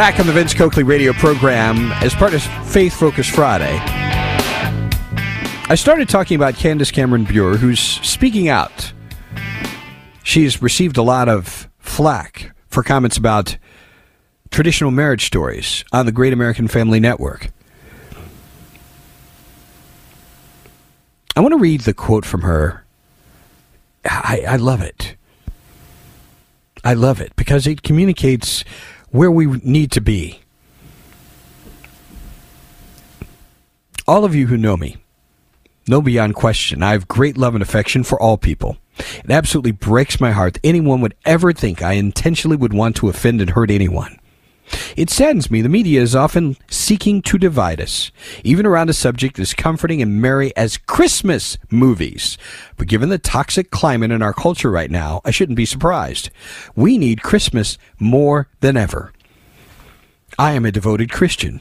Back 0.00 0.18
on 0.18 0.26
the 0.26 0.32
Vince 0.32 0.54
Coakley 0.54 0.82
radio 0.82 1.12
program 1.12 1.92
as 2.02 2.14
part 2.14 2.32
of 2.32 2.42
Faith 2.66 2.98
Focus 2.98 3.28
Friday. 3.28 3.78
I 5.68 5.74
started 5.74 6.08
talking 6.08 6.36
about 6.36 6.54
Candace 6.54 6.90
Cameron 6.90 7.24
Bure, 7.24 7.58
who's 7.58 7.80
speaking 7.80 8.48
out. 8.48 8.94
She's 10.22 10.62
received 10.62 10.96
a 10.96 11.02
lot 11.02 11.28
of 11.28 11.68
flack 11.80 12.56
for 12.68 12.82
comments 12.82 13.18
about 13.18 13.58
traditional 14.50 14.90
marriage 14.90 15.26
stories 15.26 15.84
on 15.92 16.06
the 16.06 16.12
Great 16.12 16.32
American 16.32 16.66
Family 16.66 16.98
Network. 16.98 17.50
I 21.36 21.40
want 21.40 21.52
to 21.52 21.58
read 21.58 21.82
the 21.82 21.92
quote 21.92 22.24
from 22.24 22.40
her. 22.40 22.86
I, 24.06 24.44
I 24.48 24.56
love 24.56 24.80
it. 24.80 25.16
I 26.82 26.94
love 26.94 27.20
it 27.20 27.36
because 27.36 27.66
it 27.66 27.82
communicates 27.82 28.64
where 29.10 29.30
we 29.30 29.46
need 29.46 29.90
to 29.92 30.00
be. 30.00 30.40
All 34.06 34.24
of 34.24 34.34
you 34.34 34.46
who 34.48 34.56
know 34.56 34.76
me 34.76 34.96
know 35.86 36.00
beyond 36.00 36.34
question 36.34 36.82
I 36.82 36.92
have 36.92 37.08
great 37.08 37.36
love 37.36 37.54
and 37.54 37.62
affection 37.62 38.04
for 38.04 38.20
all 38.20 38.36
people. 38.36 38.78
It 38.98 39.30
absolutely 39.30 39.72
breaks 39.72 40.20
my 40.20 40.30
heart 40.30 40.54
that 40.54 40.66
anyone 40.66 41.00
would 41.00 41.14
ever 41.24 41.52
think 41.52 41.82
I 41.82 41.94
intentionally 41.94 42.56
would 42.56 42.72
want 42.72 42.96
to 42.96 43.08
offend 43.08 43.40
and 43.40 43.50
hurt 43.50 43.70
anyone. 43.70 44.18
It 44.96 45.10
saddens 45.10 45.50
me 45.50 45.62
the 45.62 45.68
media 45.68 46.00
is 46.00 46.14
often 46.14 46.56
seeking 46.68 47.22
to 47.22 47.38
divide 47.38 47.80
us, 47.80 48.10
even 48.44 48.66
around 48.66 48.90
a 48.90 48.92
subject 48.92 49.38
as 49.38 49.54
comforting 49.54 50.02
and 50.02 50.20
merry 50.20 50.54
as 50.56 50.76
Christmas 50.76 51.58
movies. 51.70 52.36
But 52.76 52.88
given 52.88 53.08
the 53.08 53.18
toxic 53.18 53.70
climate 53.70 54.10
in 54.10 54.22
our 54.22 54.32
culture 54.32 54.70
right 54.70 54.90
now, 54.90 55.20
I 55.24 55.30
shouldn't 55.30 55.56
be 55.56 55.66
surprised. 55.66 56.30
We 56.76 56.98
need 56.98 57.22
Christmas 57.22 57.78
more 57.98 58.48
than 58.60 58.76
ever. 58.76 59.12
I 60.38 60.52
am 60.52 60.64
a 60.64 60.72
devoted 60.72 61.10
Christian. 61.12 61.60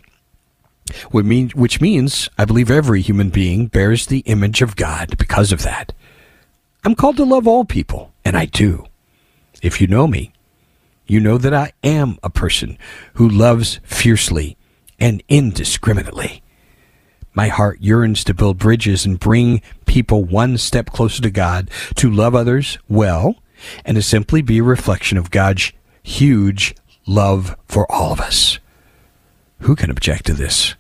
which 1.12 1.80
means 1.82 2.30
I 2.38 2.45
believe 2.45 2.72
every 2.72 3.01
human 3.01 3.30
being 3.30 3.68
bears 3.68 4.07
the 4.07 4.20
image 4.20 4.62
of 4.62 4.76
God 4.76 5.18
because 5.18 5.51
of 5.51 5.62
that. 5.64 5.93
I'm 6.84 6.95
called 6.95 7.18
to 7.18 7.26
love 7.26 7.47
all 7.47 7.66
people, 7.66 8.12
and 8.26 8.38
I 8.38 8.45
do. 8.45 8.86
If 9.62 9.82
you 9.82 9.88
know 9.88 10.07
me, 10.07 10.32
you 11.10 11.20
know 11.20 11.39
that 11.39 11.53
I 11.53 11.74
am 11.84 12.20
a 12.22 12.30
person 12.30 12.78
who 13.16 13.28
loves 13.28 13.80
fiercely 13.84 14.57
and 14.99 15.24
indiscriminately. 15.28 16.43
My 17.34 17.47
heart 17.47 17.82
yearns 17.82 18.24
to 18.26 18.34
build 18.34 18.60
bridges 18.60 19.05
and 19.05 19.20
bring 19.20 19.62
people 19.86 20.24
one 20.24 20.57
step 20.57 20.91
closer 20.91 21.22
to 21.24 21.32
God, 21.32 21.72
to 21.95 22.12
love 22.12 22.36
others 22.36 22.78
well, 22.88 23.36
and 23.84 23.95
to 23.95 24.03
simply 24.03 24.41
be 24.41 24.60
a 24.60 24.64
reflection 24.64 25.18
of 25.18 25.32
God's 25.32 25.72
huge 26.03 26.76
love 27.07 27.55
for 27.66 27.91
all 27.91 28.12
of 28.12 28.20
us. 28.20 28.60
Who 29.62 29.76
can 29.76 29.89
object 29.89 30.26
to 30.28 30.34
this? 30.34 30.76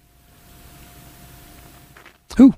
Who? 2.37 2.53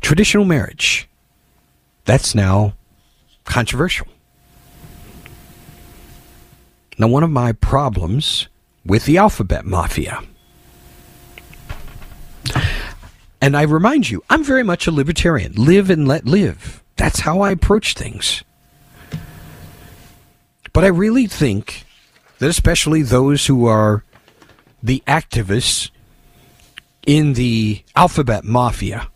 Traditional 0.00 0.44
marriage. 0.44 1.07
That's 2.08 2.34
now 2.34 2.72
controversial. 3.44 4.06
Now, 6.96 7.06
one 7.08 7.22
of 7.22 7.28
my 7.28 7.52
problems 7.52 8.48
with 8.82 9.04
the 9.04 9.18
alphabet 9.18 9.66
mafia, 9.66 10.22
and 13.42 13.54
I 13.54 13.60
remind 13.60 14.08
you, 14.08 14.24
I'm 14.30 14.42
very 14.42 14.62
much 14.62 14.86
a 14.86 14.90
libertarian. 14.90 15.52
Live 15.52 15.90
and 15.90 16.08
let 16.08 16.24
live. 16.24 16.82
That's 16.96 17.20
how 17.20 17.42
I 17.42 17.50
approach 17.50 17.92
things. 17.92 18.42
But 20.72 20.84
I 20.84 20.88
really 20.88 21.26
think 21.26 21.84
that 22.38 22.48
especially 22.48 23.02
those 23.02 23.44
who 23.44 23.66
are 23.66 24.02
the 24.82 25.02
activists 25.06 25.90
in 27.06 27.34
the 27.34 27.84
alphabet 27.94 28.44
mafia 28.44 29.08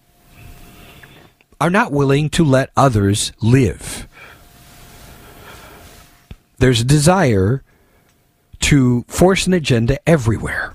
are 1.63 1.71
not 1.71 1.93
willing 1.93 2.29
to 2.29 2.45
let 2.45 2.71
others 2.77 3.31
live. 3.41 4.09
There's 6.59 6.81
a 6.81 6.85
desire 6.85 7.63
to 8.63 9.05
force 9.07 9.47
an 9.47 9.53
agenda 9.53 9.97
everywhere. 10.05 10.75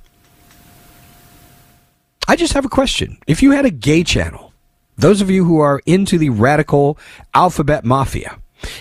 I 2.26 2.38
just 2.38 2.54
have 2.54 2.64
a 2.64 2.70
question. 2.70 3.18
If 3.28 3.44
you 3.44 3.52
had 3.52 3.66
a 3.66 3.70
gay 3.70 4.06
channel, 4.06 4.54
those 4.96 5.20
of 5.20 5.30
you 5.30 5.44
who 5.44 5.60
are 5.60 5.82
into 5.86 6.18
the 6.18 6.30
radical 6.30 6.98
alphabet 7.34 7.84
mafia, 7.84 8.40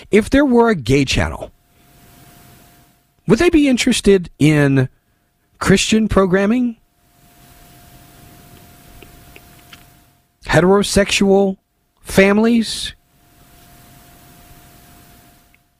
if 0.09 0.29
there 0.29 0.45
were 0.45 0.69
a 0.69 0.75
gay 0.75 1.03
channel, 1.03 1.51
would 3.27 3.39
they 3.39 3.49
be 3.49 3.67
interested 3.67 4.29
in 4.39 4.87
Christian 5.59 6.07
programming? 6.07 6.77
Heterosexual 10.45 11.57
families? 12.07 12.93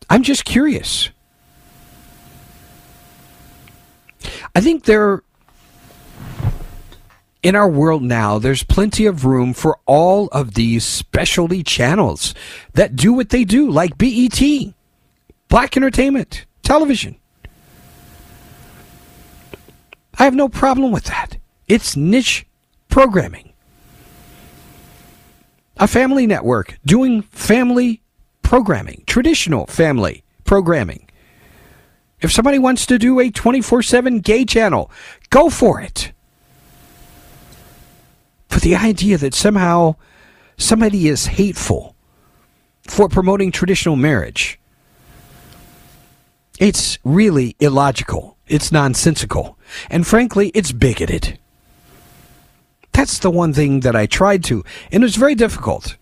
I'm 0.09 0.23
just 0.23 0.45
curious. 0.45 1.09
I 4.55 4.61
think 4.61 4.83
there, 4.85 5.23
in 7.43 7.55
our 7.55 7.69
world 7.69 8.03
now, 8.03 8.39
there's 8.39 8.63
plenty 8.63 9.05
of 9.05 9.25
room 9.25 9.53
for 9.53 9.77
all 9.85 10.27
of 10.27 10.53
these 10.53 10.83
specialty 10.83 11.63
channels 11.63 12.33
that 12.73 12.95
do 12.95 13.13
what 13.13 13.29
they 13.29 13.43
do, 13.43 13.69
like 13.69 13.97
BET, 13.97 14.41
Black 15.49 15.77
Entertainment, 15.77 16.45
television. 16.63 17.17
I 20.19 20.23
have 20.23 20.35
no 20.35 20.49
problem 20.49 20.91
with 20.91 21.05
that. 21.05 21.37
It's 21.67 21.95
niche 21.95 22.45
programming. 22.89 23.46
A 25.79 25.87
family 25.87 26.25
network 26.25 26.79
doing 26.85 27.21
family 27.21 28.01
programming, 28.41 29.03
traditional 29.05 29.67
family 29.67 30.23
programming. 30.43 31.07
If 32.19 32.31
somebody 32.31 32.57
wants 32.57 32.87
to 32.87 32.97
do 32.97 33.19
a 33.19 33.29
24 33.29 33.83
7 33.83 34.19
gay 34.21 34.43
channel, 34.43 34.89
go 35.29 35.49
for 35.49 35.79
it. 35.79 36.13
But 38.49 38.61
the 38.61 38.75
idea 38.75 39.17
that 39.19 39.35
somehow 39.35 39.95
somebody 40.57 41.07
is 41.07 41.27
hateful 41.27 41.95
for 42.81 43.07
promoting 43.07 43.51
traditional 43.51 43.95
marriage, 43.95 44.59
it's 46.59 46.97
really 47.03 47.55
illogical. 47.59 48.37
It's 48.47 48.71
nonsensical. 48.71 49.59
And 49.89 50.07
frankly, 50.07 50.49
it's 50.55 50.71
bigoted. 50.71 51.37
That's 52.97 53.19
the 53.19 53.29
one 53.29 53.53
thing 53.53 53.81
that 53.81 53.95
I 53.95 54.07
tried 54.07 54.43
to, 54.45 54.63
and 54.91 55.03
it 55.03 55.05
was 55.05 55.17
very 55.17 55.35
difficult 55.35 55.97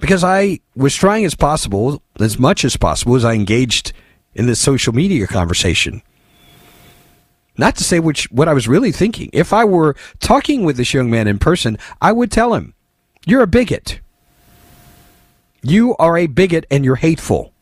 because 0.00 0.24
I 0.24 0.60
was 0.74 0.94
trying 0.94 1.26
as 1.26 1.34
possible, 1.34 2.02
as 2.18 2.38
much 2.38 2.64
as 2.64 2.78
possible, 2.78 3.16
as 3.16 3.24
I 3.26 3.34
engaged 3.34 3.92
in 4.34 4.46
this 4.46 4.58
social 4.58 4.94
media 4.94 5.26
conversation. 5.26 6.00
Not 7.58 7.76
to 7.76 7.84
say 7.84 8.00
which 8.00 8.32
what 8.32 8.48
I 8.48 8.54
was 8.54 8.66
really 8.66 8.92
thinking. 8.92 9.28
If 9.34 9.52
I 9.52 9.66
were 9.66 9.94
talking 10.20 10.64
with 10.64 10.78
this 10.78 10.94
young 10.94 11.10
man 11.10 11.28
in 11.28 11.38
person, 11.38 11.76
I 12.00 12.12
would 12.12 12.32
tell 12.32 12.54
him, 12.54 12.72
"You're 13.26 13.42
a 13.42 13.46
bigot. 13.46 14.00
You 15.62 15.94
are 15.98 16.16
a 16.16 16.28
bigot 16.28 16.64
and 16.70 16.82
you're 16.82 16.96
hateful." 16.96 17.52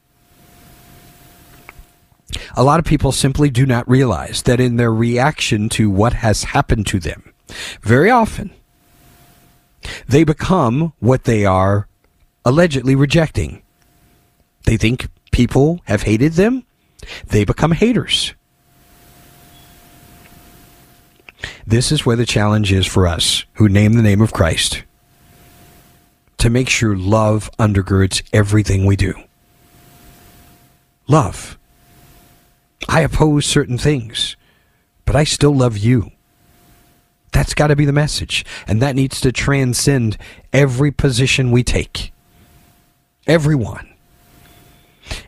A 2.55 2.63
lot 2.63 2.79
of 2.79 2.85
people 2.85 3.11
simply 3.11 3.51
do 3.51 3.67
not 3.67 3.91
realize 3.91 4.43
that 4.43 4.61
in 4.61 4.77
their 4.77 4.95
reaction 4.95 5.69
to 5.71 5.91
what 5.91 6.13
has 6.13 6.45
happened 6.55 6.87
to 6.87 7.01
them, 7.01 7.30
very 7.83 8.11
often 8.11 8.51
they 10.07 10.25
become 10.25 10.93
what 10.99 11.25
they 11.25 11.45
are 11.45 11.89
allegedly 12.45 12.95
rejecting. 12.95 13.63
They 14.65 14.77
think 14.77 15.09
people 15.33 15.81
have 15.85 16.03
hated 16.03 16.35
them, 16.35 16.65
they 17.27 17.45
become 17.45 17.73
haters. 17.73 18.35
This 21.67 21.91
is 21.91 22.05
where 22.05 22.17
the 22.17 22.27
challenge 22.27 22.73
is 22.73 22.87
for 22.87 23.07
us 23.07 23.45
who 23.55 23.69
name 23.69 23.95
the 23.95 24.03
name 24.03 24.21
of 24.21 24.33
Christ 24.33 24.83
to 26.39 26.51
make 26.51 26.69
sure 26.69 26.97
love 26.97 27.51
undergirds 27.59 28.23
everything 28.33 28.87
we 28.87 28.97
do. 28.97 29.15
Love. 31.07 31.59
I 32.89 33.03
oppose 33.03 33.45
certain 33.47 33.79
things, 33.79 34.37
but 35.05 35.15
I 35.15 35.25
still 35.25 35.55
love 35.55 35.77
you. 35.77 36.11
That's 37.33 37.55
got 37.55 37.69
to 37.69 37.77
be 37.77 37.85
the 37.85 37.93
message. 37.93 38.45
And 38.67 38.83
that 38.83 38.97
needs 38.97 39.21
to 39.21 39.33
transcend 39.33 40.17
every 40.53 40.91
position 40.91 41.51
we 41.51 41.63
take. 41.63 42.13
Everyone. 43.27 43.89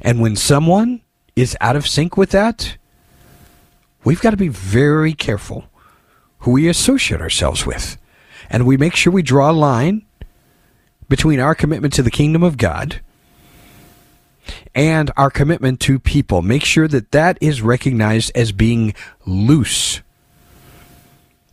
And 0.00 0.20
when 0.20 0.36
someone 0.36 1.02
is 1.36 1.56
out 1.60 1.76
of 1.76 1.86
sync 1.86 2.16
with 2.16 2.30
that, 2.30 2.76
we've 4.04 4.20
got 4.20 4.30
to 4.30 4.36
be 4.36 4.48
very 4.48 5.12
careful 5.12 5.66
who 6.40 6.52
we 6.52 6.68
associate 6.68 7.20
ourselves 7.20 7.64
with. 7.64 7.96
And 8.50 8.66
we 8.66 8.76
make 8.76 8.94
sure 8.96 9.12
we 9.12 9.22
draw 9.22 9.50
a 9.50 9.52
line 9.52 10.04
between 11.08 11.40
our 11.40 11.54
commitment 11.54 11.94
to 11.94 12.02
the 12.02 12.10
kingdom 12.10 12.42
of 12.42 12.56
God 12.56 13.00
and 14.74 15.10
our 15.16 15.30
commitment 15.30 15.80
to 15.80 15.98
people. 15.98 16.42
Make 16.42 16.64
sure 16.64 16.88
that 16.88 17.12
that 17.12 17.38
is 17.40 17.62
recognized 17.62 18.32
as 18.34 18.52
being 18.52 18.94
loose. 19.24 20.00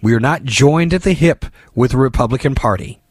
We 0.01 0.13
are 0.13 0.19
not 0.19 0.43
joined 0.43 0.93
at 0.93 1.03
the 1.03 1.13
hip 1.13 1.45
with 1.75 1.91
the 1.91 1.97
Republican 1.97 2.55
Party, 2.55 3.01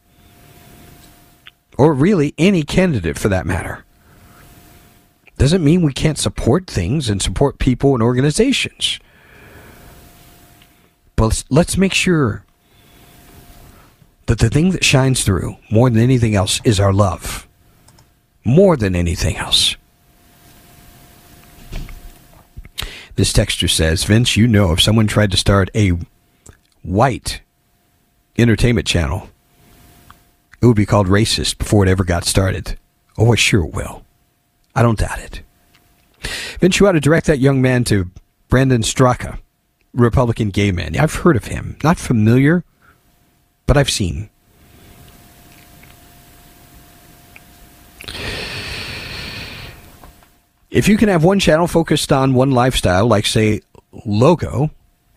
or 1.77 1.93
really 1.93 2.33
any 2.37 2.63
candidate 2.63 3.17
for 3.17 3.29
that 3.29 3.45
matter 3.45 3.85
doesn't 5.39 5.63
mean 5.63 5.81
we 5.81 5.93
can't 5.93 6.17
support 6.17 6.67
things 6.67 7.09
and 7.09 7.21
support 7.21 7.59
people 7.59 7.93
and 7.93 8.03
organizations. 8.03 8.99
But 11.15 11.45
let's 11.49 11.77
make 11.77 11.93
sure 11.93 12.43
that 14.25 14.39
the 14.39 14.49
thing 14.49 14.71
that 14.71 14.83
shines 14.83 15.23
through 15.23 15.55
more 15.71 15.89
than 15.89 16.01
anything 16.01 16.35
else 16.35 16.59
is 16.65 16.79
our 16.79 16.91
love. 16.91 17.47
More 18.43 18.75
than 18.75 18.95
anything 18.95 19.37
else. 19.37 19.77
This 23.15 23.31
texture 23.31 23.67
says, 23.69 24.03
Vince, 24.03 24.35
you 24.35 24.45
know 24.45 24.73
if 24.73 24.81
someone 24.81 25.07
tried 25.07 25.31
to 25.31 25.37
start 25.37 25.69
a 25.73 25.93
white 26.89 27.41
entertainment 28.37 28.87
channel, 28.87 29.29
it 30.61 30.65
would 30.65 30.75
be 30.75 30.85
called 30.85 31.07
racist 31.07 31.57
before 31.57 31.85
it 31.85 31.89
ever 31.89 32.03
got 32.03 32.25
started. 32.25 32.77
Oh, 33.17 33.31
it 33.33 33.39
sure 33.39 33.65
will. 33.65 34.03
I 34.75 34.81
don't 34.81 34.99
doubt 34.99 35.19
it. 35.19 35.41
Vince, 36.59 36.79
you 36.79 36.87
ought 36.87 36.93
to 36.93 36.99
direct 36.99 37.27
that 37.27 37.39
young 37.39 37.61
man 37.61 37.83
to 37.85 38.09
Brandon 38.49 38.81
Straka, 38.81 39.39
Republican 39.93 40.49
gay 40.49 40.71
man. 40.71 40.97
I've 40.97 41.13
heard 41.13 41.35
of 41.35 41.45
him. 41.45 41.77
Not 41.83 41.97
familiar, 41.97 42.63
but 43.65 43.77
I've 43.77 43.89
seen. 43.89 44.29
If 50.69 50.87
you 50.87 50.97
can 50.97 51.09
have 51.09 51.23
one 51.23 51.39
channel 51.39 51.67
focused 51.67 52.11
on 52.11 52.33
one 52.33 52.51
lifestyle, 52.51 53.07
like, 53.07 53.25
say, 53.25 53.61
Logo, 54.05 54.69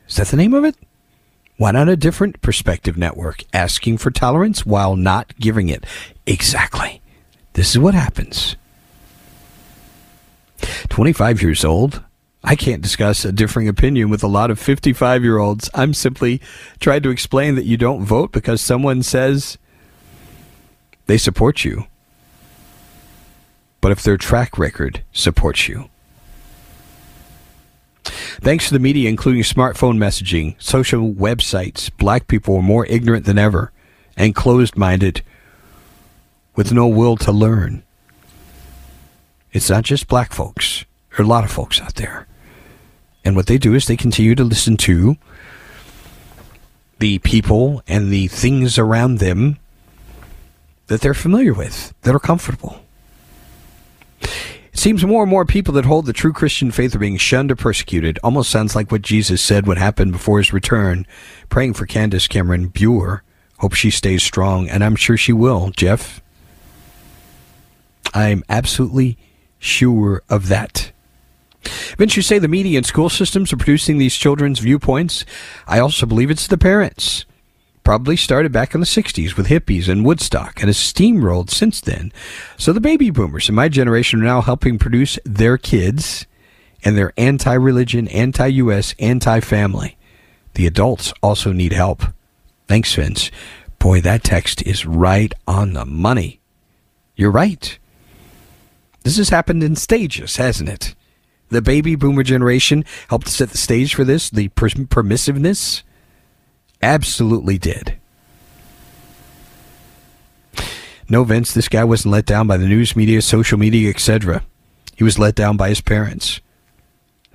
is 0.09 0.17
that 0.17 0.29
the 0.29 0.37
name 0.37 0.55
of 0.55 0.65
it? 0.65 0.77
Why 1.57 1.71
not 1.71 1.89
a 1.89 1.97
different 1.97 2.41
perspective 2.41 2.97
network 2.97 3.45
asking 3.53 3.99
for 3.99 4.11
tolerance 4.11 4.67
while 4.67 4.97
not 4.97 5.37
giving 5.39 5.69
it? 5.69 5.85
Exactly. 6.27 7.03
This 7.53 7.71
is 7.71 7.79
what 7.79 7.95
happens. 7.95 8.57
25 10.89 11.43
years 11.43 11.65
old. 11.65 12.03
I 12.45 12.57
can't 12.57 12.83
discuss 12.83 13.25
a 13.25 13.31
differing 13.31 13.69
opinion 13.69 14.11
with 14.11 14.25
a 14.25 14.29
lot 14.29 14.51
of 14.51 14.59
55 14.59 15.23
year 15.23 15.39
olds. 15.39 15.71
I'm 15.75 15.95
simply 15.95 16.41
trying 16.81 17.03
to 17.03 17.11
explain 17.11 17.55
that 17.55 17.67
you 17.67 17.77
don't 17.77 18.05
vote 18.05 18.33
because 18.33 18.61
someone 18.61 19.03
says 19.03 19.59
they 21.07 21.19
support 21.19 21.65
you. 21.65 21.87
But 23.81 23.93
if 23.93 24.03
their 24.03 24.17
track 24.17 24.59
record 24.59 25.05
supports 25.13 25.69
you, 25.69 25.89
Thanks 28.05 28.69
to 28.69 28.75
the 28.75 28.81
media, 28.81 29.09
including 29.09 29.43
smartphone 29.43 29.97
messaging, 29.97 30.61
social 30.61 31.13
websites, 31.13 31.91
black 31.97 32.27
people 32.29 32.57
are 32.57 32.63
more 32.63 32.87
ignorant 32.87 33.27
than 33.27 33.39
ever 33.39 33.73
and 34.17 34.35
closed 34.35 34.77
minded 34.77 35.23
with 36.55 36.73
no 36.73 36.87
will 36.87 37.17
to 37.17 37.33
learn. 37.33 37.83
It's 39.53 39.71
not 39.71 39.85
just 39.85 40.09
black 40.09 40.33
folks, 40.33 40.85
there 41.11 41.21
are 41.21 41.27
a 41.27 41.29
lot 41.29 41.45
of 41.45 41.51
folks 41.51 41.81
out 41.81 41.95
there. 41.97 42.27
And 43.25 43.37
what 43.37 43.47
they 43.47 43.59
do 43.59 43.75
is 43.75 43.87
they 43.87 43.97
continue 43.97 44.35
to 44.35 44.45
listen 44.45 44.77
to 44.79 45.17
the 46.99 47.19
people 47.21 47.83
and 47.87 48.11
the 48.11 48.29
things 48.29 48.79
around 48.79 49.19
them 49.19 49.59
that 50.87 51.01
they're 51.01 51.15
familiar 51.15 51.55
with, 51.55 51.95
that 52.03 52.15
are 52.15 52.21
comfortable. 52.21 52.82
Seems 54.83 55.07
more 55.07 55.23
and 55.23 55.31
more 55.31 55.45
people 55.45 55.75
that 55.75 55.85
hold 55.85 56.07
the 56.07 56.13
true 56.13 56.33
Christian 56.33 56.73
faith 56.73 56.93
are 56.93 56.99
being 56.99 57.17
shunned 57.17 57.53
or 57.53 57.55
persecuted. 57.55 58.19
Almost 58.25 58.51
sounds 58.51 58.75
like 58.75 58.91
what 58.91 59.03
Jesus 59.03 59.41
said 59.41 59.65
would 59.65 59.79
happen 59.79 60.11
before 60.11 60.39
his 60.39 60.53
return. 60.53 61.07
Praying 61.49 61.75
for 61.75 61.87
Candace 61.87 62.27
Cameron 62.27 62.67
Bure. 62.67 63.23
Hope 63.59 63.75
she 63.75 63.93
stays 63.93 64.25
strong, 64.25 64.69
and 64.69 64.83
I'm 64.83 64.97
sure 64.97 65.17
she 65.17 65.33
will, 65.33 65.71
Jeff. 65.77 66.21
I'm 68.13 68.43
absolutely 68.49 69.19
sure 69.61 70.21
of 70.29 70.49
that. 70.49 70.91
Vince, 71.97 72.17
you 72.17 72.23
say 72.23 72.41
the 72.41 72.49
media 72.49 72.77
and 72.77 72.85
school 72.85 73.09
systems 73.09 73.53
are 73.53 73.59
producing 73.59 73.99
these 73.99 74.17
children's 74.17 74.59
viewpoints. 74.59 75.25
I 75.69 75.79
also 75.79 76.07
believe 76.07 76.29
it's 76.29 76.49
the 76.49 76.59
parents 76.59 77.25
probably 77.85 78.17
started 78.17 78.53
back 78.53 78.75
in 78.75 78.81
the 78.81 78.87
60s 78.87 79.37
with 79.37 79.49
hippies 79.49 79.89
and 79.89 80.05
Woodstock 80.05 80.61
and 80.61 80.69
has 80.69 80.77
steamrolled 80.77 81.51
since 81.51 81.81
then. 81.81 82.13
So 82.57 82.73
the 82.73 82.81
baby 82.81 83.11
boomers 83.11 83.49
in 83.49 83.55
my 83.55 83.69
generation 83.69 84.21
are 84.21 84.25
now 84.25 84.41
helping 84.41 84.79
produce 84.79 85.19
their 85.25 85.59
kids 85.59 86.27
and 86.85 86.97
they're 86.97 87.13
anti 87.17 87.55
religion, 87.55 88.09
anti 88.09 88.47
US, 88.47 88.95
anti 88.99 89.41
family. 89.41 89.97
The 90.55 90.67
adults 90.67 91.13
also 91.23 91.53
need 91.53 91.73
help. 91.73 92.03
Thanks, 92.69 92.95
Vince. 92.95 93.31
Boy, 93.79 94.01
that 94.01 94.25
text 94.25 94.63
is 94.63 94.87
right 94.87 95.33
on 95.47 95.73
the 95.73 95.85
money. 95.85 96.41
You're 97.17 97.31
right. 97.31 97.79
This 99.03 99.17
has 99.17 99.31
happened 99.31 99.63
in 99.63 99.77
stages, 99.77 100.37
hasn't 100.37 100.69
it? 100.69 100.95
The 101.49 101.63
baby 101.63 101.97
boomer 101.97 102.23
generation 102.23 102.85
helped 103.09 103.29
set 103.29 103.51
the 103.51 103.59
stage 103.59 103.95
for 103.95 104.05
this, 104.05 104.31
the 104.31 104.49
per- 104.49 104.69
permissiveness 104.69 105.83
Absolutely 106.83 107.59
did. 107.59 107.97
No, 111.09 111.25
Vince, 111.25 111.53
this 111.53 111.69
guy 111.69 111.85
wasn't 111.85 112.13
let 112.13 112.27
down 112.27 112.47
by 112.47 112.57
the 112.57 112.67
news 112.67 112.97
media, 112.97 113.23
social 113.23 113.59
media, 113.59 113.91
etc. 113.91 114.43
He 114.97 115.05
was 115.05 115.19
let 115.19 115.35
down 115.35 115.57
by 115.57 115.69
his 115.69 115.81
parents. 115.81 116.41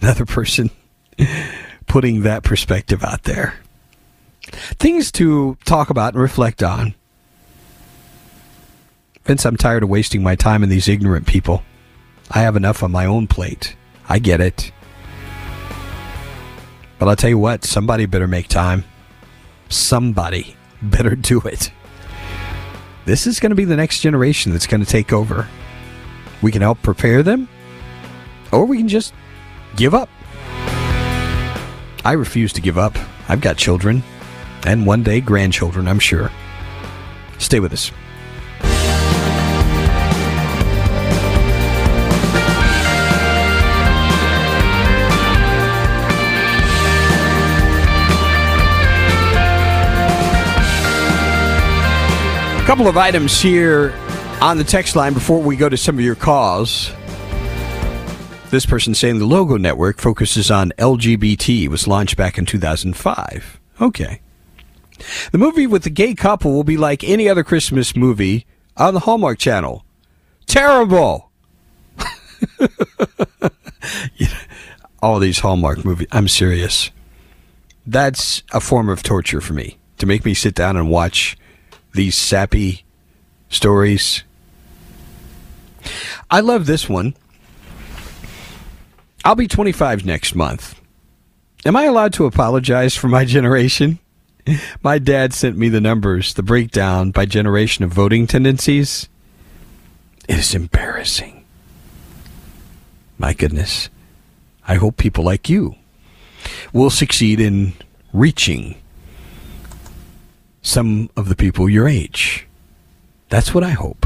Another 0.01 0.25
person 0.25 0.71
putting 1.87 2.23
that 2.23 2.43
perspective 2.43 3.03
out 3.03 3.23
there. 3.23 3.55
Things 4.43 5.11
to 5.13 5.57
talk 5.65 5.89
about 5.89 6.13
and 6.13 6.21
reflect 6.21 6.63
on. 6.63 6.95
Vince, 9.25 9.45
I'm 9.45 9.57
tired 9.57 9.83
of 9.83 9.89
wasting 9.89 10.23
my 10.23 10.35
time 10.35 10.63
in 10.63 10.69
these 10.69 10.87
ignorant 10.87 11.27
people. 11.27 11.63
I 12.31 12.41
have 12.41 12.55
enough 12.55 12.81
on 12.81 12.91
my 12.91 13.05
own 13.05 13.27
plate. 13.27 13.75
I 14.07 14.19
get 14.19 14.41
it. 14.41 14.71
But 16.97 17.09
I'll 17.09 17.15
tell 17.15 17.29
you 17.29 17.37
what, 17.37 17.63
somebody 17.63 18.05
better 18.05 18.27
make 18.27 18.47
time. 18.47 18.85
Somebody 19.69 20.55
better 20.81 21.15
do 21.15 21.39
it. 21.41 21.71
This 23.05 23.25
is 23.25 23.39
going 23.39 23.51
to 23.51 23.55
be 23.55 23.65
the 23.65 23.75
next 23.75 24.01
generation 24.01 24.51
that's 24.51 24.67
going 24.67 24.83
to 24.83 24.89
take 24.89 25.13
over. 25.13 25.47
We 26.41 26.51
can 26.51 26.61
help 26.61 26.81
prepare 26.81 27.23
them, 27.23 27.47
or 28.51 28.65
we 28.65 28.77
can 28.77 28.87
just 28.87 29.13
give 29.75 29.93
up. 29.93 30.09
I 32.03 32.13
refuse 32.13 32.53
to 32.53 32.61
give 32.61 32.77
up. 32.77 32.97
I've 33.27 33.41
got 33.41 33.57
children, 33.57 34.03
and 34.65 34.85
one 34.85 35.03
day 35.03 35.21
grandchildren, 35.21 35.87
I'm 35.87 35.99
sure. 35.99 36.31
Stay 37.39 37.59
with 37.59 37.73
us. 37.73 37.91
Couple 52.77 52.91
of 52.91 52.95
items 52.95 53.41
here 53.41 53.91
on 54.39 54.59
the 54.59 54.63
text 54.63 54.95
line 54.95 55.11
before 55.11 55.41
we 55.41 55.55
go 55.55 55.67
to 55.67 55.75
some 55.75 55.97
of 55.97 56.05
your 56.05 56.13
calls. 56.13 56.91
This 58.51 58.67
person 58.67 58.93
saying 58.93 59.17
the 59.17 59.25
Logo 59.25 59.57
Network 59.57 59.97
focuses 59.97 60.51
on 60.51 60.71
LGBT 60.77 61.63
it 61.63 61.67
was 61.69 61.87
launched 61.87 62.17
back 62.17 62.37
in 62.37 62.45
2005. 62.45 63.59
Okay. 63.81 64.21
The 65.31 65.39
movie 65.39 65.65
with 65.65 65.85
the 65.85 65.89
gay 65.89 66.13
couple 66.13 66.53
will 66.53 66.63
be 66.63 66.77
like 66.77 67.03
any 67.03 67.27
other 67.27 67.43
Christmas 67.43 67.95
movie 67.95 68.45
on 68.77 68.93
the 68.93 68.99
Hallmark 68.99 69.39
Channel. 69.39 69.83
Terrible. 70.45 71.31
all 75.01 75.17
these 75.17 75.39
Hallmark 75.39 75.83
movies. 75.83 76.05
I'm 76.11 76.27
serious. 76.27 76.91
That's 77.87 78.43
a 78.51 78.59
form 78.59 78.87
of 78.87 79.01
torture 79.01 79.41
for 79.41 79.53
me 79.53 79.79
to 79.97 80.05
make 80.05 80.23
me 80.23 80.35
sit 80.35 80.53
down 80.53 80.77
and 80.77 80.91
watch 80.91 81.35
these 81.97 82.15
sappy 82.15 82.85
stories. 83.49 84.23
I 86.29 86.39
love 86.39 86.65
this 86.65 86.87
one. 86.87 87.15
I'll 89.25 89.35
be 89.35 89.47
25 89.47 90.05
next 90.05 90.35
month. 90.35 90.79
Am 91.65 91.75
I 91.75 91.83
allowed 91.83 92.13
to 92.13 92.25
apologize 92.25 92.95
for 92.95 93.07
my 93.07 93.25
generation? 93.37 93.99
My 94.81 94.99
dad 94.99 95.33
sent 95.33 95.57
me 95.57 95.67
the 95.67 95.81
numbers, 95.81 96.33
the 96.35 96.43
breakdown 96.43 97.11
by 97.11 97.25
generation 97.25 97.83
of 97.83 97.91
voting 97.91 98.27
tendencies. 98.27 99.09
It 100.29 100.37
is 100.37 100.55
embarrassing. 100.55 101.43
My 103.17 103.33
goodness. 103.33 103.89
I 104.65 104.75
hope 104.75 104.97
people 104.97 105.23
like 105.23 105.49
you 105.49 105.75
will 106.71 106.89
succeed 106.89 107.41
in 107.41 107.73
reaching 108.13 108.75
some 110.67 111.09
of 111.15 111.29
the 111.29 111.35
people 111.35 111.69
your 111.69 111.87
age. 111.87 112.45
That's 113.29 113.53
what 113.53 113.63
I 113.63 113.69
hope. 113.69 114.05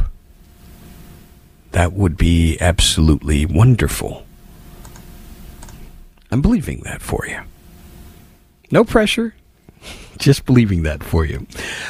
That 1.72 1.94
would 1.94 2.18
be 2.18 2.58
absolutely 2.62 3.48
wonderful. 3.48 4.26
I'm 6.30 6.42
believing 6.42 6.82
that 6.82 7.02
for 7.02 7.26
you. 7.28 7.40
No 8.72 8.84
pressure, 8.84 9.34
just 10.18 10.46
believing 10.46 10.84
that 10.84 11.04
for 11.04 11.26
you. 11.26 11.48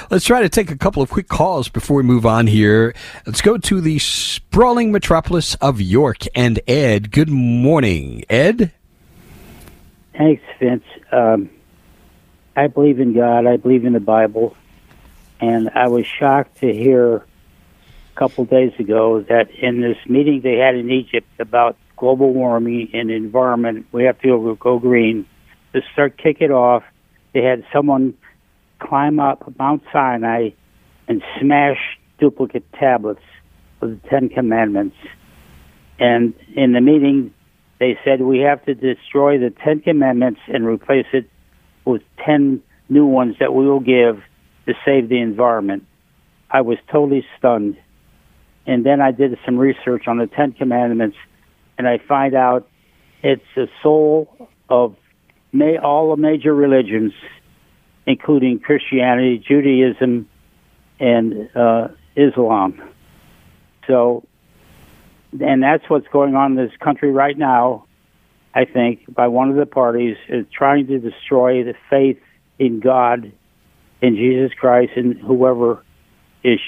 Let's 0.09 0.26
try 0.26 0.41
to 0.41 0.49
take 0.49 0.72
a 0.72 0.78
couple 0.78 1.03
of 1.03 1.09
quick 1.09 1.28
calls 1.28 1.67
before 1.67 1.97
we 1.97 2.03
move 2.03 2.26
on 2.26 2.47
here. 2.47 2.95
Let's 3.26 3.41
go 3.41 3.57
to 3.57 3.82
the 3.82 3.99
sprawling 3.99 4.91
metropolis 4.91 5.55
of 5.55 5.82
York 5.82 6.24
and 6.34 6.61
Ed. 6.65 7.11
Good 7.11 7.30
morning, 7.30 8.24
Ed. 8.30 8.72
Thanks, 10.13 10.43
Vince. 10.59 10.84
Um, 11.11 11.49
I 12.55 12.67
believe 12.67 13.01
in 13.01 13.13
God. 13.13 13.45
I 13.47 13.57
believe 13.57 13.86
in 13.86 13.93
the 13.93 13.99
Bible. 13.99 14.55
And 15.41 15.71
I 15.73 15.87
was 15.87 16.05
shocked 16.05 16.59
to 16.59 16.71
hear 16.71 17.15
a 17.15 17.23
couple 18.15 18.45
days 18.45 18.73
ago 18.79 19.21
that 19.27 19.49
in 19.49 19.81
this 19.81 19.97
meeting 20.07 20.41
they 20.41 20.57
had 20.57 20.75
in 20.75 20.91
Egypt 20.91 21.27
about 21.39 21.75
global 21.97 22.31
warming 22.31 22.89
and 22.93 23.09
environment, 23.09 23.87
we 23.91 24.03
have 24.03 24.19
to 24.21 24.55
go 24.59 24.77
green. 24.77 25.25
To 25.73 25.81
start 25.93 26.17
kick 26.17 26.37
it 26.41 26.51
off, 26.51 26.83
they 27.33 27.41
had 27.43 27.63
someone 27.73 28.13
climb 28.79 29.19
up 29.19 29.51
Mount 29.57 29.83
Sinai 29.91 30.49
and 31.07 31.23
smash 31.39 31.97
duplicate 32.19 32.71
tablets 32.73 33.23
of 33.81 33.89
the 33.89 34.09
Ten 34.09 34.29
Commandments. 34.29 34.95
And 35.97 36.35
in 36.55 36.73
the 36.73 36.81
meeting, 36.81 37.33
they 37.79 37.97
said 38.03 38.21
we 38.21 38.39
have 38.39 38.63
to 38.65 38.75
destroy 38.75 39.39
the 39.39 39.49
Ten 39.49 39.79
Commandments 39.79 40.41
and 40.47 40.67
replace 40.67 41.07
it 41.13 41.27
with 41.83 42.03
ten 42.23 42.61
new 42.89 43.07
ones 43.07 43.37
that 43.39 43.55
we 43.55 43.65
will 43.65 43.79
give 43.79 44.21
to 44.66 44.74
save 44.86 45.09
the 45.09 45.20
environment. 45.20 45.86
I 46.49 46.62
was 46.62 46.78
totally 46.91 47.26
stunned. 47.38 47.78
And 48.66 48.86
then 48.86 49.01
I 49.01 49.12
did 49.12 49.38
some 49.45 49.57
research 49.57 50.07
on 50.07 50.18
the 50.18 50.28
Ten 50.28 50.51
Commandments, 50.51 51.18
and 51.78 51.88
I 51.88 51.97
find 51.97 52.36
out 52.36 52.68
it's 53.24 53.45
the 53.55 53.68
soul 53.82 54.49
of 54.70 54.95
may, 55.51 55.78
all 55.78 56.16
the 56.16 56.22
major 56.22 56.53
religions, 56.53 57.14
including 58.05 58.59
Christianity, 58.59 59.39
Judaism, 59.39 60.30
and 60.99 61.49
uh, 61.55 61.89
Islam. 62.16 62.82
So, 63.88 64.24
and 65.39 65.64
that's 65.64 65.89
what's 65.89 66.07
going 66.07 66.36
on 66.36 66.57
in 66.57 66.66
this 66.66 66.76
country 66.78 67.12
right 67.12 67.38
now. 67.38 67.86
I 68.53 68.66
think 68.66 69.12
by 69.14 69.28
one 69.28 69.49
of 69.49 69.55
the 69.55 69.66
parties 69.66 70.18
is 70.28 70.45
trying 70.51 70.88
to 70.88 70.99
destroy 70.99 71.64
the 71.64 71.74
faith 71.89 72.20
in 72.59 72.80
God, 72.80 73.32
in 74.02 74.16
Jesus 74.16 74.54
Christ, 74.54 74.93
and 74.95 75.18
whoever 75.20 75.84
is 76.43 76.60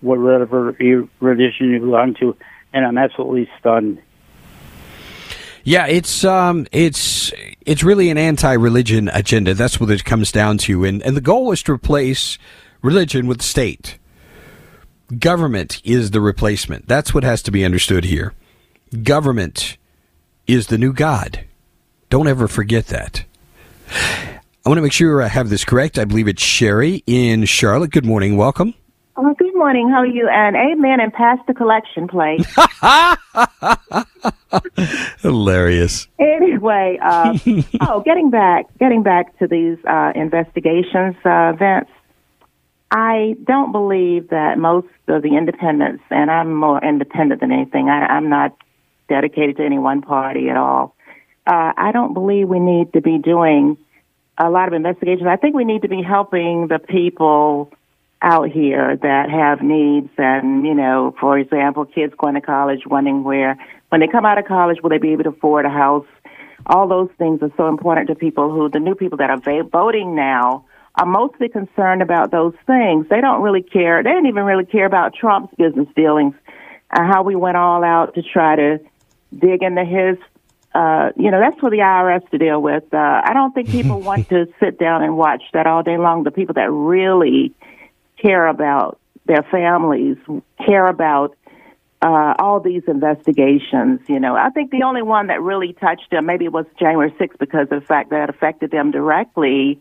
whatever 0.00 0.76
religion 1.20 1.70
you 1.70 1.80
belong 1.80 2.14
to. 2.20 2.36
And 2.72 2.86
I'm 2.86 2.98
absolutely 2.98 3.48
stunned. 3.58 4.00
Yeah, 5.64 5.86
it's 5.86 6.24
um, 6.24 6.66
it's 6.70 7.32
it's 7.60 7.82
really 7.82 8.10
an 8.10 8.18
anti-religion 8.18 9.08
agenda. 9.12 9.52
That's 9.52 9.80
what 9.80 9.90
it 9.90 10.04
comes 10.04 10.30
down 10.30 10.58
to, 10.58 10.84
and 10.84 11.02
and 11.02 11.16
the 11.16 11.20
goal 11.20 11.50
is 11.50 11.62
to 11.64 11.72
replace 11.72 12.38
religion 12.82 13.26
with 13.26 13.42
state. 13.42 13.98
Government 15.18 15.80
is 15.84 16.12
the 16.12 16.20
replacement. 16.20 16.86
That's 16.86 17.12
what 17.12 17.24
has 17.24 17.42
to 17.42 17.50
be 17.50 17.64
understood 17.64 18.04
here. 18.04 18.32
Government 19.02 19.76
is 20.46 20.68
the 20.68 20.78
new 20.78 20.92
God. 20.92 21.44
Don't 22.10 22.28
ever 22.28 22.46
forget 22.46 22.86
that. 22.86 23.24
I 24.66 24.68
want 24.68 24.78
to 24.78 24.82
make 24.82 24.92
sure 24.92 25.22
I 25.22 25.28
have 25.28 25.48
this 25.48 25.64
correct. 25.64 25.96
I 25.96 26.04
believe 26.04 26.26
it's 26.26 26.42
Sherry 26.42 27.04
in 27.06 27.44
Charlotte. 27.44 27.92
Good 27.92 28.04
morning. 28.04 28.36
Welcome. 28.36 28.74
Oh, 29.16 29.32
good 29.38 29.54
morning. 29.54 29.88
How 29.88 29.98
are 29.98 30.06
you? 30.06 30.28
And 30.28 30.56
amen 30.56 30.98
and 30.98 31.12
pass 31.12 31.38
the 31.46 31.54
collection 31.54 32.08
plate. 32.08 32.44
Hilarious. 35.20 36.08
Anyway, 36.18 36.98
uh, 37.00 37.38
oh, 37.82 38.00
getting 38.00 38.30
back, 38.30 38.66
getting 38.80 39.04
back 39.04 39.38
to 39.38 39.46
these 39.46 39.78
uh, 39.84 40.10
investigations, 40.16 41.14
uh, 41.24 41.52
Vince. 41.52 41.88
I 42.90 43.36
don't 43.44 43.70
believe 43.70 44.30
that 44.30 44.58
most 44.58 44.88
of 45.06 45.22
the 45.22 45.36
independents, 45.36 46.02
and 46.10 46.28
I'm 46.28 46.52
more 46.52 46.82
independent 46.82 47.40
than 47.40 47.52
anything. 47.52 47.88
I, 47.88 48.06
I'm 48.06 48.28
not 48.28 48.56
dedicated 49.08 49.58
to 49.58 49.64
any 49.64 49.78
one 49.78 50.02
party 50.02 50.48
at 50.48 50.56
all. 50.56 50.96
Uh, 51.46 51.72
I 51.76 51.92
don't 51.92 52.14
believe 52.14 52.48
we 52.48 52.58
need 52.58 52.92
to 52.94 53.00
be 53.00 53.18
doing 53.18 53.76
a 54.38 54.50
lot 54.50 54.68
of 54.68 54.74
investigations. 54.74 55.26
I 55.26 55.36
think 55.36 55.54
we 55.54 55.64
need 55.64 55.82
to 55.82 55.88
be 55.88 56.02
helping 56.02 56.68
the 56.68 56.78
people 56.78 57.72
out 58.22 58.50
here 58.50 58.96
that 58.96 59.30
have 59.30 59.62
needs 59.62 60.10
and, 60.16 60.66
you 60.66 60.74
know, 60.74 61.14
for 61.20 61.38
example, 61.38 61.84
kids 61.84 62.14
going 62.18 62.34
to 62.34 62.40
college 62.40 62.86
wondering 62.86 63.24
where, 63.24 63.58
when 63.90 64.00
they 64.00 64.08
come 64.08 64.26
out 64.26 64.38
of 64.38 64.46
college, 64.46 64.78
will 64.82 64.90
they 64.90 64.98
be 64.98 65.12
able 65.12 65.24
to 65.24 65.30
afford 65.30 65.64
a 65.64 65.70
house? 65.70 66.06
All 66.66 66.88
those 66.88 67.10
things 67.18 67.40
are 67.42 67.52
so 67.56 67.68
important 67.68 68.08
to 68.08 68.14
people 68.14 68.50
who, 68.50 68.68
the 68.68 68.80
new 68.80 68.94
people 68.94 69.18
that 69.18 69.30
are 69.30 69.64
voting 69.64 70.14
now, 70.16 70.64
are 70.96 71.06
mostly 71.06 71.48
concerned 71.48 72.02
about 72.02 72.30
those 72.30 72.54
things. 72.66 73.06
They 73.08 73.20
don't 73.20 73.42
really 73.42 73.62
care. 73.62 74.02
They 74.02 74.10
didn't 74.10 74.26
even 74.26 74.44
really 74.44 74.64
care 74.64 74.86
about 74.86 75.14
Trump's 75.14 75.54
business 75.56 75.88
dealings 75.94 76.34
and 76.90 77.12
how 77.12 77.22
we 77.22 77.36
went 77.36 77.56
all 77.56 77.84
out 77.84 78.14
to 78.14 78.22
try 78.22 78.56
to 78.56 78.80
dig 79.38 79.62
into 79.62 79.84
his 79.84 80.16
uh, 80.76 81.10
you 81.16 81.30
know, 81.30 81.40
that's 81.40 81.58
for 81.58 81.70
the 81.70 81.78
IRS 81.78 82.28
to 82.30 82.36
deal 82.36 82.60
with. 82.60 82.84
Uh, 82.92 83.22
I 83.24 83.32
don't 83.32 83.54
think 83.54 83.70
people 83.70 84.00
want 84.00 84.28
to 84.34 84.46
sit 84.60 84.78
down 84.78 85.02
and 85.02 85.16
watch 85.16 85.42
that 85.54 85.66
all 85.66 85.82
day 85.82 85.96
long. 85.96 86.24
The 86.24 86.30
people 86.30 86.52
that 86.54 86.70
really 86.70 87.54
care 88.20 88.46
about 88.46 88.98
their 89.24 89.42
families, 89.42 90.18
care 90.66 90.86
about 90.86 91.34
uh, 92.02 92.34
all 92.38 92.60
these 92.60 92.82
investigations. 92.88 94.00
You 94.06 94.20
know, 94.20 94.36
I 94.36 94.50
think 94.50 94.70
the 94.70 94.82
only 94.82 95.00
one 95.00 95.28
that 95.28 95.40
really 95.40 95.72
touched 95.72 96.10
them 96.10 96.26
maybe 96.26 96.46
was 96.48 96.66
January 96.78 97.10
6th 97.12 97.38
because 97.38 97.68
of 97.70 97.80
the 97.80 97.86
fact 97.86 98.10
that 98.10 98.24
it 98.24 98.30
affected 98.30 98.70
them 98.70 98.90
directly 98.90 99.80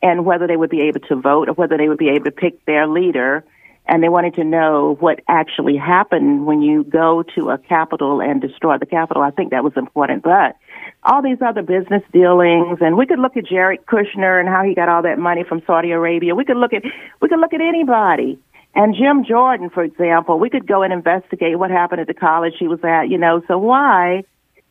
and 0.00 0.24
whether 0.24 0.46
they 0.46 0.56
would 0.56 0.70
be 0.70 0.82
able 0.82 1.00
to 1.00 1.16
vote 1.16 1.48
or 1.48 1.54
whether 1.54 1.76
they 1.76 1.88
would 1.88 1.98
be 1.98 2.10
able 2.10 2.26
to 2.26 2.30
pick 2.30 2.64
their 2.66 2.86
leader 2.86 3.44
and 3.88 4.02
they 4.02 4.08
wanted 4.08 4.34
to 4.34 4.44
know 4.44 4.96
what 5.00 5.20
actually 5.28 5.76
happened 5.76 6.44
when 6.46 6.60
you 6.60 6.84
go 6.84 7.22
to 7.34 7.50
a 7.50 7.58
Capitol 7.58 8.20
and 8.20 8.40
destroy 8.40 8.78
the 8.78 8.86
Capitol. 8.86 9.22
I 9.22 9.30
think 9.30 9.50
that 9.50 9.62
was 9.62 9.72
important. 9.76 10.22
But 10.22 10.56
all 11.04 11.22
these 11.22 11.38
other 11.40 11.62
business 11.62 12.02
dealings, 12.12 12.78
and 12.80 12.96
we 12.96 13.06
could 13.06 13.20
look 13.20 13.36
at 13.36 13.46
Jared 13.46 13.86
Kushner 13.86 14.40
and 14.40 14.48
how 14.48 14.64
he 14.64 14.74
got 14.74 14.88
all 14.88 15.02
that 15.02 15.18
money 15.18 15.44
from 15.44 15.62
Saudi 15.66 15.92
Arabia. 15.92 16.34
We 16.34 16.44
could 16.44 16.56
look 16.56 16.72
at 16.72 16.82
we 17.20 17.28
could 17.28 17.40
look 17.40 17.54
at 17.54 17.60
anybody. 17.60 18.38
And 18.74 18.94
Jim 18.94 19.24
Jordan, 19.24 19.70
for 19.70 19.82
example, 19.82 20.38
we 20.38 20.50
could 20.50 20.66
go 20.66 20.82
and 20.82 20.92
investigate 20.92 21.58
what 21.58 21.70
happened 21.70 22.00
at 22.00 22.08
the 22.08 22.14
college 22.14 22.54
he 22.58 22.68
was 22.68 22.80
at, 22.84 23.08
you 23.08 23.16
know. 23.16 23.40
So 23.48 23.56
why 23.56 24.24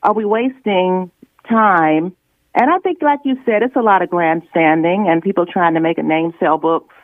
are 0.04 0.14
we 0.14 0.26
wasting 0.26 1.10
time? 1.50 2.16
And 2.54 2.70
I 2.70 2.78
think, 2.80 3.02
like 3.02 3.20
you 3.26 3.36
said, 3.46 3.64
it's 3.64 3.76
a 3.76 3.82
lot 3.82 4.02
of 4.02 4.10
grandstanding 4.10 5.08
and 5.10 5.22
people 5.22 5.46
trying 5.46 5.74
to 5.74 5.80
make 5.80 5.98
a 5.98 6.04
name, 6.04 6.34
sell 6.40 6.58
books, 6.58 6.95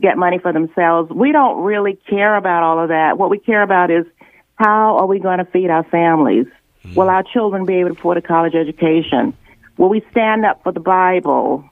get 0.00 0.18
money 0.18 0.38
for 0.38 0.52
themselves. 0.52 1.10
We 1.10 1.32
don't 1.32 1.62
really 1.62 1.98
care 2.08 2.36
about 2.36 2.62
all 2.62 2.82
of 2.82 2.88
that. 2.88 3.18
What 3.18 3.30
we 3.30 3.38
care 3.38 3.62
about 3.62 3.90
is 3.90 4.06
how 4.56 4.98
are 4.98 5.06
we 5.06 5.18
going 5.18 5.38
to 5.38 5.44
feed 5.44 5.70
our 5.70 5.84
families? 5.84 6.46
Mm-hmm. 6.46 6.94
Will 6.94 7.08
our 7.08 7.22
children 7.22 7.64
be 7.64 7.74
able 7.76 7.90
to 7.90 7.98
afford 7.98 8.16
a 8.16 8.22
college 8.22 8.54
education? 8.54 9.36
Will 9.76 9.88
we 9.88 10.04
stand 10.10 10.44
up 10.44 10.62
for 10.62 10.72
the 10.72 10.80
Bible? 10.80 11.68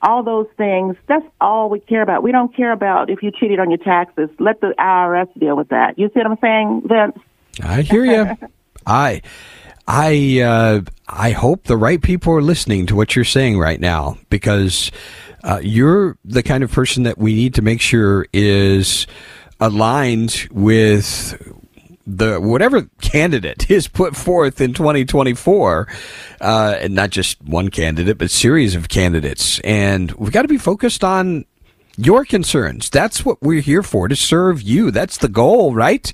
All 0.00 0.22
those 0.22 0.48
things, 0.56 0.96
that's 1.06 1.24
all 1.40 1.70
we 1.70 1.78
care 1.78 2.02
about. 2.02 2.22
We 2.22 2.32
don't 2.32 2.54
care 2.54 2.72
about 2.72 3.08
if 3.08 3.22
you 3.22 3.30
cheated 3.30 3.60
on 3.60 3.70
your 3.70 3.78
taxes. 3.78 4.30
Let 4.38 4.60
the 4.60 4.74
IRS 4.78 5.28
deal 5.38 5.56
with 5.56 5.68
that. 5.68 5.98
You 5.98 6.08
see 6.08 6.20
what 6.20 6.26
I'm 6.26 6.38
saying, 6.40 6.82
Vince? 6.86 7.18
I 7.62 7.82
hear 7.82 8.04
you. 8.04 8.36
I 8.86 9.22
I 9.86 10.40
uh, 10.40 10.80
I 11.08 11.30
hope 11.32 11.64
the 11.64 11.76
right 11.76 12.00
people 12.00 12.32
are 12.32 12.42
listening 12.42 12.86
to 12.86 12.96
what 12.96 13.14
you're 13.14 13.24
saying 13.24 13.58
right 13.58 13.80
now 13.80 14.18
because 14.28 14.90
uh, 15.42 15.60
you're 15.62 16.16
the 16.24 16.42
kind 16.42 16.62
of 16.62 16.70
person 16.70 17.02
that 17.04 17.18
we 17.18 17.34
need 17.34 17.54
to 17.54 17.62
make 17.62 17.80
sure 17.80 18.26
is 18.32 19.06
aligned 19.60 20.48
with 20.50 21.40
the 22.06 22.40
whatever 22.40 22.88
candidate 23.00 23.70
is 23.70 23.88
put 23.88 24.16
forth 24.16 24.60
in 24.60 24.74
2024, 24.74 25.88
uh, 26.40 26.76
and 26.80 26.94
not 26.94 27.10
just 27.10 27.40
one 27.42 27.68
candidate, 27.68 28.18
but 28.18 28.30
series 28.30 28.74
of 28.74 28.88
candidates. 28.88 29.60
And 29.60 30.10
we've 30.12 30.32
got 30.32 30.42
to 30.42 30.48
be 30.48 30.58
focused 30.58 31.04
on 31.04 31.44
your 31.96 32.24
concerns. 32.24 32.88
That's 32.88 33.24
what 33.24 33.40
we're 33.42 33.60
here 33.60 33.82
for 33.82 34.08
to 34.08 34.16
serve 34.16 34.62
you. 34.62 34.90
That's 34.90 35.18
the 35.18 35.28
goal, 35.28 35.74
right? 35.74 36.12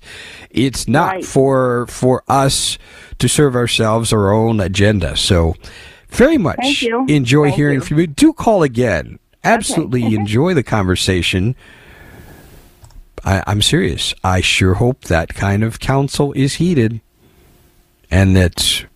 It's 0.50 0.88
not 0.88 1.14
right. 1.14 1.24
for 1.24 1.86
for 1.86 2.24
us 2.28 2.78
to 3.18 3.28
serve 3.28 3.54
ourselves 3.54 4.12
our 4.12 4.32
own 4.32 4.60
agenda. 4.60 5.16
So 5.16 5.54
very 6.08 6.38
much 6.38 6.82
enjoy 6.82 7.44
Thank 7.46 7.56
hearing 7.56 7.74
you. 7.76 7.80
from 7.80 7.98
you. 7.98 8.06
Do 8.06 8.32
call 8.32 8.62
again. 8.62 9.18
Absolutely 9.44 10.04
okay. 10.04 10.14
enjoy 10.14 10.54
the 10.54 10.62
conversation. 10.62 11.54
I, 13.24 13.42
I'm 13.46 13.62
serious. 13.62 14.14
I 14.24 14.40
sure 14.40 14.74
hope 14.74 15.04
that 15.04 15.34
kind 15.34 15.62
of 15.62 15.80
counsel 15.80 16.32
is 16.32 16.54
heeded 16.54 17.00
and 18.10 18.36
that 18.36 18.86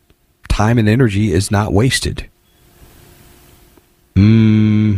time 0.48 0.78
and 0.78 0.88
energy 0.88 1.32
is 1.32 1.50
not 1.50 1.72
wasted. 1.72 2.28
Hmm. 4.14 4.96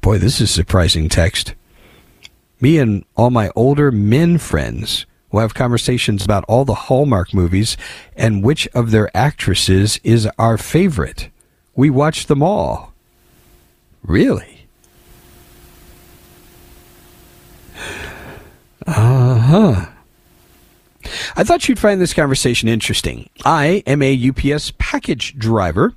Boy, 0.00 0.18
this 0.18 0.40
is 0.40 0.50
surprising 0.50 1.08
text. 1.08 1.54
Me 2.60 2.78
and 2.78 3.04
all 3.16 3.30
my 3.30 3.50
older 3.56 3.90
men 3.90 4.38
friends 4.38 5.06
will 5.34 5.40
have 5.40 5.52
conversations 5.52 6.24
about 6.24 6.44
all 6.46 6.64
the 6.64 6.74
Hallmark 6.74 7.34
movies 7.34 7.76
and 8.16 8.44
which 8.44 8.68
of 8.68 8.92
their 8.92 9.14
actresses 9.16 9.98
is 10.04 10.28
our 10.38 10.56
favorite. 10.56 11.28
We 11.74 11.90
watch 11.90 12.26
them 12.26 12.42
all. 12.42 12.94
Really? 14.04 14.66
Uh 18.86 19.38
huh. 19.38 19.86
I 21.36 21.42
thought 21.42 21.68
you'd 21.68 21.78
find 21.78 22.00
this 22.00 22.14
conversation 22.14 22.68
interesting. 22.68 23.28
I 23.44 23.82
am 23.86 24.02
a 24.02 24.28
UPS 24.28 24.72
package 24.78 25.36
driver. 25.36 25.94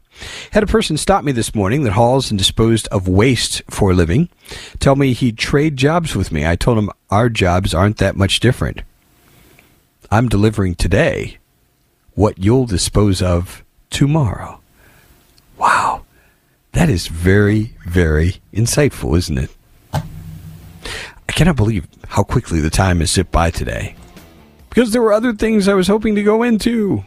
Had 0.51 0.63
a 0.63 0.67
person 0.67 0.97
stop 0.97 1.23
me 1.23 1.31
this 1.31 1.53
morning 1.53 1.83
that 1.83 1.93
hauls 1.93 2.31
and 2.31 2.39
disposed 2.39 2.88
of 2.88 3.07
waste 3.07 3.61
for 3.69 3.91
a 3.91 3.93
living. 3.93 4.29
Tell 4.79 4.95
me 4.95 5.13
he'd 5.13 5.38
trade 5.38 5.77
jobs 5.77 6.15
with 6.15 6.31
me. 6.31 6.45
I 6.47 6.55
told 6.55 6.79
him 6.79 6.89
our 7.11 7.29
jobs 7.29 7.73
aren't 7.73 7.97
that 7.97 8.15
much 8.15 8.39
different. 8.39 8.81
I'm 10.10 10.30
delivering 10.30 10.76
today 10.76 11.38
what 12.14 12.38
you'll 12.38 12.66
dispose 12.66 13.22
of 13.22 13.64
tomorrow. 13.89 14.62
Wow. 15.58 16.05
That 16.72 16.89
is 16.89 17.08
very, 17.08 17.76
very 17.86 18.38
insightful, 18.53 19.18
isn't 19.18 19.38
it? 19.38 19.51
I 19.93 21.34
cannot 21.34 21.58
believe 21.58 21.88
how 22.08 22.24
quickly 22.24 22.62
the 22.62 22.70
time 22.70 23.01
has 23.01 23.12
zipped 23.12 23.32
by 23.32 23.51
today. 23.51 23.95
Because 24.70 24.91
there 24.91 25.01
were 25.01 25.12
other 25.12 25.34
things 25.34 25.68
I 25.68 25.74
was 25.74 25.88
hoping 25.88 26.16
to 26.16 26.24
go 26.24 26.43
into. 26.43 27.03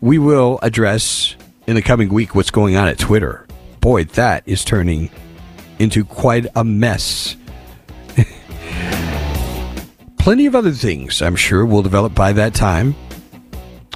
We 0.00 0.18
will 0.18 0.58
address 0.62 1.36
in 1.66 1.74
the 1.74 1.82
coming 1.82 2.08
week 2.08 2.34
what's 2.34 2.50
going 2.50 2.76
on 2.76 2.88
at 2.88 2.98
Twitter. 2.98 3.46
Boy, 3.80 4.04
that 4.04 4.44
is 4.46 4.64
turning 4.64 5.10
into 5.78 6.04
quite 6.04 6.46
a 6.56 6.64
mess 6.64 7.36
plenty 10.24 10.46
of 10.46 10.54
other 10.54 10.72
things 10.72 11.20
I'm 11.20 11.36
sure 11.36 11.66
will 11.66 11.82
develop 11.82 12.14
by 12.14 12.32
that 12.32 12.54
time. 12.54 12.96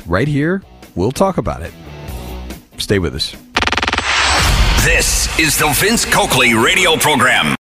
Right 0.05 0.29
here, 0.29 0.63
we'll 0.95 1.11
talk 1.11 1.39
about 1.39 1.63
it. 1.63 1.73
Stay 2.77 2.99
with 2.99 3.15
us. 3.15 3.33
This 4.85 5.27
is 5.41 5.59
the 5.59 5.71
Vince 5.77 6.05
Coakley 6.05 6.53
radio 6.55 6.97
program. 6.97 7.57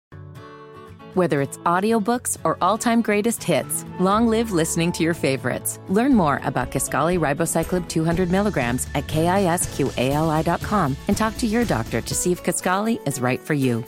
Whether 1.14 1.42
it's 1.42 1.58
audiobooks 1.60 2.38
or 2.44 2.58
all-time 2.62 3.02
greatest 3.02 3.42
hits, 3.42 3.86
long 4.02 4.28
live 4.28 4.52
listening 4.52 4.92
to 4.92 5.04
your 5.04 5.14
favorites. 5.16 5.80
Learn 5.88 6.14
more 6.14 6.42
about 6.44 6.70
Kisqali 6.70 7.18
Ribociclib 7.18 7.88
200 7.88 8.30
milligrams 8.30 8.86
at 8.94 9.08
kisqali.com 9.08 10.98
and 11.08 11.18
talk 11.18 11.38
to 11.38 11.48
your 11.48 11.64
doctor 11.64 12.02
to 12.02 12.14
see 12.14 12.34
if 12.34 12.44
Kisqali 12.44 13.00
is 13.08 13.22
right 13.22 13.40
for 13.40 13.54
you. 13.54 13.84